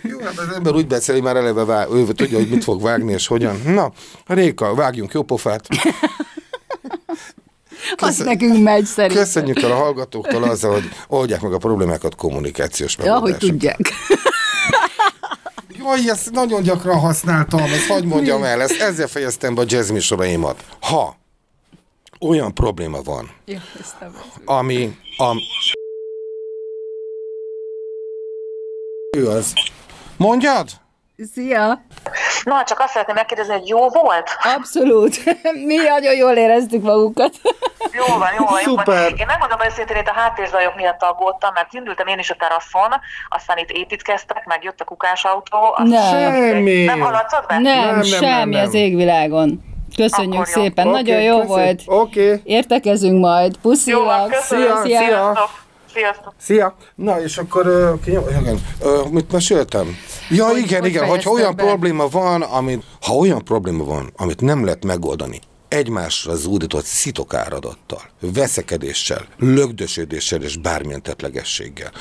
Jó, 0.01 0.19
hát 0.19 0.37
az 0.37 0.55
ember 0.55 0.73
úgy 0.73 0.87
beszél, 0.87 1.15
hogy 1.15 1.23
már 1.23 1.35
eleve 1.35 1.63
vág, 1.63 1.91
ő 1.91 2.05
tudja, 2.05 2.37
hogy 2.37 2.49
mit 2.49 2.63
fog 2.63 2.81
vágni, 2.81 3.11
és 3.11 3.27
hogyan. 3.27 3.61
Na, 3.65 3.91
Réka, 4.25 4.75
vágjunk 4.75 5.13
jó 5.13 5.23
pofát. 5.23 5.67
Köszön... 7.95 8.09
Azt 8.09 8.23
nekünk 8.23 8.63
megy 8.63 8.85
szerintem. 8.85 9.23
Köszönjük 9.23 9.61
el 9.61 9.71
a 9.71 9.75
hallgatóktól 9.75 10.43
azzal, 10.43 10.71
hogy 10.71 10.89
oldják 11.07 11.41
meg 11.41 11.53
a 11.53 11.57
problémákat 11.57 12.15
kommunikációs 12.15 12.95
megoldásokkal. 12.95 13.29
Ja, 13.29 13.37
hogy 13.39 13.49
tudják. 13.49 13.93
Aj, 15.87 16.09
ezt 16.09 16.31
nagyon 16.31 16.61
gyakran 16.61 16.99
használtam, 16.99 17.59
ezt 17.59 17.87
hagyd 17.87 18.05
mondjam 18.05 18.43
el, 18.43 18.61
ezt, 18.61 18.79
ezzel 18.81 19.07
fejeztem 19.07 19.55
be 19.55 19.61
a 19.61 19.65
jazz 19.67 19.89
műsoraimat. 19.89 20.65
Ha 20.81 21.15
olyan 22.19 22.53
probléma 22.53 23.01
van, 23.01 23.31
ami 24.45 24.97
a... 25.17 25.35
Ő 29.17 29.27
az. 29.27 29.53
Mondjad? 30.17 30.69
Szia! 31.33 31.81
Na, 32.43 32.63
csak 32.63 32.79
azt 32.79 32.91
szeretném 32.91 33.15
megkérdezni, 33.15 33.53
hogy 33.53 33.67
jó 33.67 33.89
volt? 33.89 34.29
Abszolút. 34.57 35.17
Mi 35.69 35.75
nagyon 35.75 36.15
jól 36.15 36.33
éreztük 36.35 36.83
magunkat. 36.83 37.33
Jó 37.91 38.17
van, 38.17 38.29
jó 38.37 38.45
van, 38.45 38.61
jó 38.65 38.75
van. 38.75 38.85
Szuper. 38.85 39.13
Én 39.17 39.25
megmondom 39.25 39.59
őszintén, 39.67 39.97
itt 39.97 40.07
a 40.07 40.13
háttérzajok 40.13 40.75
miatt 40.75 41.01
aggódtam, 41.01 41.51
mert 41.53 41.73
indultam 41.73 42.07
én 42.07 42.19
is 42.19 42.29
a 42.29 42.35
teraszon, 42.35 42.91
aztán 43.29 43.57
itt 43.57 43.69
építkeztek, 43.69 44.45
meg 44.45 44.63
jött 44.63 44.79
a 44.79 44.83
kukásautó. 44.83 45.57
Azt 45.75 45.89
Nem. 45.89 46.33
Semmi. 46.33 46.83
Nem 46.83 46.99
haladszod 46.99 47.45
be? 47.47 47.59
Nem, 47.59 47.89
nem, 47.95 48.03
semmi 48.03 48.25
nem, 48.25 48.49
nem. 48.49 48.65
az 48.65 48.73
égvilágon. 48.73 49.63
Köszönjük 49.95 50.33
Akkor 50.33 50.47
jó. 50.55 50.61
szépen, 50.61 50.87
Oké, 50.87 50.95
nagyon 50.95 51.21
jó 51.21 51.35
köszi. 51.37 51.47
volt. 51.47 51.81
Oké. 51.85 52.41
Értekezünk 52.43 53.19
majd. 53.19 53.51
Jó 53.51 53.59
van, 53.61 53.71
Puszilak. 53.71 54.29
köszönöm. 54.29 54.83
Szia, 54.83 54.83
szia. 54.83 54.97
Sziasztok. 55.07 55.49
Sziasztok. 55.93 56.33
Szia! 56.37 56.75
Na, 56.95 57.21
és 57.21 57.37
akkor, 57.37 57.67
uh, 57.67 58.03
ki, 58.03 58.11
igen, 58.11 58.59
uh, 58.81 59.09
mit 59.09 59.31
meséltem? 59.31 59.97
Ja, 60.29 60.45
Hogy- 60.45 60.57
igen, 60.57 60.79
hogy 60.79 60.89
igen, 60.89 61.07
hogyha 61.07 61.29
olyan 61.29 61.55
be? 61.55 61.63
probléma 61.63 62.07
van, 62.09 62.41
amit, 62.41 62.83
ha 63.01 63.13
olyan 63.13 63.43
probléma 63.43 63.83
van, 63.83 64.11
amit 64.15 64.41
nem 64.41 64.63
lehet 64.63 64.85
megoldani, 64.85 65.39
egymásra 65.67 66.35
zúdított 66.35 66.85
szitokáradattal, 66.85 68.01
veszekedéssel, 68.19 69.25
lögdösödéssel 69.37 70.41
és 70.41 70.57
bármilyen 70.57 71.01
tetlegességgel. 71.01 71.91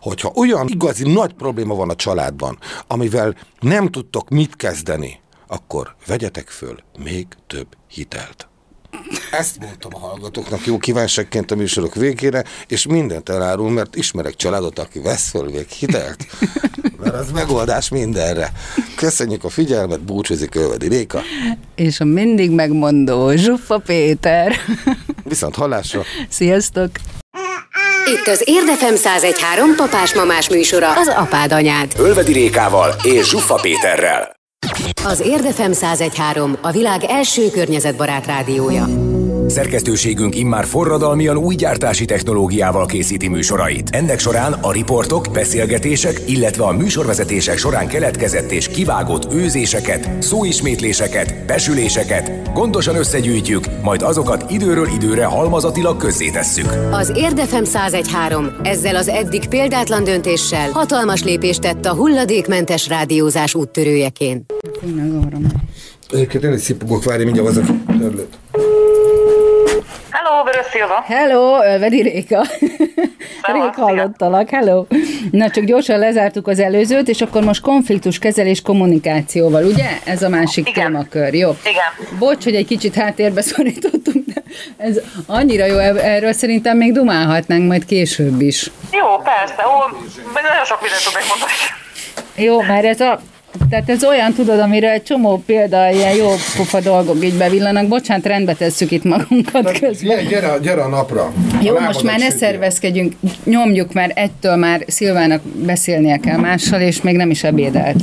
Hogyha 0.00 0.32
olyan 0.34 0.68
igazi 0.68 1.12
nagy 1.12 1.32
probléma 1.32 1.74
van 1.74 1.90
a 1.90 1.94
családban, 1.94 2.58
amivel 2.86 3.36
nem 3.60 3.88
tudtok 3.90 4.28
mit 4.28 4.56
kezdeni, 4.56 5.20
akkor 5.46 5.94
vegyetek 6.06 6.48
föl 6.48 6.76
még 6.98 7.26
több 7.46 7.66
hitelt. 7.88 8.46
Ezt 9.30 9.58
mondtam 9.60 9.90
a 9.94 9.98
hallgatóknak 9.98 10.66
jó 10.66 10.78
kívánságként 10.78 11.50
a 11.50 11.54
műsorok 11.54 11.94
végére, 11.94 12.44
és 12.66 12.86
mindent 12.86 13.28
elárul, 13.28 13.70
mert 13.70 13.96
ismerek 13.96 14.36
családot, 14.36 14.78
aki 14.78 15.00
vesz 15.00 15.28
föl 15.28 15.50
még 15.50 15.68
hitelt, 15.68 16.26
mert 17.00 17.14
az 17.14 17.30
megoldás 17.30 17.88
mindenre. 17.88 18.52
Köszönjük 18.96 19.44
a 19.44 19.48
figyelmet, 19.48 20.00
búcsúzik 20.00 20.54
Ölvedi 20.54 20.88
Réka, 20.88 21.22
És 21.74 22.00
a 22.00 22.04
mindig 22.04 22.50
megmondó 22.50 23.30
Zsuffa 23.30 23.78
Péter. 23.78 24.56
viszont 25.24 25.54
hallásra. 25.54 26.02
Sziasztok! 26.28 26.90
Itt 28.04 28.26
az 28.26 28.42
Érdefem 28.44 28.94
1013 28.94 29.74
papás-mamás 29.76 30.48
műsora, 30.48 30.92
az 30.92 31.08
apád 31.08 31.52
anyád. 31.52 31.92
Ölvedi 31.98 32.32
Rékával 32.32 32.94
és 33.02 33.28
Zsuffa 33.28 33.54
Péterrel. 33.54 34.40
Az 35.04 35.20
Érdefem 35.20 35.70
1013 35.70 36.56
a 36.60 36.70
világ 36.70 37.04
első 37.04 37.50
környezetbarát 37.50 38.26
rádiója. 38.26 38.86
Szerkesztőségünk 39.46 40.36
immár 40.36 40.64
forradalmian 40.64 41.36
új 41.36 41.54
gyártási 41.54 42.04
technológiával 42.04 42.86
készíti 42.86 43.28
műsorait. 43.28 43.90
Ennek 43.90 44.18
során 44.18 44.52
a 44.52 44.72
riportok, 44.72 45.26
beszélgetések, 45.32 46.20
illetve 46.26 46.64
a 46.64 46.72
műsorvezetések 46.72 47.58
során 47.58 47.88
keletkezett 47.88 48.50
és 48.50 48.68
kivágott 48.68 49.32
őzéseket, 49.34 50.22
szóismétléseket, 50.22 51.46
besüléseket 51.46 52.52
gondosan 52.52 52.96
összegyűjtjük, 52.96 53.64
majd 53.82 54.02
azokat 54.02 54.50
időről 54.50 54.86
időre 54.86 55.24
halmazatilag 55.24 55.96
közzétesszük. 55.96 56.72
Az 56.90 57.12
Érdefem 57.14 57.64
1013 57.64 58.50
ezzel 58.62 58.96
az 58.96 59.08
eddig 59.08 59.48
példátlan 59.48 60.04
döntéssel 60.04 60.70
hatalmas 60.70 61.22
lépést 61.22 61.60
tett 61.60 61.84
a 61.86 61.94
hulladékmentes 61.94 62.88
rádiózás 62.88 63.54
úttörőjeként. 63.54 64.52
Egyébként 66.10 66.44
én 66.44 66.52
is 66.52 66.60
szipogok, 66.60 67.04
várj, 67.04 67.24
mindjárt 67.24 67.48
az 67.48 67.56
a 67.56 67.62
terület. 67.86 68.41
Szilva. 70.72 71.04
Hello, 71.06 71.64
Ölvedi 71.64 72.02
Réka. 72.02 72.46
Rég 73.42 73.74
hallottalak, 73.74 74.50
hello. 74.50 74.86
Na, 75.30 75.50
csak 75.50 75.64
gyorsan 75.64 75.98
lezártuk 75.98 76.46
az 76.48 76.58
előzőt, 76.58 77.08
és 77.08 77.20
akkor 77.20 77.42
most 77.44 77.60
konfliktus 77.60 78.18
kezelés 78.18 78.62
kommunikációval, 78.62 79.64
ugye? 79.64 79.88
Ez 80.04 80.22
a 80.22 80.28
másik 80.28 80.68
Igen. 80.68 80.84
témakör, 80.84 81.34
jó? 81.34 81.50
Igen. 81.64 82.18
Bocs, 82.18 82.44
hogy 82.44 82.54
egy 82.54 82.66
kicsit 82.66 82.94
háttérbe 82.94 83.40
szorítottunk, 83.40 84.24
de 84.26 84.42
ez 84.76 85.00
annyira 85.26 85.64
jó, 85.64 85.78
erről 85.96 86.32
szerintem 86.32 86.76
még 86.76 86.92
dumálhatnánk 86.92 87.66
majd 87.68 87.84
később 87.84 88.40
is. 88.40 88.70
Jó, 88.92 89.16
persze. 89.16 89.62
Ó, 89.66 89.96
nagyon 90.32 90.64
sok 90.64 90.80
mindent 90.80 91.04
tudnék 91.04 91.28
mondani. 91.28 91.52
Jó, 92.36 92.60
már 92.62 92.84
ez 92.84 93.00
a 93.00 93.20
tehát 93.70 93.88
ez 93.88 94.04
olyan, 94.04 94.32
tudod, 94.32 94.58
amire 94.58 94.90
egy 94.90 95.02
csomó 95.02 95.42
példa, 95.46 95.90
ilyen 95.90 96.14
jó 96.14 96.28
pofa 96.56 96.80
dolgok 96.80 97.24
így 97.24 97.34
bevillanak. 97.34 97.88
Bocsánat, 97.88 98.26
rendbe 98.26 98.54
tesszük 98.54 98.90
itt 98.90 99.04
magunkat 99.04 99.78
közben. 99.78 100.16
Gyere, 100.16 100.22
gyere, 100.22 100.58
gyere 100.58 100.82
a 100.82 100.88
napra. 100.88 101.32
Jó, 101.60 101.76
A 101.76 101.80
most 101.80 102.02
már 102.02 102.18
ne 102.18 102.30
szervezkedjünk, 102.30 103.12
nyomjuk, 103.44 103.92
mert 103.92 104.18
egytől 104.18 104.56
már 104.56 104.84
Szilvának 104.86 105.42
beszélnie 105.42 106.16
kell 106.16 106.36
mással, 106.38 106.80
és 106.80 107.02
még 107.02 107.16
nem 107.16 107.30
is 107.30 107.44
ebédelt. 107.44 107.96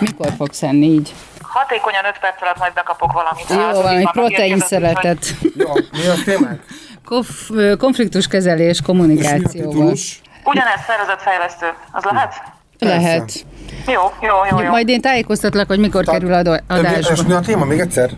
Mikor 0.00 0.28
fogsz 0.36 0.62
enni 0.62 0.86
így? 0.86 1.14
Hatékonyan 1.42 2.04
5 2.04 2.18
perc 2.20 2.42
alatt 2.42 2.58
majd 2.58 2.72
bekapok 2.72 3.12
valamit. 3.12 3.44
Jó, 3.48 3.56
Hát, 3.56 3.74
valami 3.74 4.04
protein 4.12 4.58
szeretet. 4.58 5.26
Jó, 5.56 5.72
mi 5.72 6.06
a 6.06 6.22
témánk? 6.24 6.60
Konf- 7.04 7.76
konfliktuskezelés 7.78 8.80
kommunikációval. 8.86 9.76
úgyhogy- 9.86 10.20
Ugyanez 10.44 10.80
szervezetfejlesztő. 10.86 11.66
Az 11.92 12.04
lehet? 12.04 12.32
Lehet. 12.78 13.46
Jó, 13.86 13.92
jó, 14.20 14.34
jó, 14.50 14.62
jó. 14.64 14.70
Majd 14.70 14.88
én 14.88 15.00
tájékoztatlak, 15.00 15.66
hogy 15.66 15.78
mikor 15.78 16.04
kerül 16.04 16.32
adó- 16.32 16.52
És 16.52 16.60
mi 16.68 16.74
adásba. 16.74 17.36
a 17.36 17.40
téma 17.40 17.64
még 17.64 17.78
egyszer? 17.78 18.10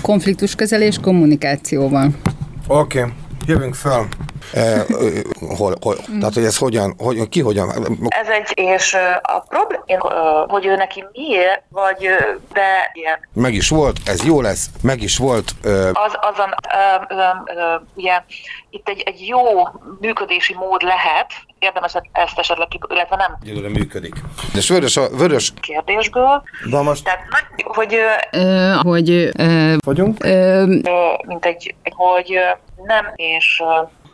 Konfliktuskezelés 0.00 0.98
kommunikációval. 0.98 2.10
Oké, 2.66 2.98
okay. 3.00 3.12
jövünk 3.46 3.74
fel. 3.74 4.06
Eh, 4.52 4.84
ö, 4.88 5.18
hol, 5.56 5.74
hol, 5.80 5.96
tehát, 6.20 6.34
hogy 6.34 6.44
ez 6.44 6.58
hogyan, 6.58 6.94
hogyan, 6.98 7.28
ki 7.28 7.40
hogyan, 7.40 7.70
Ez 8.08 8.28
egy, 8.28 8.52
és 8.54 8.96
a 9.22 9.40
probléma, 9.48 10.44
hogy 10.48 10.66
ő 10.66 10.76
neki 10.76 11.04
miért, 11.12 11.62
vagy 11.68 12.08
de 12.52 12.90
ilyen, 12.92 13.28
meg 13.32 13.54
is 13.54 13.68
volt, 13.68 13.96
ez 14.04 14.24
jó 14.24 14.40
lesz, 14.40 14.70
meg 14.82 15.02
is 15.02 15.16
volt, 15.16 15.50
ö, 15.62 15.88
az, 15.92 16.12
azon, 16.20 16.54
ö, 17.08 17.14
ö, 17.14 17.22
ö, 17.54 17.74
ugye, 17.94 18.22
itt 18.70 18.88
egy, 18.88 19.02
egy 19.06 19.26
jó 19.26 19.42
működési 20.00 20.54
mód 20.54 20.82
lehet, 20.82 21.32
érdemes 21.58 21.92
ezt 22.12 22.38
esetleg, 22.38 22.68
illetve 22.88 23.16
nem 23.16 23.36
egyelőre 23.42 23.68
működik. 23.68 24.14
És 24.54 24.68
vörös, 24.68 24.96
a, 24.96 25.08
vörös, 25.08 25.52
kérdésből, 25.60 26.42
na 26.64 26.82
most 26.82 27.04
tehát 27.04 27.20
hogy 27.62 27.94
ö, 28.30 28.72
hogy 28.82 29.10
ö, 29.36 29.74
vagyunk? 29.78 30.24
ö, 30.24 30.64
mint 31.26 31.44
egy, 31.44 31.74
hogy 31.82 32.38
nem, 32.84 33.12
és 33.14 33.62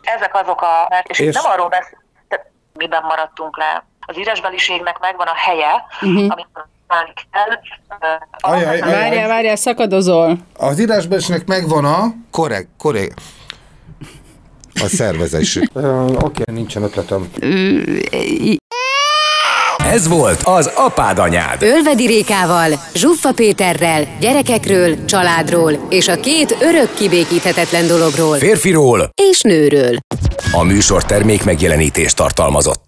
ezek 0.02 0.34
azok 0.34 0.62
a, 0.62 0.86
mert, 0.88 1.08
és, 1.08 1.18
És- 1.18 1.34
nem 1.34 1.44
arról 1.52 1.68
beszél, 1.68 1.98
miben 2.72 3.02
maradtunk 3.02 3.56
le. 3.56 3.84
Az 4.00 4.18
írásbeliségnek 4.18 4.98
megvan 4.98 5.26
a 5.26 5.34
helye, 5.34 5.84
uh-huh. 6.00 6.26
amit 6.28 6.48
kell. 7.30 7.58
Ajaj, 8.30 8.80
ajaj. 8.80 8.92
várjál, 8.92 9.28
várjál, 9.28 9.56
szakadozol. 9.56 10.36
Az 10.56 10.80
írásbesnek 10.80 11.46
megvan 11.46 11.84
a 11.84 12.06
korrekt, 12.30 12.68
korrekt, 12.78 13.20
a 14.74 14.86
szervezés. 14.86 15.56
Oké, 15.56 16.16
okay, 16.16 16.54
nincsen 16.54 16.82
ötletem. 16.82 17.30
Ez 19.90 20.08
volt 20.08 20.40
az 20.42 20.70
apád 20.74 21.18
anyád. 21.18 21.62
Ölvedi 21.62 22.06
Rékával, 22.06 22.72
Zsuffa 22.94 23.32
Péterrel, 23.32 24.06
gyerekekről, 24.20 25.04
családról 25.04 25.86
és 25.88 26.08
a 26.08 26.20
két 26.20 26.56
örök 26.60 26.94
kibékíthetetlen 26.94 27.86
dologról 27.86 28.36
Férfiról 28.36 29.10
és 29.30 29.40
nőről. 29.40 29.96
a 30.52 30.62
műsor 30.62 31.04
termék 31.04 31.44
megjelenítést 31.44 32.16
tartalmazott. 32.16 32.82